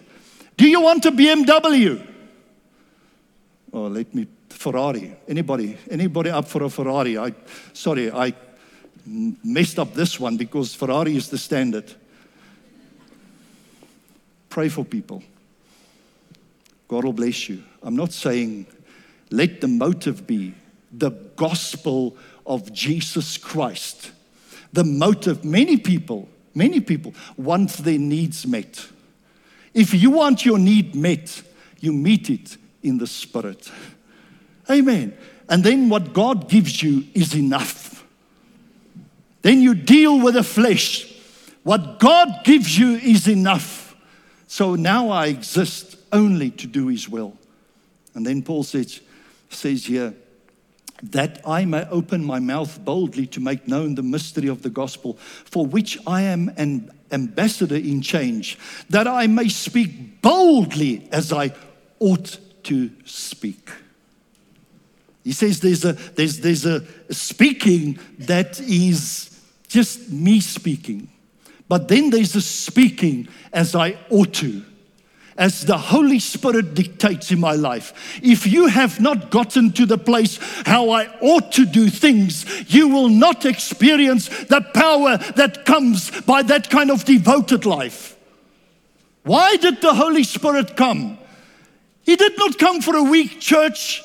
Do 0.58 0.68
you 0.68 0.82
want 0.82 1.06
a 1.06 1.12
BMW? 1.12 2.08
Oh, 3.74 3.88
let 3.88 4.14
me 4.14 4.28
Ferrari. 4.50 5.16
Anybody? 5.28 5.78
Anybody 5.90 6.30
up 6.30 6.48
for 6.48 6.64
a 6.64 6.70
Ferrari? 6.70 7.18
I 7.18 7.34
sorry, 7.74 8.12
I 8.12 8.34
messed 9.06 9.80
up 9.80 9.94
this 9.94 10.20
one 10.20 10.38
because 10.38 10.76
Ferrari 10.76 11.16
is 11.16 11.30
the 11.30 11.38
standard. 11.38 11.92
Pray 14.50 14.70
for 14.70 14.86
people. 14.86 15.24
God 16.88 17.06
will 17.06 17.14
bless 17.14 17.48
you. 17.50 17.64
I'm 17.82 17.96
not 17.96 18.12
saying 18.12 18.68
let 19.32 19.62
the 19.62 19.68
motive 19.68 20.28
be 20.28 20.54
the 20.92 21.12
gospel 21.38 22.18
of 22.46 22.72
Jesus 22.74 23.38
Christ. 23.38 24.12
The 24.74 24.84
motive, 24.84 25.46
many 25.46 25.78
people 25.78 26.28
Many 26.54 26.80
people 26.82 27.14
want 27.38 27.72
their 27.78 28.00
needs 28.00 28.46
met. 28.46 28.88
If 29.74 29.94
you 29.94 30.12
want 30.12 30.46
your 30.46 30.60
need 30.60 30.96
met, 30.96 31.42
you 31.80 31.94
meet 31.94 32.30
it 32.30 32.58
in 32.84 32.98
the 32.98 33.08
Spirit. 33.08 33.72
Amen. 34.70 35.18
And 35.48 35.64
then 35.64 35.90
what 35.90 36.14
God 36.14 36.50
gives 36.50 36.82
you 36.82 37.06
is 37.14 37.36
enough. 37.36 38.06
Then 39.42 39.62
you 39.62 39.74
deal 39.74 40.22
with 40.22 40.36
the 40.36 40.44
flesh. 40.44 41.12
What 41.64 42.00
God 42.00 42.44
gives 42.44 42.78
you 42.78 42.96
is 42.96 43.28
enough. 43.28 43.96
So 44.48 44.76
now 44.76 45.10
I 45.10 45.28
exist 45.28 45.98
only 46.12 46.52
to 46.52 46.68
do 46.68 46.88
His 46.88 47.08
will. 47.08 47.38
And 48.14 48.26
then 48.26 48.44
Paul 48.44 48.64
says, 48.64 49.00
says 49.50 49.86
here, 49.86 50.14
that 51.04 51.42
I 51.46 51.66
may 51.66 51.86
open 51.86 52.24
my 52.24 52.40
mouth 52.40 52.84
boldly 52.84 53.26
to 53.28 53.40
make 53.40 53.68
known 53.68 53.96
the 53.96 54.04
mystery 54.04 54.48
of 54.48 54.62
the 54.62 54.70
gospel, 54.70 55.14
for 55.16 55.66
which 55.66 55.98
I 56.06 56.24
am 56.24 56.54
an 56.58 56.92
ambassador 57.12 57.76
in 57.76 58.02
change, 58.02 58.58
that 58.90 59.08
I 59.08 59.28
may 59.28 59.50
speak 59.50 60.22
boldly 60.22 61.08
as 61.12 61.34
I 61.34 61.54
ought 62.00 62.38
to 62.64 62.92
speak. 63.06 63.70
He 65.24 65.34
says 65.34 65.60
there's 65.60 65.86
a, 65.86 65.94
there's, 65.94 66.40
there's 66.40 66.66
a 66.66 66.84
speaking 67.14 68.00
that 68.20 68.60
is 68.60 69.40
just 69.68 70.10
me 70.12 70.40
speaking, 70.40 71.10
but 71.68 71.88
then 71.88 72.10
there's 72.10 72.36
a 72.36 72.42
speaking 72.42 73.28
as 73.54 73.76
I 73.76 73.98
ought 74.10 74.34
to 74.36 74.64
as 75.38 75.66
the 75.66 75.78
Holy 75.78 76.20
Spirit 76.20 76.74
dictates 76.74 77.32
in 77.32 77.40
my 77.40 77.54
life. 77.54 78.20
If 78.22 78.46
you 78.46 78.68
have 78.68 79.00
not 79.00 79.32
gotten 79.32 79.72
to 79.74 79.86
the 79.86 79.98
place 79.98 80.38
how 80.66 80.90
I 80.90 81.08
ought 81.20 81.52
to 81.54 81.66
do 81.66 81.90
things, 81.90 82.46
you 82.74 82.90
will 82.90 83.10
not 83.10 83.46
experience 83.46 84.28
the 84.46 84.62
power 84.74 85.18
that 85.36 85.66
comes 85.66 86.12
by 86.22 86.44
that 86.44 86.70
kind 86.70 86.92
of 86.92 87.06
devoted 87.06 87.66
life. 87.66 88.18
Why 89.24 89.56
did 89.58 89.82
the 89.82 89.94
Holy 89.94 90.24
Spirit 90.24 90.76
come? 90.76 91.18
He 92.04 92.16
did 92.16 92.38
not 92.38 92.58
come 92.58 92.82
for 92.82 92.96
a 92.96 93.04
weak 93.04 93.40
church. 93.40 94.02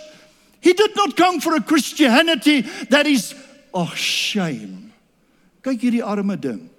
He 0.61 0.73
did 0.73 0.95
not 0.97 1.17
come 1.17 1.41
for 1.41 1.55
a 1.55 1.63
Christianity 1.63 2.63
that 2.91 3.07
is, 3.07 3.35
oh, 3.73 3.93
shame. 3.95 4.93
Kyk 5.63 5.81
hierdie 5.81 6.07
arme 6.07 6.37
ding. 6.37 6.71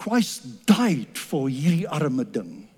Christ 0.00 0.64
died 0.64 1.18
for 1.18 1.50
hierdie 1.50 1.84
arme 1.86 2.24
ding. 2.24 2.68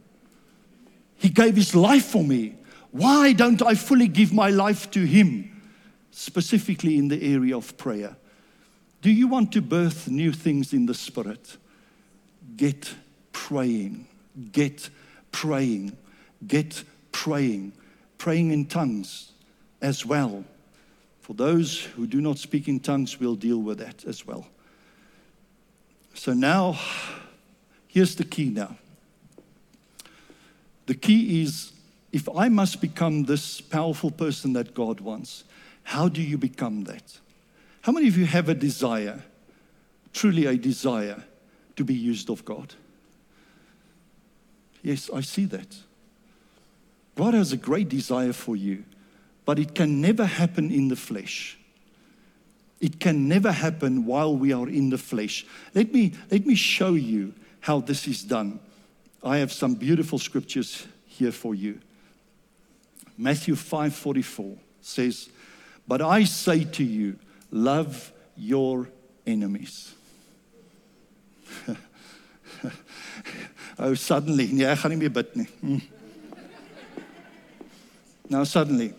He 1.14 1.28
gave 1.28 1.54
his 1.54 1.72
life 1.72 2.06
for 2.06 2.24
me. 2.24 2.56
Why 2.90 3.32
don't 3.32 3.62
I 3.62 3.76
fully 3.76 4.08
give 4.08 4.32
my 4.32 4.50
life 4.50 4.90
to 4.90 5.04
him? 5.04 5.62
Specifically 6.10 6.98
in 6.98 7.06
the 7.06 7.22
area 7.22 7.56
of 7.56 7.76
prayer. 7.76 8.16
Do 9.02 9.10
you 9.12 9.28
want 9.28 9.52
to 9.52 9.62
birth 9.62 10.08
new 10.08 10.32
things 10.32 10.72
in 10.72 10.86
the 10.86 10.94
spirit? 10.94 11.58
Get 12.56 12.92
praying. 13.30 14.08
Get 14.50 14.90
praying. 15.30 15.96
Get 16.44 16.82
praying. 17.12 17.72
Praying 18.18 18.50
in 18.50 18.66
tongues 18.66 19.30
as 19.80 20.04
well. 20.04 20.44
For 21.20 21.34
those 21.34 21.84
who 21.84 22.08
do 22.08 22.20
not 22.20 22.38
speak 22.38 22.66
in 22.66 22.80
tongues, 22.80 23.20
we'll 23.20 23.36
deal 23.36 23.62
with 23.62 23.78
that 23.78 24.04
as 24.06 24.26
well. 24.26 24.48
So 26.14 26.32
now, 26.32 26.78
here's 27.88 28.14
the 28.16 28.24
key 28.24 28.50
now. 28.50 28.76
The 30.86 30.94
key 30.94 31.42
is 31.42 31.72
if 32.12 32.28
I 32.28 32.48
must 32.48 32.80
become 32.80 33.24
this 33.24 33.60
powerful 33.60 34.10
person 34.10 34.52
that 34.52 34.74
God 34.74 35.00
wants, 35.00 35.44
how 35.84 36.08
do 36.08 36.22
you 36.22 36.36
become 36.36 36.84
that? 36.84 37.18
How 37.82 37.92
many 37.92 38.06
of 38.08 38.16
you 38.16 38.26
have 38.26 38.48
a 38.48 38.54
desire, 38.54 39.22
truly 40.12 40.46
a 40.46 40.56
desire, 40.56 41.24
to 41.76 41.84
be 41.84 41.94
used 41.94 42.30
of 42.30 42.44
God? 42.44 42.74
Yes, 44.82 45.08
I 45.12 45.22
see 45.22 45.46
that. 45.46 45.76
God 47.16 47.34
has 47.34 47.52
a 47.52 47.56
great 47.56 47.88
desire 47.88 48.32
for 48.32 48.56
you, 48.56 48.84
but 49.44 49.58
it 49.58 49.74
can 49.74 50.00
never 50.00 50.24
happen 50.24 50.70
in 50.70 50.88
the 50.88 50.96
flesh. 50.96 51.58
It 52.82 52.98
can 52.98 53.28
never 53.28 53.52
happen 53.52 54.04
while 54.06 54.36
we 54.36 54.52
are 54.52 54.68
in 54.68 54.90
the 54.90 54.98
flesh. 54.98 55.46
Let 55.72 55.92
me, 55.92 56.14
let 56.32 56.44
me 56.44 56.56
show 56.56 56.94
you 56.94 57.32
how 57.60 57.78
this 57.80 58.08
is 58.08 58.24
done. 58.24 58.58
I 59.22 59.38
have 59.38 59.52
some 59.52 59.76
beautiful 59.76 60.18
scriptures 60.18 60.84
here 61.06 61.30
for 61.30 61.54
you. 61.54 61.78
Matthew 63.16 63.54
5:44 63.54 64.58
says, 64.80 65.28
"But 65.86 66.02
I 66.02 66.24
say 66.24 66.64
to 66.64 66.82
you, 66.82 67.20
love 67.52 68.10
your 68.36 68.88
enemies." 69.24 69.94
oh, 73.78 73.94
suddenly, 73.94 74.48
nee, 74.50 74.64
ek 74.64 74.78
gaan 74.78 74.90
nie 74.90 74.98
meer 74.98 75.10
bid 75.10 75.36
nie. 75.36 75.46
Hmm. 75.60 75.80
Now 78.28 78.42
suddenly, 78.42 78.92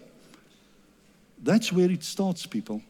that's 1.43 1.73
where 1.73 1.91
it 1.91 2.03
starts, 2.05 2.45
people. 2.45 2.81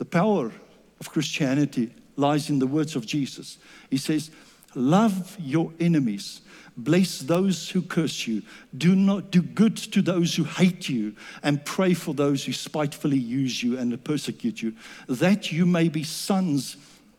The 0.00 0.06
power 0.06 0.50
of 0.98 1.10
Christianity 1.10 1.92
lies 2.16 2.48
in 2.48 2.58
the 2.58 2.66
words 2.66 2.96
of 2.96 3.04
Jesus. 3.04 3.58
He 3.90 3.98
says, 3.98 4.30
Love 4.74 5.36
your 5.38 5.74
enemies. 5.78 6.40
Bless 6.74 7.18
those 7.18 7.68
who 7.68 7.82
curse 7.82 8.26
you. 8.26 8.42
Do 8.74 8.96
not 8.96 9.30
do 9.30 9.42
good 9.42 9.76
to 9.76 10.00
those 10.00 10.34
who 10.34 10.44
hate 10.44 10.88
you, 10.88 11.14
and 11.42 11.62
pray 11.66 11.92
for 11.92 12.14
those 12.14 12.46
who 12.46 12.54
spitefully 12.54 13.18
use 13.18 13.62
you 13.62 13.76
and 13.76 14.02
persecute 14.02 14.62
you, 14.62 14.74
that 15.06 15.52
you 15.52 15.66
may 15.66 15.90
be 15.90 16.02
sons 16.02 16.78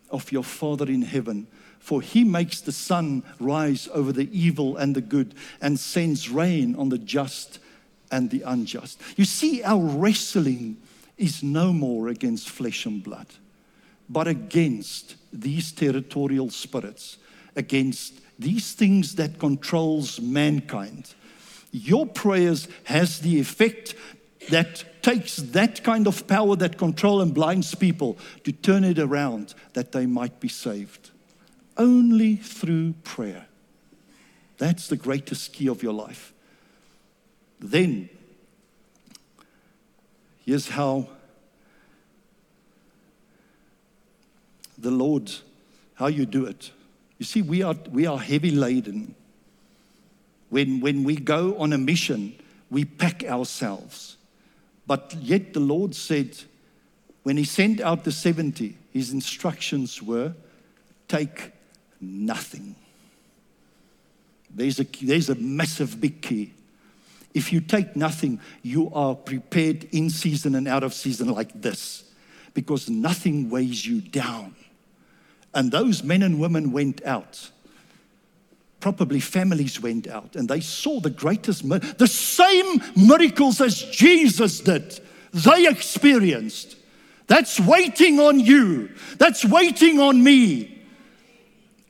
of 0.10 0.32
your 0.32 0.44
Father 0.44 0.88
in 0.88 1.04
heaven. 1.04 1.46
For 1.78 2.02
he 2.02 2.24
makes 2.24 2.62
the 2.62 2.72
sun 2.72 3.22
rise 3.40 3.90
over 3.94 4.12
the 4.12 4.28
evil 4.36 4.78
and 4.78 4.96
the 4.96 5.02
good, 5.02 5.36
and 5.62 5.80
sends 5.80 6.30
rain 6.30 6.76
on 6.78 6.90
the 6.90 6.98
just 6.98 7.60
and 8.10 8.32
the 8.32 8.42
unjust. 8.42 9.00
You 9.18 9.26
see, 9.26 9.62
our 9.62 9.80
wrestling 9.80 10.78
is 11.22 11.44
no 11.44 11.72
more 11.72 12.08
against 12.08 12.50
flesh 12.50 12.86
and 12.86 13.04
blood, 13.04 13.28
but 14.10 14.28
against 14.28 15.16
these 15.32 15.72
territorial 15.72 16.50
spirits, 16.50 17.18
against 17.56 18.14
these 18.40 18.74
things 18.74 19.16
that 19.16 19.38
controls 19.38 20.20
mankind. 20.20 21.14
Your 21.72 22.08
prayers 22.08 22.68
has 22.86 23.20
the 23.20 23.40
effect 23.40 23.94
that 24.50 24.84
takes 25.04 25.36
that 25.38 25.84
kind 25.84 26.08
of 26.08 26.26
power 26.28 26.56
that 26.56 26.78
control 26.78 27.22
and 27.22 27.34
blinds 27.34 27.76
people 27.76 28.18
to 28.44 28.52
turn 28.52 28.84
it 28.84 28.98
around 28.98 29.54
that 29.74 29.92
they 29.92 30.08
might 30.08 30.40
be 30.40 30.50
saved. 30.50 31.12
Only 31.78 32.36
through 32.36 32.94
prayer. 33.04 33.46
That's 34.58 34.88
the 34.88 34.98
greatest 34.98 35.54
key 35.54 35.68
of 35.68 35.84
your 35.84 35.94
life. 35.94 36.34
Then, 37.60 38.10
here's 40.46 40.70
how 40.70 41.08
the 44.78 44.92
Lord, 44.92 45.32
how 45.96 46.08
you 46.08 46.26
do 46.26 46.46
it. 46.46 46.72
You 47.18 47.26
see, 47.26 47.42
we 47.42 47.62
are, 47.62 47.76
we 47.92 48.08
are 48.08 48.18
heavy 48.18 48.52
laden. 48.52 49.14
When, 50.50 50.82
when 50.82 51.04
we 51.04 51.16
go 51.16 51.58
on 51.58 51.72
a 51.72 51.78
mission, 51.78 52.36
we 52.70 52.86
pack 52.86 53.24
ourselves. 53.24 54.18
But 54.88 55.16
yet 55.20 55.54
the 55.54 55.60
Lord 55.60 55.96
said, 55.96 56.38
when 57.24 57.38
He 57.38 57.44
sent 57.44 57.80
out 57.80 58.04
the 58.04 58.12
70, 58.12 58.76
His 58.92 59.12
instructions 59.12 60.02
were 60.02 60.34
take 61.08 61.52
nothing. 62.00 62.76
There's 64.50 64.80
a, 64.80 64.86
there's 65.02 65.30
a 65.30 65.36
massive 65.36 66.02
big 66.02 66.22
key. 66.22 66.54
If 67.34 67.54
you 67.54 67.62
take 67.62 67.96
nothing, 67.96 68.40
you 68.62 68.92
are 68.94 69.16
prepared 69.16 69.86
in 69.92 70.10
season 70.10 70.56
and 70.56 70.68
out 70.68 70.84
of 70.84 70.94
season 70.94 71.30
like 71.30 71.62
this 71.62 72.04
because 72.54 72.90
nothing 72.90 73.50
weighs 73.50 73.86
you 73.86 74.02
down. 74.02 74.56
And 75.54 75.72
those 75.72 76.04
men 76.04 76.24
and 76.24 76.40
women 76.40 76.72
went 76.72 77.04
out. 77.06 77.50
Probably 78.80 79.20
families 79.20 79.82
went 79.82 80.08
out 80.08 80.36
and 80.36 80.50
they 80.50 80.60
saw 80.60 81.00
the 81.00 81.10
greatest, 81.10 81.68
the 81.70 82.08
same 82.08 82.82
miracles 82.96 83.62
as 83.62 83.84
Jesus 83.84 84.60
did, 84.60 85.00
they 85.34 85.68
experienced. 85.68 86.78
That's 87.28 87.60
waiting 87.60 88.20
on 88.20 88.40
you, 88.40 88.90
that's 89.18 89.46
waiting 89.46 90.00
on 90.00 90.22
me. 90.22 90.82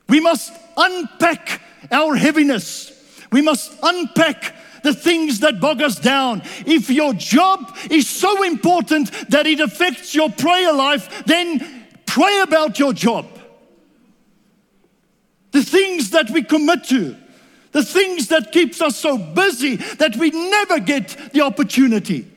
We 0.08 0.20
must 0.20 0.52
unpack 0.76 1.62
our 1.90 2.14
heaviness, 2.14 2.92
we 3.32 3.42
must 3.42 3.72
unpack 3.82 4.54
the 4.82 4.94
things 4.94 5.40
that 5.40 5.60
bog 5.60 5.82
us 5.82 5.98
down. 5.98 6.42
If 6.66 6.90
your 6.90 7.14
job 7.14 7.76
is 7.90 8.08
so 8.08 8.42
important 8.42 9.10
that 9.30 9.46
it 9.46 9.60
affects 9.60 10.14
your 10.14 10.30
prayer 10.30 10.72
life, 10.72 11.24
then 11.24 11.86
pray 12.06 12.40
about 12.40 12.78
your 12.78 12.92
job 12.92 13.26
the 15.52 15.62
things 15.62 16.10
that 16.10 16.30
we 16.30 16.42
commit 16.42 16.84
to, 16.84 17.16
the 17.70 17.84
things 17.84 18.28
that 18.28 18.52
keeps 18.52 18.80
us 18.80 18.96
so 18.96 19.16
busy 19.16 19.76
that 19.76 20.16
we 20.16 20.30
never 20.30 20.80
get 20.80 21.16
the 21.32 21.42
opportunity 21.42 22.30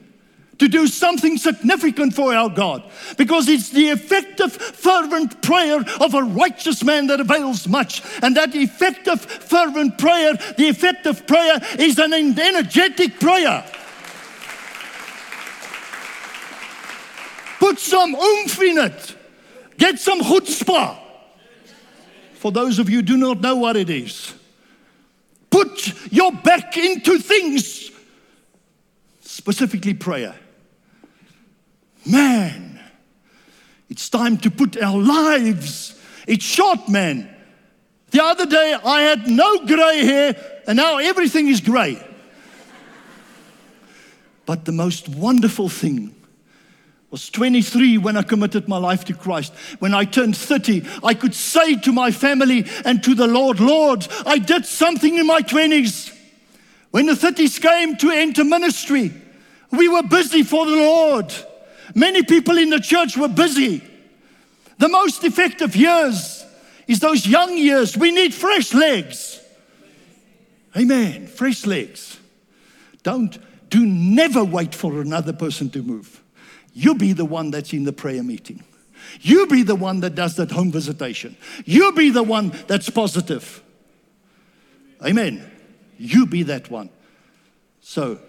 to 0.60 0.68
do 0.68 0.88
something 0.88 1.38
significant 1.38 2.14
for 2.14 2.34
our 2.34 2.50
God 2.50 2.84
because 3.18 3.48
it's 3.48 3.70
the 3.70 3.90
effective, 3.90 4.54
fervent 4.54 5.42
prayer 5.42 5.84
of 6.00 6.14
a 6.14 6.24
righteous 6.24 6.84
man 6.84 7.08
that 7.08 7.20
avails 7.20 7.68
much. 7.68 8.02
And 8.22 8.36
that 8.38 8.56
effective, 8.56 9.22
fervent 9.22 9.98
prayer, 9.98 10.34
the 10.58 10.68
effective 10.68 11.28
prayer 11.28 11.60
is 11.78 12.00
an 12.00 12.14
energetic 12.14 13.20
prayer. 13.20 13.66
Put 17.60 17.80
some 17.80 18.16
oomph 18.16 18.62
in 18.62 18.78
it, 18.78 19.16
get 19.78 20.00
some 20.00 20.22
chutzpah. 20.22 21.00
For 22.36 22.52
those 22.52 22.80
of 22.80 22.90
you 22.90 23.02
do 23.02 23.18
not 23.18 23.42
know 23.42 23.56
what 23.56 23.76
it 23.76 23.90
is, 23.90 24.34
put 25.50 25.94
your 26.14 26.32
back 26.32 26.78
into 26.78 27.18
things, 27.18 27.92
specifically 29.22 29.96
prayer. 29.96 30.36
Man, 32.06 32.80
it's 33.90 34.10
time 34.10 34.38
to 34.38 34.52
put 34.52 34.82
our 34.82 34.98
lives. 34.98 36.00
It's 36.28 36.44
short, 36.44 36.88
man. 36.88 37.30
The 38.12 38.24
other 38.24 38.46
day 38.46 38.78
I 38.84 39.02
had 39.02 39.28
no 39.28 39.66
gray 39.66 40.06
hair 40.06 40.62
and 40.68 40.78
now 40.78 40.98
everything 40.98 41.48
is 41.48 41.62
gray. 41.62 42.02
But 44.46 44.66
the 44.66 44.72
most 44.72 45.10
wonderful 45.10 45.70
thing 45.70 46.16
was 47.10 47.30
23 47.30 47.98
when 47.98 48.18
I 48.18 48.22
committed 48.22 48.68
my 48.68 48.78
life 48.78 49.06
to 49.06 49.14
Christ. 49.14 49.54
When 49.80 49.94
I 49.94 50.06
turned 50.06 50.38
30, 50.38 50.84
I 51.04 51.14
could 51.14 51.34
say 51.34 51.76
to 51.78 51.92
my 51.92 52.12
family 52.12 52.66
and 52.84 53.04
to 53.04 53.16
the 53.16 53.28
Lord, 53.28 53.60
Lord, 53.60 54.08
I 54.26 54.38
did 54.38 54.66
something 54.66 55.16
in 55.16 55.26
my 55.26 55.42
20s. 55.42 56.16
When 56.92 57.08
the 57.08 57.14
30s 57.14 57.62
came 57.62 57.96
to 57.98 58.12
enter 58.12 58.44
ministry, 58.44 59.12
we 59.72 59.88
were 59.88 60.04
busy 60.04 60.44
for 60.44 60.66
the 60.66 60.76
Lord. 60.76 61.34
Many 61.96 62.24
people 62.24 62.58
in 62.58 62.70
the 62.70 62.80
church 62.80 63.16
were 63.16 63.30
busy. 63.30 63.82
The 64.78 64.90
most 64.90 65.24
effective 65.24 65.76
years 65.76 66.46
is 66.88 67.00
those 67.00 67.26
young 67.26 67.58
years. 67.58 67.98
We 67.98 68.12
need 68.12 68.34
fresh 68.34 68.74
legs. 68.74 69.42
Amen. 70.78 71.28
Fresh 71.28 71.66
legs. 71.66 72.20
Don't, 73.02 73.38
do 73.70 73.86
never 73.86 74.44
wait 74.44 74.76
for 74.76 75.00
another 75.00 75.32
person 75.32 75.70
to 75.72 75.82
move. 75.82 76.22
You 76.74 76.96
be 76.96 77.14
the 77.14 77.24
one 77.26 77.52
that's 77.52 77.72
in 77.72 77.86
the 77.86 77.94
prayer 77.94 78.24
meeting. 78.24 78.62
You 79.22 79.48
be 79.48 79.64
the 79.64 79.76
one 79.76 80.02
that 80.02 80.16
does 80.16 80.36
that 80.36 80.52
home 80.52 80.72
visitation. 80.72 81.38
You 81.64 81.94
be 81.94 82.10
the 82.10 82.24
one 82.24 82.52
that's 82.68 82.90
positive. 82.90 83.64
Amen. 85.06 85.50
You 85.98 86.26
be 86.26 86.44
that 86.44 86.70
one. 86.70 86.90
So, 87.80 88.20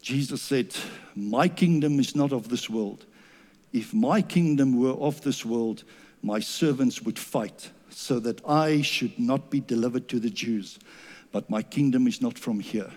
Jesus 0.00 0.42
said, 0.42 0.72
My 1.16 1.48
kingdom 1.48 1.98
is 1.98 2.14
not 2.14 2.32
of 2.32 2.50
this 2.50 2.68
world. 2.68 3.06
If 3.72 3.94
my 3.94 4.20
kingdom 4.20 4.78
were 4.78 4.92
of 4.92 5.22
this 5.22 5.44
world, 5.44 5.82
my 6.22 6.40
servants 6.40 7.02
would 7.02 7.18
fight 7.18 7.70
so 7.88 8.20
that 8.20 8.46
I 8.46 8.82
should 8.82 9.18
not 9.18 9.50
be 9.50 9.60
delivered 9.60 10.08
to 10.08 10.20
the 10.20 10.28
Jews. 10.28 10.78
But 11.32 11.48
my 11.48 11.62
kingdom 11.62 12.06
is 12.06 12.20
not 12.20 12.38
from 12.38 12.60
here. 12.60 12.90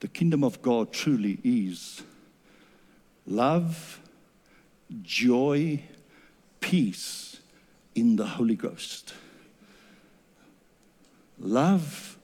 The 0.00 0.08
kingdom 0.08 0.42
of 0.42 0.62
God 0.62 0.92
truly 0.92 1.38
is 1.44 2.02
love, 3.26 4.00
joy, 5.02 5.82
peace 6.60 7.40
in 7.94 8.16
the 8.16 8.26
Holy 8.26 8.56
Ghost. 8.56 9.14
Love, 11.38 12.18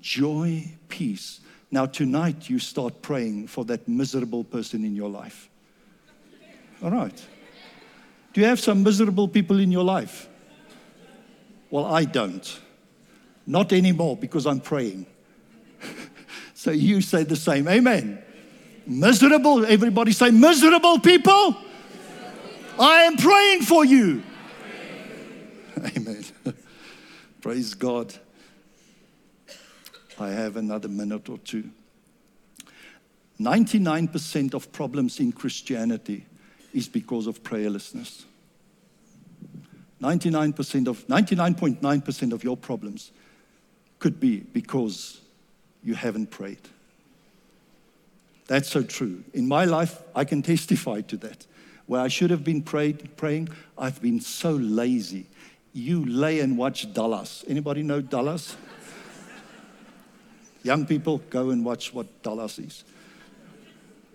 joy, 0.00 0.72
peace. 0.88 1.40
Now, 1.70 1.86
tonight, 1.86 2.48
you 2.48 2.58
start 2.58 3.02
praying 3.02 3.48
for 3.48 3.64
that 3.66 3.86
miserable 3.86 4.44
person 4.44 4.84
in 4.84 4.96
your 4.96 5.10
life. 5.10 5.50
All 6.82 6.90
right. 6.90 7.26
Do 8.32 8.40
you 8.40 8.46
have 8.46 8.60
some 8.60 8.82
miserable 8.82 9.28
people 9.28 9.60
in 9.60 9.70
your 9.70 9.84
life? 9.84 10.28
Well, 11.70 11.84
I 11.84 12.04
don't. 12.04 12.60
Not 13.46 13.72
anymore 13.72 14.16
because 14.16 14.46
I'm 14.46 14.60
praying. 14.60 15.06
So 16.54 16.72
you 16.72 17.02
say 17.02 17.22
the 17.22 17.36
same. 17.36 17.68
Amen. 17.68 18.20
Miserable. 18.84 19.64
Everybody 19.64 20.10
say, 20.10 20.32
miserable 20.32 20.98
people. 20.98 21.56
I 22.80 23.02
am 23.02 23.16
praying 23.16 23.62
for 23.62 23.84
you. 23.84 24.24
Amen. 25.96 26.24
Praise 27.40 27.74
God. 27.74 28.12
I 30.20 30.30
have 30.30 30.56
another 30.56 30.88
minute 30.88 31.28
or 31.28 31.38
two. 31.38 31.70
99% 33.40 34.54
of 34.54 34.72
problems 34.72 35.20
in 35.20 35.32
Christianity 35.32 36.26
is 36.74 36.88
because 36.88 37.26
of 37.26 37.42
prayerlessness. 37.42 38.24
99% 40.02 40.88
of 40.88 41.06
99.9% 41.06 42.32
of 42.32 42.44
your 42.44 42.56
problems 42.56 43.12
could 43.98 44.20
be 44.20 44.38
because 44.38 45.20
you 45.82 45.94
haven't 45.94 46.30
prayed. 46.30 46.60
That's 48.46 48.68
so 48.68 48.82
true. 48.82 49.24
In 49.34 49.46
my 49.46 49.64
life, 49.64 50.00
I 50.14 50.24
can 50.24 50.42
testify 50.42 51.02
to 51.02 51.16
that. 51.18 51.46
Where 51.86 52.00
I 52.00 52.08
should 52.08 52.30
have 52.30 52.44
been 52.44 52.62
prayed, 52.62 53.16
praying, 53.16 53.48
I've 53.76 54.00
been 54.00 54.20
so 54.20 54.52
lazy. 54.52 55.26
You 55.72 56.04
lay 56.04 56.40
and 56.40 56.56
watch 56.56 56.92
Dallas. 56.92 57.44
Anybody 57.48 57.82
know 57.82 58.00
Dallas? 58.00 58.56
Young 60.62 60.86
people, 60.86 61.18
go 61.30 61.50
and 61.50 61.64
watch 61.64 61.94
what 61.94 62.22
Dallas 62.22 62.58
is. 62.58 62.84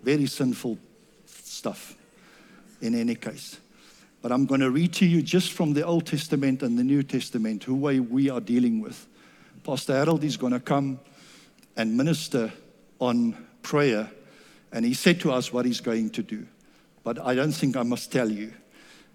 Very 0.04 0.26
sinful 0.26 0.78
stuff, 1.26 1.96
in 2.82 2.96
any 2.96 3.16
case. 3.16 3.60
But 4.22 4.32
I'm 4.32 4.46
going 4.46 4.62
to 4.62 4.72
read 4.72 4.94
to 4.94 5.06
you 5.06 5.22
just 5.22 5.52
from 5.52 5.74
the 5.74 5.86
Old 5.86 6.06
Testament 6.06 6.64
and 6.64 6.78
the 6.78 6.84
New 6.84 7.04
Testament 7.04 7.64
who 7.64 7.76
we 7.76 8.30
are 8.30 8.40
dealing 8.40 8.82
with. 8.82 9.08
Pastor 9.64 9.94
Harold 9.94 10.24
is 10.24 10.38
going 10.38 10.54
to 10.54 10.60
come 10.60 11.00
and 11.76 11.98
minister 11.98 12.52
on 13.00 13.36
prayer. 13.62 14.10
And 14.72 14.86
he 14.86 14.94
said 14.94 15.20
to 15.22 15.32
us 15.32 15.52
what 15.52 15.66
he's 15.66 15.82
going 15.82 16.10
to 16.12 16.24
do. 16.24 16.46
But 17.04 17.20
I 17.20 17.36
don't 17.36 17.52
think 17.52 17.76
I 17.76 17.84
must 17.84 18.12
tell 18.12 18.30
you. 18.30 18.54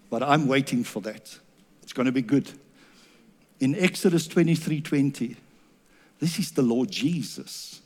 But 0.09 0.23
I'm 0.23 0.47
waiting 0.47 0.83
for 0.83 1.01
that. 1.01 1.37
It's 1.83 1.93
going 1.93 2.05
to 2.05 2.11
be 2.11 2.21
good. 2.21 2.51
In 3.59 3.75
Exodus 3.75 4.27
23 4.27 4.81
20, 4.81 5.35
this 6.19 6.39
is 6.39 6.51
the 6.51 6.61
Lord 6.61 6.91
Jesus. 6.91 7.81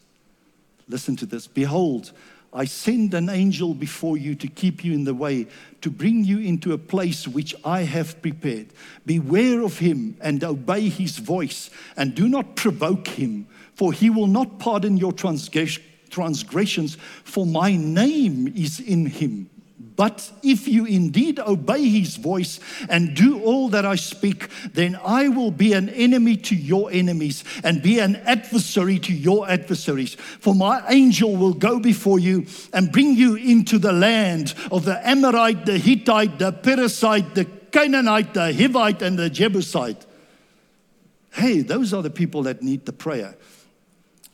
Listen 0.88 1.15
to 1.18 1.26
this. 1.26 1.47
Behold, 1.47 2.11
I 2.55 2.65
send 2.65 3.14
an 3.14 3.30
angel 3.30 3.73
before 3.73 4.15
you 4.18 4.35
to 4.35 4.47
keep 4.47 4.84
you 4.85 4.93
in 4.93 5.05
the 5.05 5.14
way, 5.14 5.47
to 5.81 5.89
bring 5.89 6.23
you 6.23 6.38
into 6.39 6.73
a 6.73 6.77
place 6.77 7.27
which 7.27 7.55
I 7.65 7.81
have 7.81 8.22
prepared. 8.22 8.68
Beware 9.05 9.64
of 9.64 9.80
him 9.80 10.18
and 10.22 10.43
obey 10.43 10.89
his 10.89 11.18
voice, 11.18 11.72
and 11.97 12.14
do 12.14 12.27
not 12.27 12.55
provoke 12.55 13.07
him, 13.07 13.47
for 13.76 13.91
he 13.91 14.11
will 14.11 14.27
not 14.27 14.60
pardon 14.60 14.97
your 14.97 15.14
transgressions, 15.14 16.97
for 17.23 17.45
my 17.45 17.76
name 17.76 18.47
is 18.55 18.80
in 18.80 19.07
him. 19.07 19.49
But 19.95 20.32
if 20.41 20.68
you 20.68 20.86
indeed 20.86 21.40
obey 21.40 21.88
his 21.88 22.15
voice 22.15 22.60
and 22.90 23.15
do 23.15 23.41
all 23.41 23.70
that 23.70 23.86
I 23.86 23.95
speak, 23.95 24.49
then 24.74 24.99
I 25.03 25.30
will 25.30 25.52
be 25.52 25.74
an 25.74 25.90
enemy 25.90 26.38
to 26.38 26.56
your 26.56 26.91
enemies 26.91 27.44
and 27.64 27.82
be 27.82 27.99
an 27.99 28.15
adversary 28.18 28.99
to 28.99 29.14
your 29.14 29.49
adversaries. 29.49 30.15
For 30.15 30.56
my 30.56 30.84
angel 30.90 31.36
will 31.36 31.53
go 31.53 31.80
before 31.80 32.20
you 32.20 32.45
and 32.74 32.91
bring 32.91 33.15
you 33.15 33.36
into 33.36 33.78
the 33.78 33.94
land 33.94 34.56
of 34.72 34.86
the 34.86 35.07
Amorite, 35.07 35.65
the 35.65 35.78
Hittite, 35.78 36.40
the 36.40 36.52
Perizzite, 36.52 37.36
the 37.36 37.45
Canaanite, 37.45 38.34
the 38.34 38.52
Hivite, 38.52 39.02
and 39.02 39.18
the 39.18 39.30
Jebusite. 39.30 40.06
Hey, 41.34 41.61
those 41.61 41.94
are 41.94 42.03
the 42.03 42.11
people 42.11 42.44
that 42.44 42.61
need 42.61 42.86
the 42.86 42.94
prayer. 42.94 43.36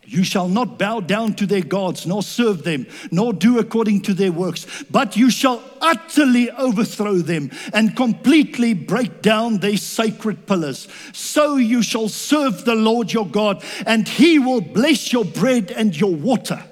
You 0.10 0.23
shall 0.23 0.48
not 0.48 0.80
bow 0.80 1.02
down 1.02 1.36
to 1.36 1.45
their 1.45 1.61
gods, 1.61 2.07
nor 2.07 2.23
serve 2.23 2.64
them, 2.64 2.88
nor 3.11 3.31
do 3.31 3.60
according 3.60 4.02
to 4.02 4.15
their 4.15 4.31
works, 4.31 4.65
but 4.90 5.15
you 5.15 5.30
shall 5.30 5.61
utterly 5.81 6.49
overthrow 6.49 7.18
them 7.18 7.52
and 7.73 7.95
completely 7.95 8.73
break 8.73 9.22
down 9.22 9.60
their 9.60 9.77
sacred 9.77 10.48
pillars. 10.48 10.88
So 11.14 11.57
you 11.57 11.84
shall 11.84 12.10
serve 12.10 12.65
the 12.65 12.73
Lord 12.73 13.14
your 13.14 13.27
God, 13.27 13.64
and 13.86 14.07
he 14.07 14.40
will 14.40 14.61
bless 14.61 15.14
your 15.14 15.26
bread 15.26 15.69
and 15.69 15.95
your 15.95 16.15
water. 16.15 16.64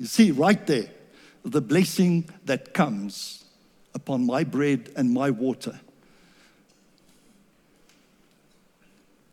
You 0.00 0.06
see, 0.06 0.30
right 0.30 0.66
there, 0.66 0.88
the 1.44 1.60
blessing 1.60 2.30
that 2.46 2.72
comes 2.72 3.44
upon 3.94 4.24
my 4.24 4.44
bread 4.44 4.90
and 4.96 5.12
my 5.12 5.28
water. 5.28 5.78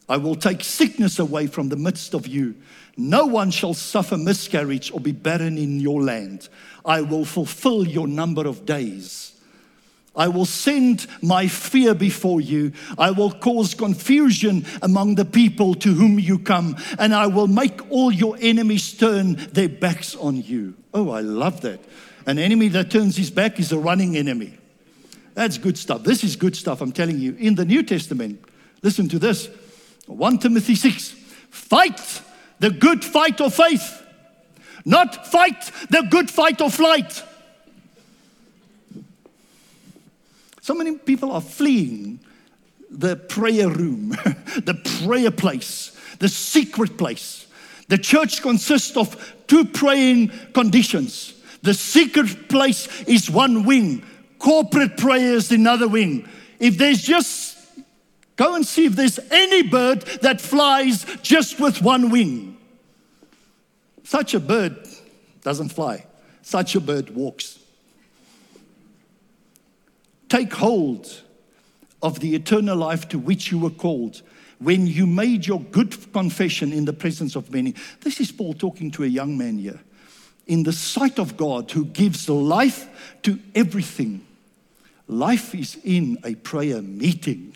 I 0.09 0.17
will 0.17 0.35
take 0.35 0.63
sickness 0.63 1.19
away 1.19 1.45
from 1.45 1.69
the 1.69 1.75
midst 1.75 2.15
of 2.15 2.25
you. 2.25 2.55
No 2.97 3.27
one 3.27 3.51
shall 3.51 3.75
suffer 3.75 4.17
miscarriage 4.17 4.91
or 4.91 4.99
be 4.99 5.11
barren 5.11 5.57
in 5.57 5.79
your 5.79 6.01
land. 6.01 6.49
I 6.83 7.01
will 7.01 7.23
fulfill 7.25 7.87
your 7.87 8.07
number 8.07 8.47
of 8.47 8.65
days. 8.65 9.39
I 10.15 10.27
will 10.27 10.45
send 10.45 11.05
my 11.21 11.47
fear 11.47 11.93
before 11.93 12.41
you. 12.41 12.73
I 12.97 13.11
will 13.11 13.31
cause 13.31 13.75
confusion 13.75 14.65
among 14.81 15.15
the 15.15 15.23
people 15.23 15.75
to 15.75 15.93
whom 15.93 16.19
you 16.19 16.39
come, 16.39 16.75
and 16.97 17.13
I 17.13 17.27
will 17.27 17.47
make 17.47 17.89
all 17.91 18.11
your 18.11 18.35
enemies 18.41 18.91
turn 18.93 19.35
their 19.53 19.69
backs 19.69 20.15
on 20.15 20.41
you. 20.41 20.73
Oh, 20.93 21.11
I 21.11 21.21
love 21.21 21.61
that. 21.61 21.79
An 22.25 22.39
enemy 22.39 22.67
that 22.69 22.91
turns 22.91 23.15
his 23.15 23.29
back 23.29 23.59
is 23.59 23.71
a 23.71 23.77
running 23.77 24.17
enemy. 24.17 24.57
That's 25.35 25.57
good 25.57 25.77
stuff. 25.77 26.03
This 26.03 26.23
is 26.23 26.35
good 26.35 26.55
stuff, 26.55 26.81
I'm 26.81 26.91
telling 26.91 27.19
you. 27.19 27.35
In 27.39 27.55
the 27.55 27.63
New 27.63 27.83
Testament, 27.83 28.43
listen 28.81 29.07
to 29.09 29.19
this 29.19 29.47
1 30.13 30.39
Timothy 30.39 30.75
6 30.75 31.11
fight 31.51 32.21
the 32.59 32.69
good 32.69 33.05
fight 33.05 33.39
of 33.41 33.53
faith, 33.53 34.03
not 34.85 35.27
fight 35.27 35.71
the 35.89 36.05
good 36.09 36.29
fight 36.29 36.61
of 36.61 36.73
flight. 36.73 37.23
So 40.61 40.73
many 40.73 40.97
people 40.97 41.31
are 41.31 41.41
fleeing 41.41 42.19
the 42.89 43.15
prayer 43.15 43.69
room, 43.69 44.09
the 44.63 44.79
prayer 45.03 45.31
place, 45.31 45.97
the 46.19 46.29
secret 46.29 46.97
place. 46.97 47.47
The 47.87 47.97
church 47.97 48.41
consists 48.41 48.95
of 48.97 49.35
two 49.47 49.65
praying 49.65 50.31
conditions. 50.53 51.33
The 51.63 51.73
secret 51.73 52.49
place 52.49 53.01
is 53.03 53.29
one 53.29 53.63
wing, 53.63 54.03
corporate 54.37 54.97
prayer 54.97 55.33
is 55.33 55.51
another 55.51 55.87
wing. 55.87 56.27
If 56.59 56.77
there's 56.77 57.01
just, 57.01 57.48
go 58.39 58.55
and 58.55 58.65
see 58.65 58.85
if 58.85 58.95
there's 58.95 59.19
any 59.29 59.63
bird 59.63 60.01
that 60.21 60.39
flies 60.39 61.05
just 61.21 61.59
with 61.59 61.81
one 61.81 62.09
wing. 62.09 62.57
Such 64.05 64.33
a 64.33 64.39
bird 64.39 64.77
doesn't 65.41 65.69
fly, 65.69 66.05
such 66.41 66.73
a 66.73 66.79
bird 66.79 67.09
walks. 67.09 67.59
Take 70.29 70.53
hold 70.53 71.21
of 72.01 72.21
the 72.21 72.33
eternal 72.33 72.77
life 72.77 73.09
to 73.09 73.19
which 73.19 73.51
you 73.51 73.59
were 73.59 73.69
called 73.69 74.21
when 74.59 74.87
you 74.87 75.05
made 75.05 75.45
your 75.45 75.59
good 75.59 76.13
confession 76.13 76.71
in 76.71 76.85
the 76.85 76.93
presence 76.93 77.35
of 77.35 77.51
many. 77.51 77.75
This 78.01 78.21
is 78.21 78.31
Paul 78.31 78.53
talking 78.53 78.89
to 78.91 79.03
a 79.03 79.07
young 79.07 79.37
man 79.37 79.57
here. 79.57 79.81
In 80.47 80.63
the 80.63 80.73
sight 80.73 81.19
of 81.19 81.35
God 81.35 81.69
who 81.71 81.83
gives 81.83 82.29
life 82.29 83.17
to 83.23 83.37
everything. 83.53 84.25
Life 85.07 85.53
is 85.53 85.77
in 85.83 86.19
a 86.23 86.35
prayer 86.35 86.81
meeting. 86.81 87.55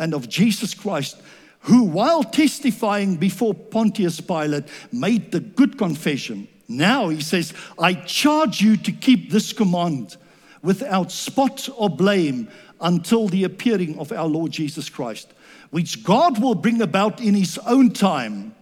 And 0.00 0.14
of 0.14 0.28
Jesus 0.28 0.74
Christ, 0.74 1.20
who, 1.60 1.84
while 1.84 2.24
testifying 2.24 3.16
before 3.16 3.54
Pontius 3.54 4.20
Pilate, 4.20 4.64
made 4.90 5.30
the 5.30 5.40
good 5.40 5.76
confession. 5.76 6.48
Now 6.66 7.10
he 7.10 7.20
says, 7.20 7.52
I 7.78 7.94
charge 7.94 8.60
you 8.60 8.76
to 8.78 8.92
keep 8.92 9.30
this 9.30 9.52
command 9.52 10.16
without 10.62 11.12
spot 11.12 11.68
or 11.76 11.90
blame 11.90 12.48
until 12.80 13.28
the 13.28 13.44
appearing 13.44 13.98
of 13.98 14.10
our 14.10 14.26
Lord 14.26 14.52
Jesus 14.52 14.88
Christ, 14.88 15.32
which 15.70 16.02
God 16.02 16.40
will 16.40 16.54
bring 16.54 16.80
about 16.80 17.20
in 17.20 17.34
his 17.34 17.58
own 17.58 17.92
time. 17.92 18.54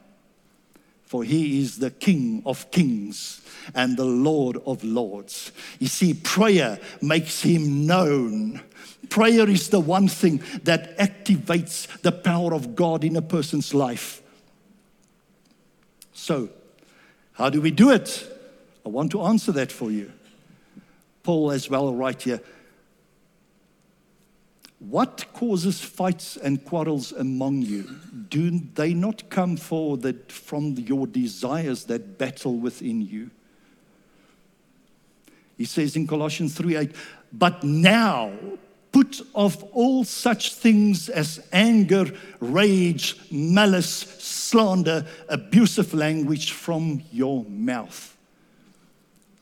For 1.04 1.22
he 1.24 1.60
is 1.60 1.78
the 1.78 1.90
King 1.90 2.42
of 2.44 2.70
kings 2.70 3.40
and 3.74 3.96
the 3.96 4.04
Lord 4.04 4.58
of 4.66 4.82
lords. 4.84 5.52
You 5.78 5.86
see, 5.86 6.14
prayer 6.14 6.78
makes 7.00 7.42
him 7.42 7.86
known. 7.86 8.60
Prayer 9.08 9.48
is 9.48 9.70
the 9.70 9.80
one 9.80 10.08
thing 10.08 10.42
that 10.64 10.98
activates 10.98 11.86
the 12.02 12.12
power 12.12 12.52
of 12.52 12.74
God 12.74 13.04
in 13.04 13.16
a 13.16 13.22
person's 13.22 13.72
life. 13.72 14.22
So, 16.12 16.50
how 17.32 17.48
do 17.48 17.60
we 17.60 17.70
do 17.70 17.90
it? 17.90 18.26
I 18.84 18.88
want 18.88 19.12
to 19.12 19.22
answer 19.22 19.52
that 19.52 19.70
for 19.70 19.90
you. 19.90 20.12
Paul, 21.22 21.52
as 21.52 21.70
well, 21.70 21.94
right 21.94 22.20
here. 22.20 22.40
What 24.80 25.26
causes 25.32 25.80
fights 25.80 26.36
and 26.36 26.64
quarrels 26.64 27.12
among 27.12 27.62
you? 27.62 27.88
Do 28.28 28.60
they 28.74 28.94
not 28.94 29.28
come 29.28 29.56
for 29.56 29.96
the, 29.96 30.14
from 30.28 30.74
your 30.76 31.06
desires 31.06 31.84
that 31.84 32.18
battle 32.18 32.56
within 32.56 33.02
you? 33.02 33.30
He 35.56 35.64
says 35.64 35.96
in 35.96 36.06
Colossians 36.06 36.54
3 36.54 36.76
8, 36.76 36.96
but 37.32 37.64
now 37.64 38.32
put 38.92 39.20
off 39.34 39.62
all 39.72 40.04
such 40.04 40.54
things 40.54 41.08
as 41.08 41.46
anger, 41.52 42.06
rage, 42.40 43.16
malice, 43.30 44.16
slander, 44.18 45.06
abusive 45.28 45.94
language 45.94 46.52
from 46.52 47.02
your 47.12 47.44
mouth. 47.44 48.16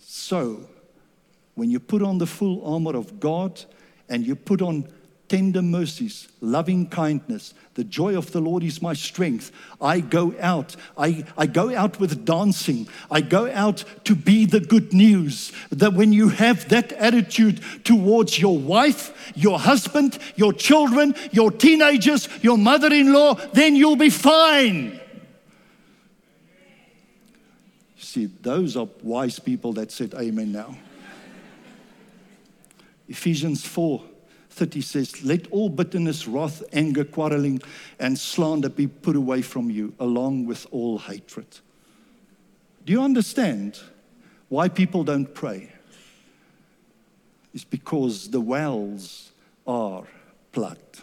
So, 0.01 0.67
when 1.55 1.71
you 1.71 1.81
put 1.81 2.03
on 2.03 2.19
the 2.19 2.27
full 2.27 2.65
armor 2.67 2.97
of 2.97 3.21
God 3.21 3.65
and 4.09 4.27
you 4.27 4.35
put 4.35 4.63
on 4.63 4.89
tender 5.29 5.63
mercies, 5.63 6.29
loving 6.41 6.89
kindness. 6.89 7.55
The 7.75 7.85
joy 7.85 8.17
of 8.17 8.33
the 8.33 8.41
Lord 8.41 8.63
is 8.63 8.81
my 8.81 8.95
strength. 8.95 9.53
I 9.81 10.01
go 10.01 10.35
out. 10.41 10.77
I, 10.97 11.25
I 11.37 11.47
go 11.47 11.75
out 11.75 11.99
with 12.01 12.25
dancing. 12.25 12.89
I 13.11 13.21
go 13.21 13.51
out 13.51 13.85
to 14.05 14.15
be 14.15 14.47
the 14.47 14.61
good 14.61 14.93
news. 14.93 15.53
That 15.71 15.95
when 15.95 16.13
you 16.13 16.29
have 16.29 16.69
that 16.69 16.93
attitude 16.93 17.61
towards 17.85 18.39
your 18.39 18.57
wife, 18.59 19.33
your 19.35 19.59
husband, 19.59 20.19
your 20.37 20.53
children, 20.53 21.15
your 21.33 21.51
teenagers, 21.51 22.29
your 22.43 22.59
mother 22.59 22.93
in 22.93 23.13
law, 23.13 23.35
then 23.53 23.77
you'll 23.77 23.97
be 23.97 24.11
fine. 24.11 25.01
See, 27.99 28.27
those 28.27 28.77
are 28.77 28.89
wise 29.03 29.39
people 29.39 29.73
that 29.75 29.91
said 29.93 30.15
amen 30.15 30.53
now. 30.53 30.77
Ephesians 33.09 33.65
4 33.65 34.03
30 34.57 34.81
says, 34.81 35.23
Let 35.23 35.47
all 35.53 35.69
bitterness, 35.69 36.27
wrath, 36.27 36.63
anger, 36.73 37.05
quarreling, 37.05 37.61
and 37.99 38.19
slander 38.19 38.71
be 38.71 38.87
put 38.87 39.15
away 39.15 39.43
from 39.43 39.71
you, 39.71 39.93
along 40.01 40.47
with 40.47 40.67
all 40.71 40.99
hatred. 40.99 41.47
Do 42.87 42.93
you 42.93 43.03
understand 43.03 43.79
why 44.49 44.69
people 44.69 45.05
don't 45.05 45.33
pray? 45.35 45.73
It's 47.53 47.65
because 47.65 48.31
the 48.31 48.41
wells 48.41 49.33
are 49.67 50.05
plugged. 50.53 51.03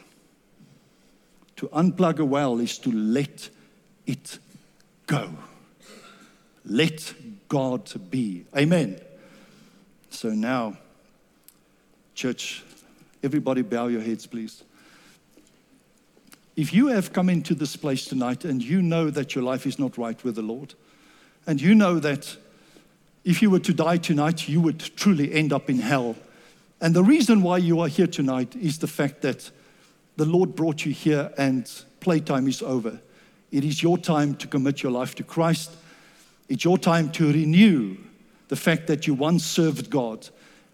To 1.57 1.67
unplug 1.67 2.17
a 2.17 2.25
well 2.25 2.59
is 2.59 2.80
to 2.80 2.91
let 2.91 3.49
it 4.07 4.39
go. 5.05 5.30
Let 6.65 7.13
God 7.47 7.91
be. 8.09 8.45
Amen. 8.57 8.99
So 10.09 10.30
now, 10.30 10.77
church, 12.15 12.63
Everybody, 13.23 13.61
bow 13.61 13.87
your 13.87 14.01
heads, 14.01 14.27
please. 14.27 14.63
If 16.55 16.73
you 16.73 16.87
have 16.87 17.13
come 17.13 17.29
into 17.29 17.55
this 17.55 17.75
place 17.75 18.05
tonight 18.05 18.45
and 18.45 18.61
you 18.61 18.81
know 18.81 19.09
that 19.09 19.33
your 19.33 19.43
life 19.43 19.65
is 19.65 19.79
not 19.79 19.97
right 19.97 20.21
with 20.23 20.35
the 20.35 20.41
Lord, 20.41 20.75
And 21.45 21.61
you 21.61 21.75
know 21.75 21.99
that 21.99 22.37
if 23.23 23.41
you 23.41 23.49
were 23.49 23.59
to 23.59 23.73
die 23.73 23.97
tonight, 23.97 24.47
you 24.47 24.61
would 24.61 24.79
truly 24.79 25.33
end 25.33 25.53
up 25.53 25.69
in 25.69 25.79
hell. 25.79 26.15
And 26.81 26.95
the 26.95 27.03
reason 27.03 27.41
why 27.41 27.57
you 27.57 27.79
are 27.79 27.87
here 27.87 28.07
tonight 28.07 28.55
is 28.55 28.79
the 28.79 28.87
fact 28.87 29.21
that 29.21 29.49
the 30.17 30.25
Lord 30.25 30.55
brought 30.55 30.85
you 30.85 30.91
here 30.91 31.31
and 31.37 31.69
playtime 31.99 32.47
is 32.47 32.61
over. 32.61 32.99
It 33.51 33.63
is 33.63 33.81
your 33.81 33.97
time 33.97 34.35
to 34.35 34.47
commit 34.47 34.83
your 34.83 34.91
life 34.91 35.15
to 35.15 35.23
Christ. 35.23 35.71
It's 36.49 36.63
your 36.63 36.77
time 36.77 37.11
to 37.11 37.31
renew 37.31 37.97
the 38.49 38.55
fact 38.55 38.87
that 38.87 39.07
you 39.07 39.13
once 39.13 39.45
served 39.45 39.89
God 39.89 40.27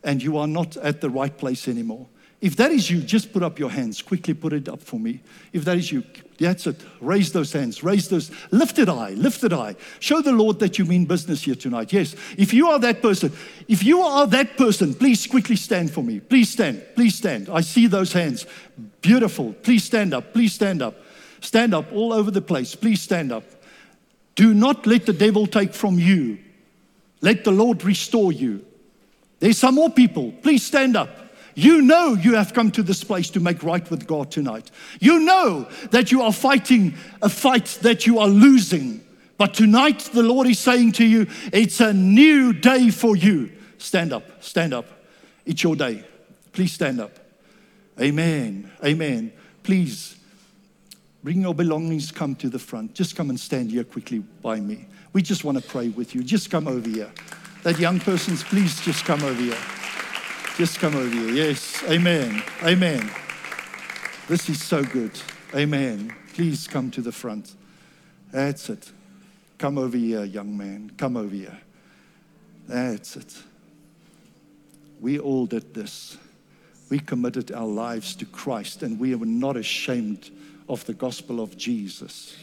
and 0.03 0.23
you 0.23 0.37
are 0.37 0.47
not 0.47 0.77
at 0.77 1.01
the 1.01 1.09
right 1.09 1.35
place 1.35 1.67
anymore. 1.67 2.07
If 2.41 2.55
that 2.55 2.71
is 2.71 2.89
you, 2.89 3.01
just 3.01 3.33
put 3.33 3.43
up 3.43 3.59
your 3.59 3.69
hands. 3.69 4.01
Quickly 4.01 4.33
put 4.33 4.53
it 4.53 4.69
up 4.69 4.81
for 4.81 4.97
me. 4.97 5.21
If 5.51 5.65
that 5.65 5.77
is 5.77 5.91
you, 5.91 6.05
that's 6.39 6.67
it. 6.67 6.77
Raise 7.01 7.33
those 7.33 7.51
hands. 7.51 7.83
Raise 7.83 8.07
those. 8.07 8.31
Lift 8.51 8.79
it 8.79 8.87
high. 8.87 9.09
Lift 9.09 9.43
it 9.43 9.51
high. 9.51 9.75
Show 9.99 10.21
the 10.21 10.31
Lord 10.31 10.59
that 10.59 10.79
you 10.79 10.85
mean 10.85 11.03
business 11.03 11.43
here 11.43 11.55
tonight. 11.55 11.91
Yes. 11.91 12.15
If 12.37 12.53
you 12.53 12.67
are 12.67 12.79
that 12.79 13.01
person, 13.01 13.33
if 13.67 13.83
you 13.83 13.99
are 13.99 14.25
that 14.27 14.55
person, 14.55 14.93
please 14.93 15.27
quickly 15.27 15.57
stand 15.57 15.91
for 15.91 16.01
me. 16.01 16.21
Please 16.21 16.49
stand. 16.49 16.81
Please 16.95 17.15
stand. 17.15 17.49
I 17.49 17.59
see 17.59 17.87
those 17.87 18.13
hands. 18.13 18.45
Beautiful. 19.01 19.51
Please 19.51 19.83
stand 19.83 20.13
up. 20.13 20.31
Please 20.31 20.53
stand 20.53 20.81
up. 20.81 20.95
Stand 21.41 21.73
up 21.73 21.91
all 21.91 22.13
over 22.13 22.31
the 22.31 22.41
place. 22.41 22.73
Please 22.73 23.01
stand 23.01 23.33
up. 23.33 23.43
Do 24.35 24.53
not 24.53 24.87
let 24.87 25.05
the 25.05 25.13
devil 25.13 25.45
take 25.45 25.73
from 25.73 25.99
you. 25.99 26.37
Let 27.19 27.43
the 27.43 27.51
Lord 27.51 27.83
restore 27.83 28.31
you. 28.31 28.65
There's 29.39 29.57
some 29.57 29.75
more 29.75 29.89
people. 29.89 30.31
Please 30.41 30.65
stand 30.65 30.95
up. 30.95 31.09
You 31.59 31.81
know 31.81 32.13
you 32.13 32.35
have 32.35 32.53
come 32.53 32.71
to 32.71 32.81
this 32.81 33.03
place 33.03 33.29
to 33.31 33.41
make 33.41 33.63
right 33.63 33.89
with 33.91 34.07
God 34.07 34.31
tonight. 34.31 34.71
You 35.01 35.19
know 35.19 35.67
that 35.91 36.09
you 36.09 36.21
are 36.21 36.31
fighting 36.31 36.93
a 37.21 37.27
fight 37.27 37.79
that 37.81 38.07
you 38.07 38.19
are 38.19 38.29
losing. 38.29 39.01
But 39.37 39.55
tonight, 39.55 39.99
the 40.13 40.23
Lord 40.23 40.47
is 40.47 40.57
saying 40.57 40.93
to 40.93 41.05
you, 41.05 41.27
it's 41.51 41.81
a 41.81 41.91
new 41.91 42.53
day 42.53 42.89
for 42.89 43.17
you. 43.17 43.51
Stand 43.77 44.13
up, 44.13 44.41
stand 44.41 44.73
up. 44.73 44.85
It's 45.45 45.61
your 45.61 45.75
day. 45.75 46.05
Please 46.53 46.71
stand 46.71 47.01
up. 47.01 47.11
Amen. 47.99 48.71
Amen. 48.81 49.33
Please 49.61 50.15
bring 51.25 51.41
your 51.41 51.53
belongings, 51.53 52.09
come 52.09 52.35
to 52.35 52.47
the 52.47 52.59
front. 52.59 52.93
Just 52.93 53.17
come 53.17 53.29
and 53.29 53.39
stand 53.39 53.71
here 53.71 53.83
quickly 53.83 54.19
by 54.19 54.61
me. 54.61 54.85
We 55.11 55.21
just 55.21 55.43
want 55.43 55.61
to 55.61 55.67
pray 55.67 55.89
with 55.89 56.15
you. 56.15 56.23
Just 56.23 56.49
come 56.49 56.69
over 56.69 56.89
here. 56.89 57.11
That 57.63 57.77
young 57.79 57.99
person's, 57.99 58.45
please 58.45 58.79
just 58.79 59.03
come 59.03 59.23
over 59.23 59.41
here. 59.41 59.57
Just 60.59 60.79
come 60.79 60.93
over 60.93 61.09
here. 61.09 61.29
Yes. 61.29 61.81
Amen. 61.85 62.43
Amen. 62.63 63.09
This 64.27 64.49
is 64.49 64.61
so 64.61 64.83
good. 64.83 65.17
Amen. 65.55 66.13
Please 66.33 66.67
come 66.67 66.91
to 66.91 67.01
the 67.01 67.13
front. 67.13 67.53
That's 68.33 68.69
it. 68.69 68.91
Come 69.57 69.77
over 69.77 69.95
here, 69.95 70.25
young 70.25 70.57
man. 70.57 70.91
Come 70.97 71.15
over 71.15 71.33
here. 71.33 71.57
That's 72.67 73.15
it. 73.15 73.37
We 74.99 75.17
all 75.17 75.45
did 75.45 75.73
this. 75.73 76.17
We 76.89 76.99
committed 76.99 77.53
our 77.53 77.65
lives 77.65 78.13
to 78.15 78.25
Christ 78.25 78.83
and 78.83 78.99
we 78.99 79.15
were 79.15 79.25
not 79.25 79.55
ashamed 79.55 80.29
of 80.67 80.83
the 80.83 80.93
gospel 80.93 81.39
of 81.39 81.55
Jesus. 81.55 82.35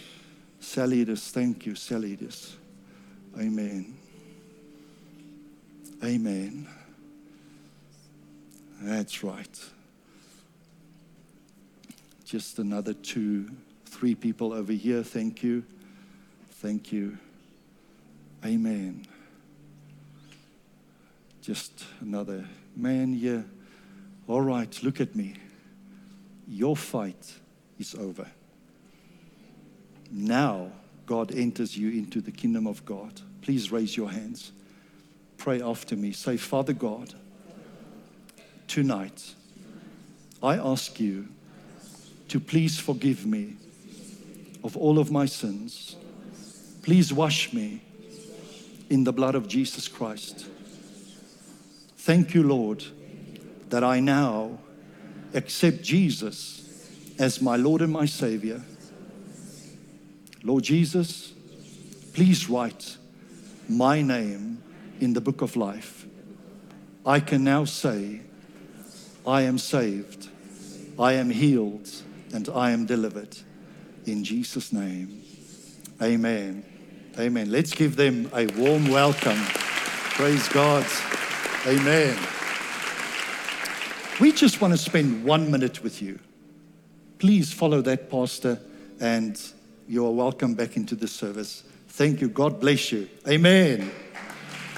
Salidus, 0.59 1.33
thank 1.33 1.67
you, 1.67 1.75
Salidus. 1.75 2.55
Amen. 3.39 3.95
Amen. 6.03 6.67
That's 8.81 9.25
right. 9.25 9.65
Just 12.25 12.59
another 12.59 12.93
two, 12.93 13.51
three 13.87 14.15
people 14.15 14.53
over 14.53 14.73
here. 14.73 15.03
Thank 15.03 15.43
you. 15.43 15.65
Thank 16.51 16.93
you. 16.93 17.19
Amen. 18.45 19.07
Just 21.41 21.85
another 22.01 22.45
man 22.75 23.13
here. 23.13 23.45
All 24.27 24.43
right, 24.43 24.83
look 24.83 25.01
at 25.01 25.15
me. 25.15 25.35
Your 26.49 26.77
fight 26.77 27.35
is 27.79 27.95
over. 27.95 28.27
Now, 30.11 30.73
God 31.07 31.33
enters 31.35 31.77
you 31.77 31.91
into 31.91 32.21
the 32.21 32.33
kingdom 32.33 32.67
of 32.67 32.85
God. 32.85 33.21
Please 33.43 33.71
raise 33.71 33.97
your 33.97 34.11
hands. 34.11 34.53
Pray 35.39 35.63
after 35.63 35.95
me. 35.95 36.13
Say, 36.13 36.37
Father 36.37 36.73
God, 36.73 37.15
tonight, 38.67 39.35
I 40.43 40.57
ask 40.57 41.01
you 41.01 41.29
to 42.29 42.41
please 42.41 42.79
forgive 42.79 43.25
me 43.27 43.57
of 44.65 44.77
all 44.77 44.99
of 44.99 45.11
my 45.11 45.27
sins. 45.27 45.97
Please 46.83 47.13
wash 47.13 47.53
me 47.53 47.83
in 48.91 49.05
the 49.05 49.13
blood 49.13 49.35
of 49.35 49.49
Jesus 49.49 49.89
Christ. 49.89 50.47
Thank 51.99 52.35
you, 52.35 52.43
Lord, 52.43 52.85
that 53.71 53.83
I 53.83 54.01
now 54.01 54.59
accept 55.35 55.83
Jesus 55.83 56.63
as 57.19 57.43
my 57.43 57.57
Lord 57.57 57.83
and 57.83 57.93
my 57.93 58.07
Savior. 58.07 58.63
Lord 60.43 60.63
Jesus, 60.63 61.33
please 62.13 62.49
write 62.49 62.97
my 63.69 64.03
name 64.03 64.63
in 65.01 65.13
the 65.13 65.21
book 65.21 65.43
of 65.43 65.57
life. 65.57 66.07
I 67.05 67.21
can 67.21 67.43
now 67.43 67.65
say, 67.65 68.21
I 69.27 69.43
am 69.43 69.59
saved, 69.59 70.29
I 70.99 71.15
am 71.15 71.31
healed, 71.31 71.91
and 72.33 72.49
I 72.49 72.71
am 72.71 72.87
delivered. 72.87 73.37
In 74.07 74.23
Jesus' 74.23 74.73
name, 74.73 75.23
amen. 76.01 76.65
Amen. 77.19 77.51
Let's 77.51 77.73
give 77.73 77.97
them 77.97 78.31
a 78.35 78.47
warm 78.59 78.89
welcome. 78.89 79.39
Praise 80.17 80.47
God. 80.51 80.85
Amen. 81.67 82.17
We 84.21 84.33
just 84.33 84.61
want 84.61 84.75
to 84.75 84.79
spend 84.79 85.25
one 85.25 85.51
minute 85.51 85.83
with 85.83 86.03
you. 86.03 86.19
Please 87.19 87.53
follow 87.53 87.81
that 87.83 88.11
pastor, 88.11 88.61
and 89.01 89.41
you 89.89 90.07
are 90.07 90.11
welcome 90.11 90.55
back 90.55 90.77
into 90.77 90.95
the 90.95 91.09
service. 91.09 91.65
Thank 91.89 92.21
you. 92.21 92.29
God 92.29 92.61
bless 92.61 92.93
you. 92.93 93.09
Amen. 93.27 93.91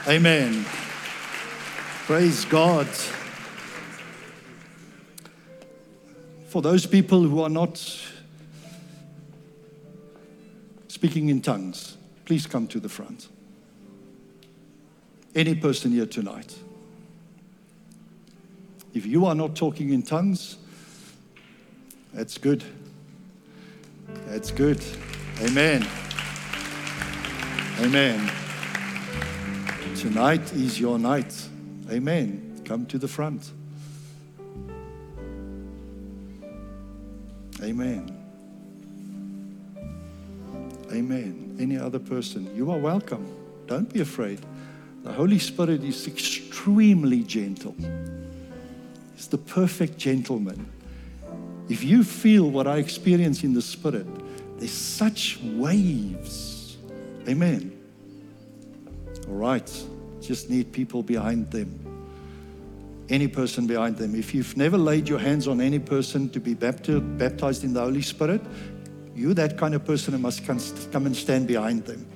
Amen. 0.07 0.65
Praise 2.07 2.45
God. 2.45 2.87
For 6.49 6.63
those 6.63 6.87
people 6.87 7.23
who 7.23 7.43
are 7.43 7.51
not 7.51 7.77
speaking 10.89 11.29
in 11.29 11.43
tongues, 11.43 11.99
please 12.25 12.47
come 12.47 12.67
to 12.69 12.81
the 12.81 12.89
front. 12.89 13.29
Any 15.35 15.55
person 15.55 15.93
here 15.93 16.07
tonight. 16.07 16.57
If 18.95 19.05
you 19.05 19.27
are 19.27 19.35
not 19.35 19.57
talking 19.57 19.93
in 19.93 20.03
tongues, 20.03 20.57
that's 22.15 22.39
good. 22.39 22.65
That's 24.27 24.51
good. 24.51 24.83
Amen. 25.43 25.87
Amen. 27.81 28.33
Tonight 29.97 30.53
is 30.55 30.81
your 30.81 30.99
night. 30.99 31.47
Amen. 31.91 32.63
Come 32.65 32.87
to 32.87 32.97
the 32.97 33.07
front. 33.07 33.53
Amen. 37.63 38.15
Amen. 40.93 41.57
Any 41.61 41.77
other 41.77 41.99
person, 41.99 42.55
you 42.55 42.71
are 42.71 42.79
welcome. 42.79 43.27
Don't 43.67 43.93
be 43.93 44.01
afraid. 44.01 44.41
The 45.03 45.13
Holy 45.13 45.39
Spirit 45.39 45.83
is 45.85 46.07
extremely 46.07 47.23
gentle. 47.23 47.75
He's 49.15 49.29
the 49.29 49.39
perfect 49.39 49.99
gentleman. 49.99 50.71
If 51.69 51.85
you 51.85 52.05
feel 52.05 52.51
what 52.51 52.67
I 52.67 52.79
experience 52.79 53.45
in 53.45 53.53
the 53.53 53.63
Spirit, 53.63 54.07
there's 54.59 54.73
such 54.73 55.39
waves. 55.43 56.77
Amen. 57.29 57.79
All 59.29 59.35
right. 59.35 59.85
Just 60.21 60.51
need 60.51 60.73
people 60.73 61.03
behind 61.03 61.51
them. 61.51 61.88
Any 63.11 63.27
person 63.27 63.67
behind 63.67 63.97
them. 63.97 64.15
If 64.15 64.35
you've 64.35 64.57
never 64.57 64.77
laid 64.77 65.09
your 65.09 65.19
hands 65.19 65.49
on 65.49 65.61
any 65.61 65.79
person 65.79 66.29
to 66.31 66.41
be 66.41 66.55
baptized 66.55 67.65
in 67.65 67.73
the 67.73 67.81
Holy 67.81 68.03
Spirit, 68.03 68.43
you're 69.15 69.35
that 69.35 69.57
kind 69.57 69.75
of 69.75 69.85
person 69.85 70.13
who 70.13 70.19
must 70.19 70.45
come 70.45 71.07
and 71.07 71.17
stand 71.17 71.47
behind 71.47 71.87
them. 71.87 72.07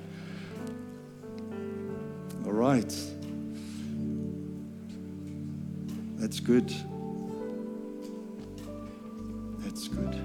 All 2.45 2.53
right. 2.53 2.95
That's 6.17 6.39
good. 6.39 6.71
That's 9.59 9.87
good. 9.87 10.15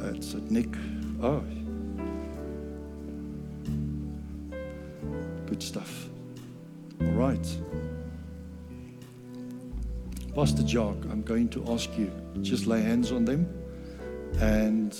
That's 0.00 0.34
it, 0.34 0.50
Nick. 0.50 0.74
Oh, 1.20 1.42
good 5.46 5.62
stuff. 5.62 6.07
All 7.00 7.12
right. 7.12 7.56
Pastor 10.34 10.62
Jock, 10.62 10.96
I'm 11.10 11.22
going 11.22 11.48
to 11.50 11.64
ask 11.72 11.90
you 11.96 12.10
just 12.42 12.66
lay 12.66 12.82
hands 12.82 13.10
on 13.12 13.24
them, 13.24 13.48
and 14.40 14.96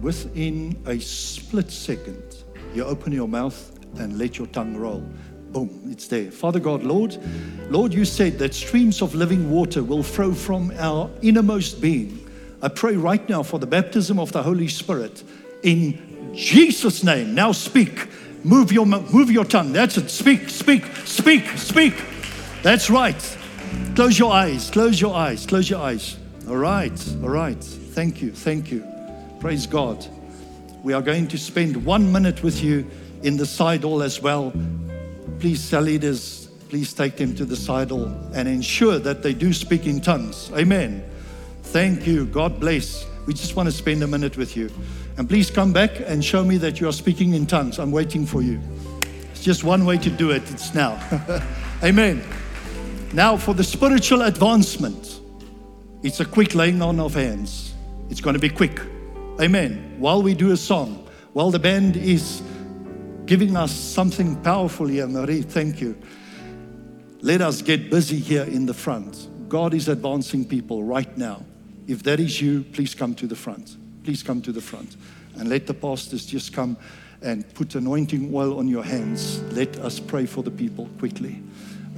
within 0.00 0.80
a 0.86 0.98
split 1.00 1.70
second, 1.70 2.44
You 2.74 2.84
open 2.84 3.12
your 3.12 3.28
mouth 3.28 3.78
and 3.98 4.18
let 4.18 4.38
your 4.38 4.46
tongue 4.46 4.76
roll. 4.76 5.04
Boom, 5.50 5.82
it's 5.90 6.08
there. 6.08 6.30
Father 6.30 6.58
God, 6.58 6.82
Lord, 6.82 7.18
Lord, 7.68 7.92
you 7.92 8.06
said 8.06 8.38
that 8.38 8.54
streams 8.54 9.02
of 9.02 9.14
living 9.14 9.50
water 9.50 9.82
will 9.82 10.02
flow 10.02 10.32
from 10.32 10.72
our 10.78 11.10
innermost 11.20 11.82
being. 11.82 12.26
I 12.62 12.68
pray 12.68 12.96
right 12.96 13.28
now 13.28 13.42
for 13.42 13.58
the 13.58 13.66
baptism 13.66 14.18
of 14.18 14.32
the 14.32 14.42
Holy 14.42 14.68
Spirit 14.68 15.22
in 15.62 16.32
Jesus' 16.34 17.02
name. 17.04 17.34
Now 17.34 17.52
speak. 17.52 18.08
Move 18.44 18.72
your 18.72 18.86
move 18.86 19.30
your 19.30 19.44
tongue. 19.44 19.72
That's 19.72 19.96
it. 19.96 20.10
Speak, 20.10 20.48
speak, 20.48 20.84
speak, 21.04 21.46
speak. 21.56 21.94
That's 22.62 22.90
right. 22.90 23.38
Close 23.94 24.18
your 24.18 24.32
eyes. 24.32 24.70
Close 24.70 25.00
your 25.00 25.14
eyes. 25.14 25.46
Close 25.46 25.70
your 25.70 25.80
eyes. 25.80 26.16
All 26.48 26.56
right. 26.56 27.14
All 27.22 27.28
right. 27.28 27.62
Thank 27.62 28.20
you. 28.20 28.32
Thank 28.32 28.70
you. 28.70 28.86
Praise 29.40 29.66
God. 29.66 30.06
We 30.82 30.92
are 30.92 31.02
going 31.02 31.28
to 31.28 31.38
spend 31.38 31.84
one 31.84 32.10
minute 32.10 32.42
with 32.42 32.62
you 32.62 32.88
in 33.22 33.36
the 33.36 33.46
side 33.46 33.82
hall 33.82 34.02
as 34.02 34.20
well. 34.20 34.52
Please, 35.38 35.62
cell 35.62 35.82
leaders, 35.82 36.48
please 36.68 36.92
take 36.92 37.16
them 37.16 37.34
to 37.36 37.44
the 37.44 37.56
side 37.56 37.90
hall 37.90 38.06
and 38.34 38.48
ensure 38.48 38.98
that 38.98 39.22
they 39.22 39.34
do 39.34 39.52
speak 39.52 39.86
in 39.86 40.00
tongues. 40.00 40.50
Amen. 40.54 41.04
Thank 41.64 42.06
you. 42.06 42.26
God 42.26 42.58
bless. 42.58 43.06
We 43.26 43.34
just 43.34 43.54
want 43.54 43.68
to 43.68 43.72
spend 43.72 44.02
a 44.02 44.06
minute 44.06 44.36
with 44.36 44.56
you. 44.56 44.70
And 45.18 45.28
please 45.28 45.50
come 45.50 45.72
back 45.72 46.00
and 46.00 46.24
show 46.24 46.44
me 46.44 46.56
that 46.58 46.80
you 46.80 46.88
are 46.88 46.92
speaking 46.92 47.34
in 47.34 47.46
tongues. 47.46 47.78
I'm 47.78 47.92
waiting 47.92 48.24
for 48.24 48.42
you. 48.42 48.60
It's 49.30 49.42
just 49.42 49.64
one 49.64 49.84
way 49.84 49.98
to 49.98 50.10
do 50.10 50.30
it. 50.30 50.42
It's 50.50 50.74
now. 50.74 50.98
Amen. 51.82 52.22
Now, 53.12 53.36
for 53.36 53.54
the 53.54 53.64
spiritual 53.64 54.22
advancement, 54.22 55.20
it's 56.02 56.20
a 56.20 56.24
quick 56.24 56.54
laying 56.54 56.80
on 56.80 56.98
of 56.98 57.14
hands. 57.14 57.74
It's 58.08 58.20
going 58.20 58.34
to 58.34 58.40
be 58.40 58.48
quick. 58.48 58.80
Amen. 59.40 59.96
While 59.98 60.22
we 60.22 60.34
do 60.34 60.52
a 60.52 60.56
song, 60.56 61.08
while 61.32 61.50
the 61.50 61.58
band 61.58 61.96
is 61.96 62.42
giving 63.26 63.56
us 63.56 63.72
something 63.72 64.40
powerful 64.42 64.86
here, 64.86 65.06
Marie, 65.06 65.42
thank 65.42 65.80
you. 65.80 65.96
Let 67.20 67.40
us 67.40 67.62
get 67.62 67.90
busy 67.90 68.18
here 68.18 68.44
in 68.44 68.66
the 68.66 68.74
front. 68.74 69.28
God 69.48 69.74
is 69.74 69.88
advancing 69.88 70.44
people 70.44 70.82
right 70.82 71.16
now. 71.16 71.44
If 71.86 72.02
that 72.04 72.18
is 72.20 72.40
you, 72.40 72.64
please 72.72 72.94
come 72.94 73.14
to 73.16 73.26
the 73.26 73.36
front. 73.36 73.76
Please 74.04 74.22
come 74.22 74.42
to 74.42 74.52
the 74.52 74.60
front. 74.60 74.96
And 75.36 75.48
let 75.48 75.66
the 75.66 75.74
pastors 75.74 76.26
just 76.26 76.52
come 76.52 76.76
and 77.22 77.52
put 77.54 77.74
anointing 77.74 78.34
oil 78.34 78.58
on 78.58 78.68
your 78.68 78.82
hands. 78.82 79.40
Let 79.52 79.78
us 79.78 80.00
pray 80.00 80.26
for 80.26 80.42
the 80.42 80.50
people 80.50 80.88
quickly. 80.98 81.42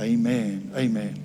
Amen. 0.01 0.70
Amen. 0.76 1.20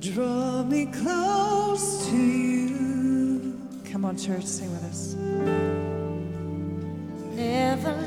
Draw 0.00 0.64
me 0.64 0.86
close 0.86 2.06
to 2.08 2.16
you. 2.16 3.60
Come 3.90 4.04
on, 4.04 4.16
church, 4.16 4.44
sing 4.44 4.70
with 4.70 4.84
us. 4.84 5.14
Never 7.34 8.05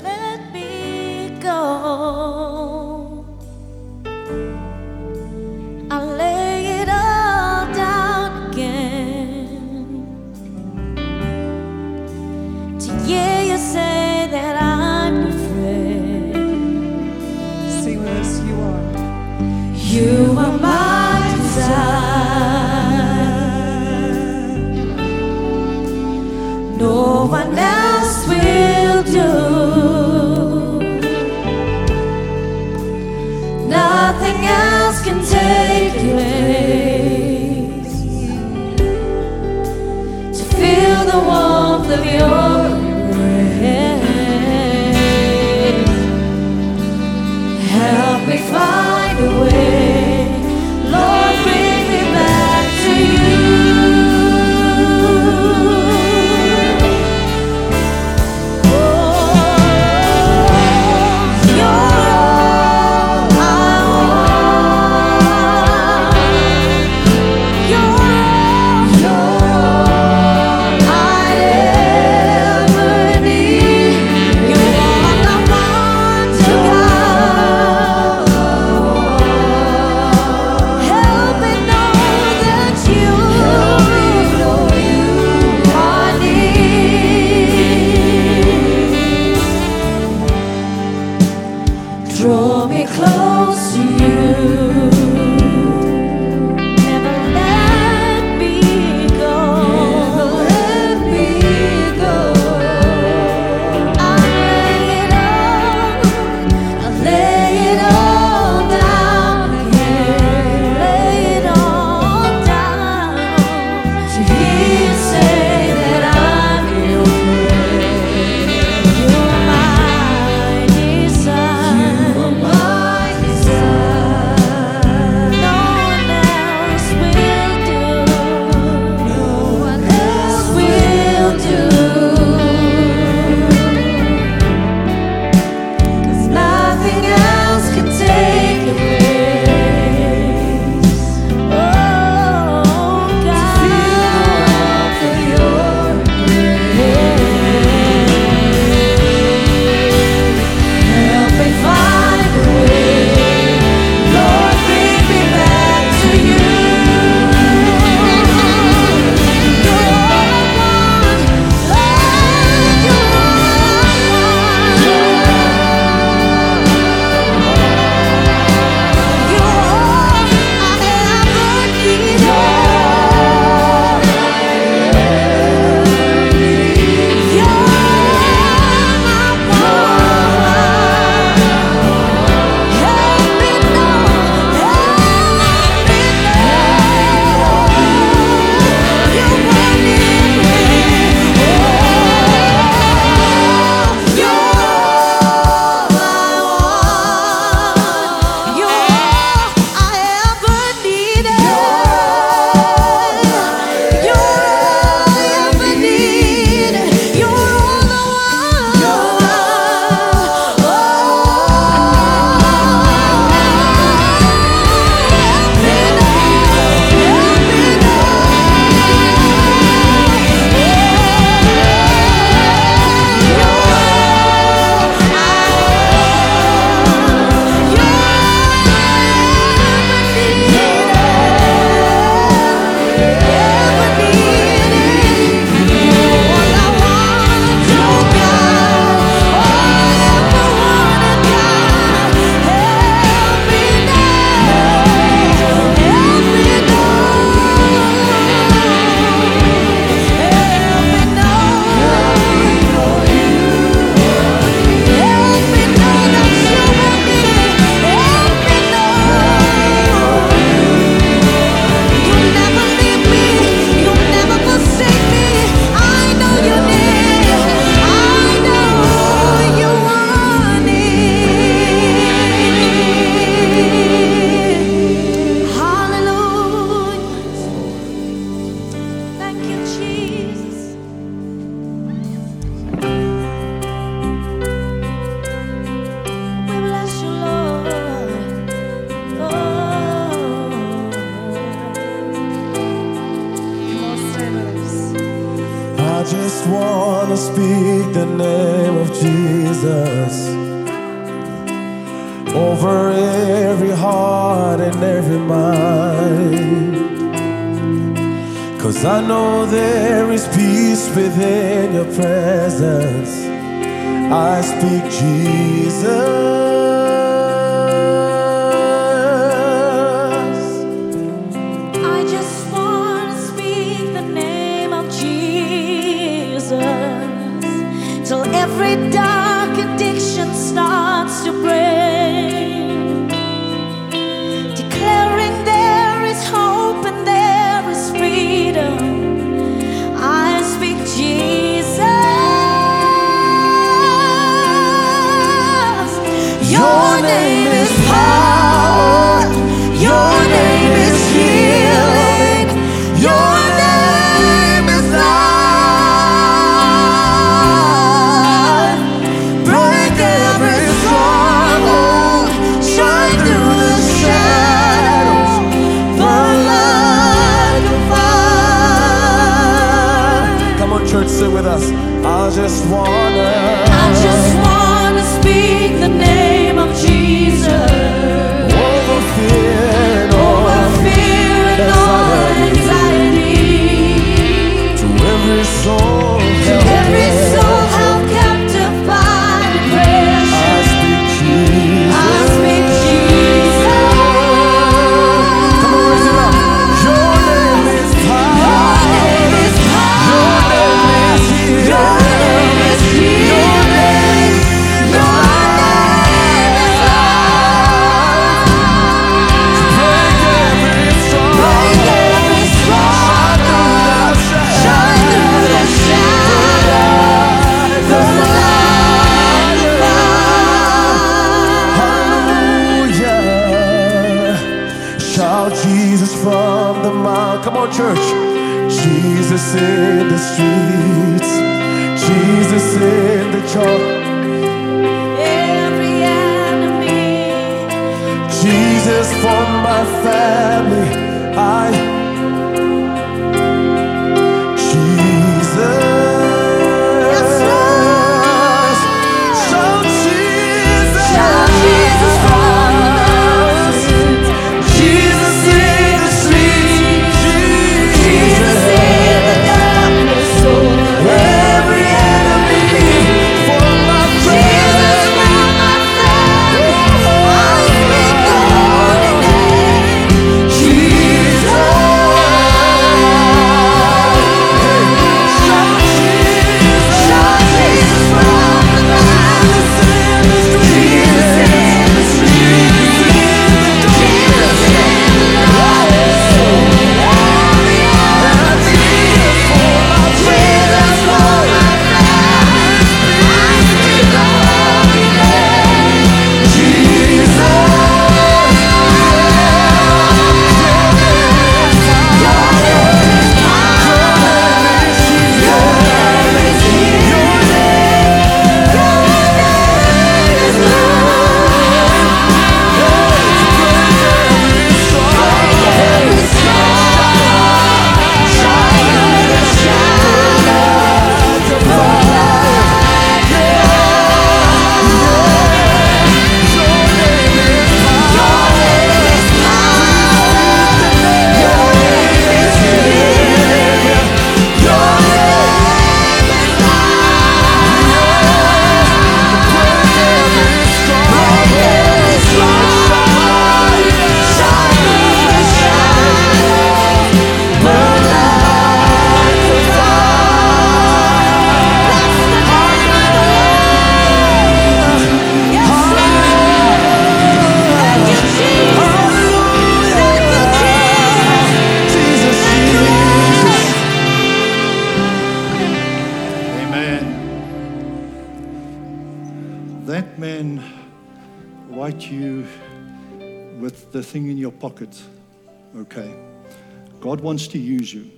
God 577.19 577.25
wants 577.25 577.49
to 577.49 577.59
use 577.59 577.93
you. 577.93 578.09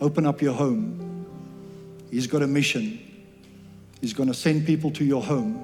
Open 0.00 0.24
up 0.24 0.40
your 0.40 0.54
home. 0.54 1.26
He's 2.10 2.26
got 2.26 2.40
a 2.40 2.46
mission. 2.46 2.98
He's 4.00 4.14
going 4.14 4.30
to 4.30 4.34
send 4.34 4.64
people 4.64 4.90
to 4.92 5.04
your 5.04 5.22
home. 5.22 5.62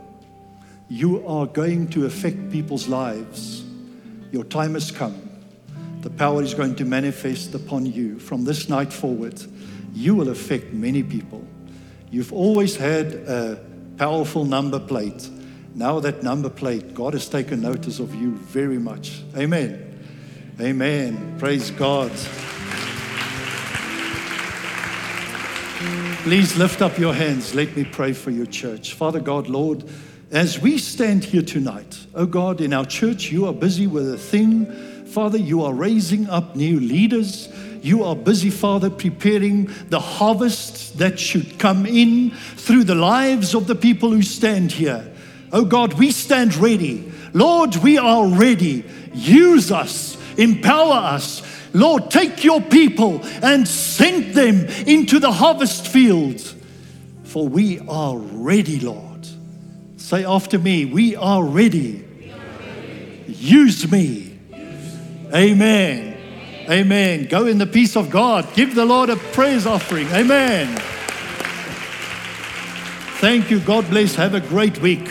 You 0.91 1.27
are 1.27 1.47
going 1.47 1.89
to 1.93 2.05
affect 2.05 2.53
people's 2.53 2.89
lives. 2.89 3.65
Your 4.33 4.45
time 4.45 4.75
has 4.75 4.91
come. 4.91 5.31
The 6.03 6.11
power 6.11 6.43
is 6.43 6.53
going 6.53 6.77
to 6.77 6.85
manifest 6.85 7.55
upon 7.55 7.87
you. 7.87 8.19
From 8.19 8.45
this 8.45 8.69
night 8.69 8.93
forward, 8.93 9.43
you 9.95 10.15
will 10.15 10.29
affect 10.29 10.75
many 10.75 11.03
people. 11.03 11.43
You've 12.11 12.35
always 12.35 12.77
had 12.77 13.15
a 13.15 13.65
powerful 13.97 14.45
number 14.45 14.79
plate. 14.79 15.27
Now 15.75 16.01
that 16.01 16.23
number 16.23 16.51
plate, 16.51 16.93
God 16.93 17.15
has 17.15 17.31
taken 17.31 17.63
notice 17.63 17.99
of 17.99 18.15
you 18.15 18.33
very 18.33 18.79
much. 18.79 19.23
Amen. 19.35 19.93
Amen. 20.61 21.35
Praise 21.41 21.73
God. 21.73 22.13
Please 26.23 26.57
lift 26.57 26.81
up 26.81 26.97
your 26.97 27.13
hands. 27.13 27.57
Let 27.57 27.77
me 27.77 27.85
pray 27.85 28.13
for 28.13 28.31
your 28.31 28.47
church. 28.47 28.95
Father 28.95 29.19
God, 29.19 29.49
Lord, 29.49 29.85
as 30.31 30.61
we 30.61 30.79
stand 30.79 31.25
here 31.25 31.43
tonight, 31.43 32.07
oh 32.15 32.27
God, 32.27 32.61
in 32.61 32.73
our 32.73 32.85
church, 32.85 33.33
you 33.33 33.47
are 33.47 33.53
busy 33.53 33.89
with 33.89 34.09
a 34.15 34.17
thing. 34.17 34.67
Father, 35.07 35.39
you 35.39 35.65
are 35.65 35.75
raising 35.75 36.31
up 36.31 36.55
new 36.55 36.79
leaders. 36.79 37.49
You 37.83 38.05
are 38.05 38.15
busy, 38.15 38.51
Father, 38.51 38.91
preparing 38.91 39.71
the 39.89 40.01
harvest 40.01 40.99
that 40.99 41.19
should 41.19 41.59
come 41.59 41.85
in 41.85 42.31
through 42.31 42.85
the 42.85 42.95
lives 42.95 43.57
of 43.57 43.67
the 43.67 43.75
people 43.75 44.11
who 44.11 44.23
stand 44.23 44.71
here. 44.71 45.13
Oh 45.53 45.65
God, 45.65 45.95
we 45.95 46.13
stand 46.13 46.55
ready. 46.55 47.13
Lord, 47.33 47.75
we 47.77 47.99
are 47.99 48.29
ready. 48.29 48.85
Use 49.13 49.73
us, 49.73 50.17
empower 50.37 50.95
us. 50.95 51.43
Lord, 51.73 52.11
take 52.11 52.45
your 52.45 52.61
people 52.61 53.21
and 53.43 53.67
send 53.67 54.35
them 54.35 54.67
into 54.87 55.19
the 55.19 55.33
harvest 55.33 55.89
fields. 55.89 56.55
For 57.25 57.49
we 57.49 57.81
are 57.89 58.17
ready, 58.17 58.79
Lord. 58.79 59.27
Say 59.97 60.25
after 60.25 60.59
me, 60.59 60.85
we 60.85 61.17
are 61.17 61.43
ready. 61.43 62.05
Use 63.27 63.91
me. 63.91 64.39
Amen. 65.35 66.17
Amen. 66.71 67.27
Go 67.27 67.47
in 67.47 67.59
the 67.59 67.67
peace 67.67 67.97
of 67.97 68.09
God. 68.11 68.47
Give 68.55 68.75
the 68.75 68.85
Lord 68.85 69.11
a 69.11 69.17
praise 69.17 69.67
offering. 69.67 70.07
Amen. 70.09 70.77
Thank 73.19 73.51
you. 73.51 73.59
God 73.61 73.89
bless. 73.91 74.15
Have 74.15 74.35
a 74.35 74.41
great 74.41 74.81
week. 74.81 75.09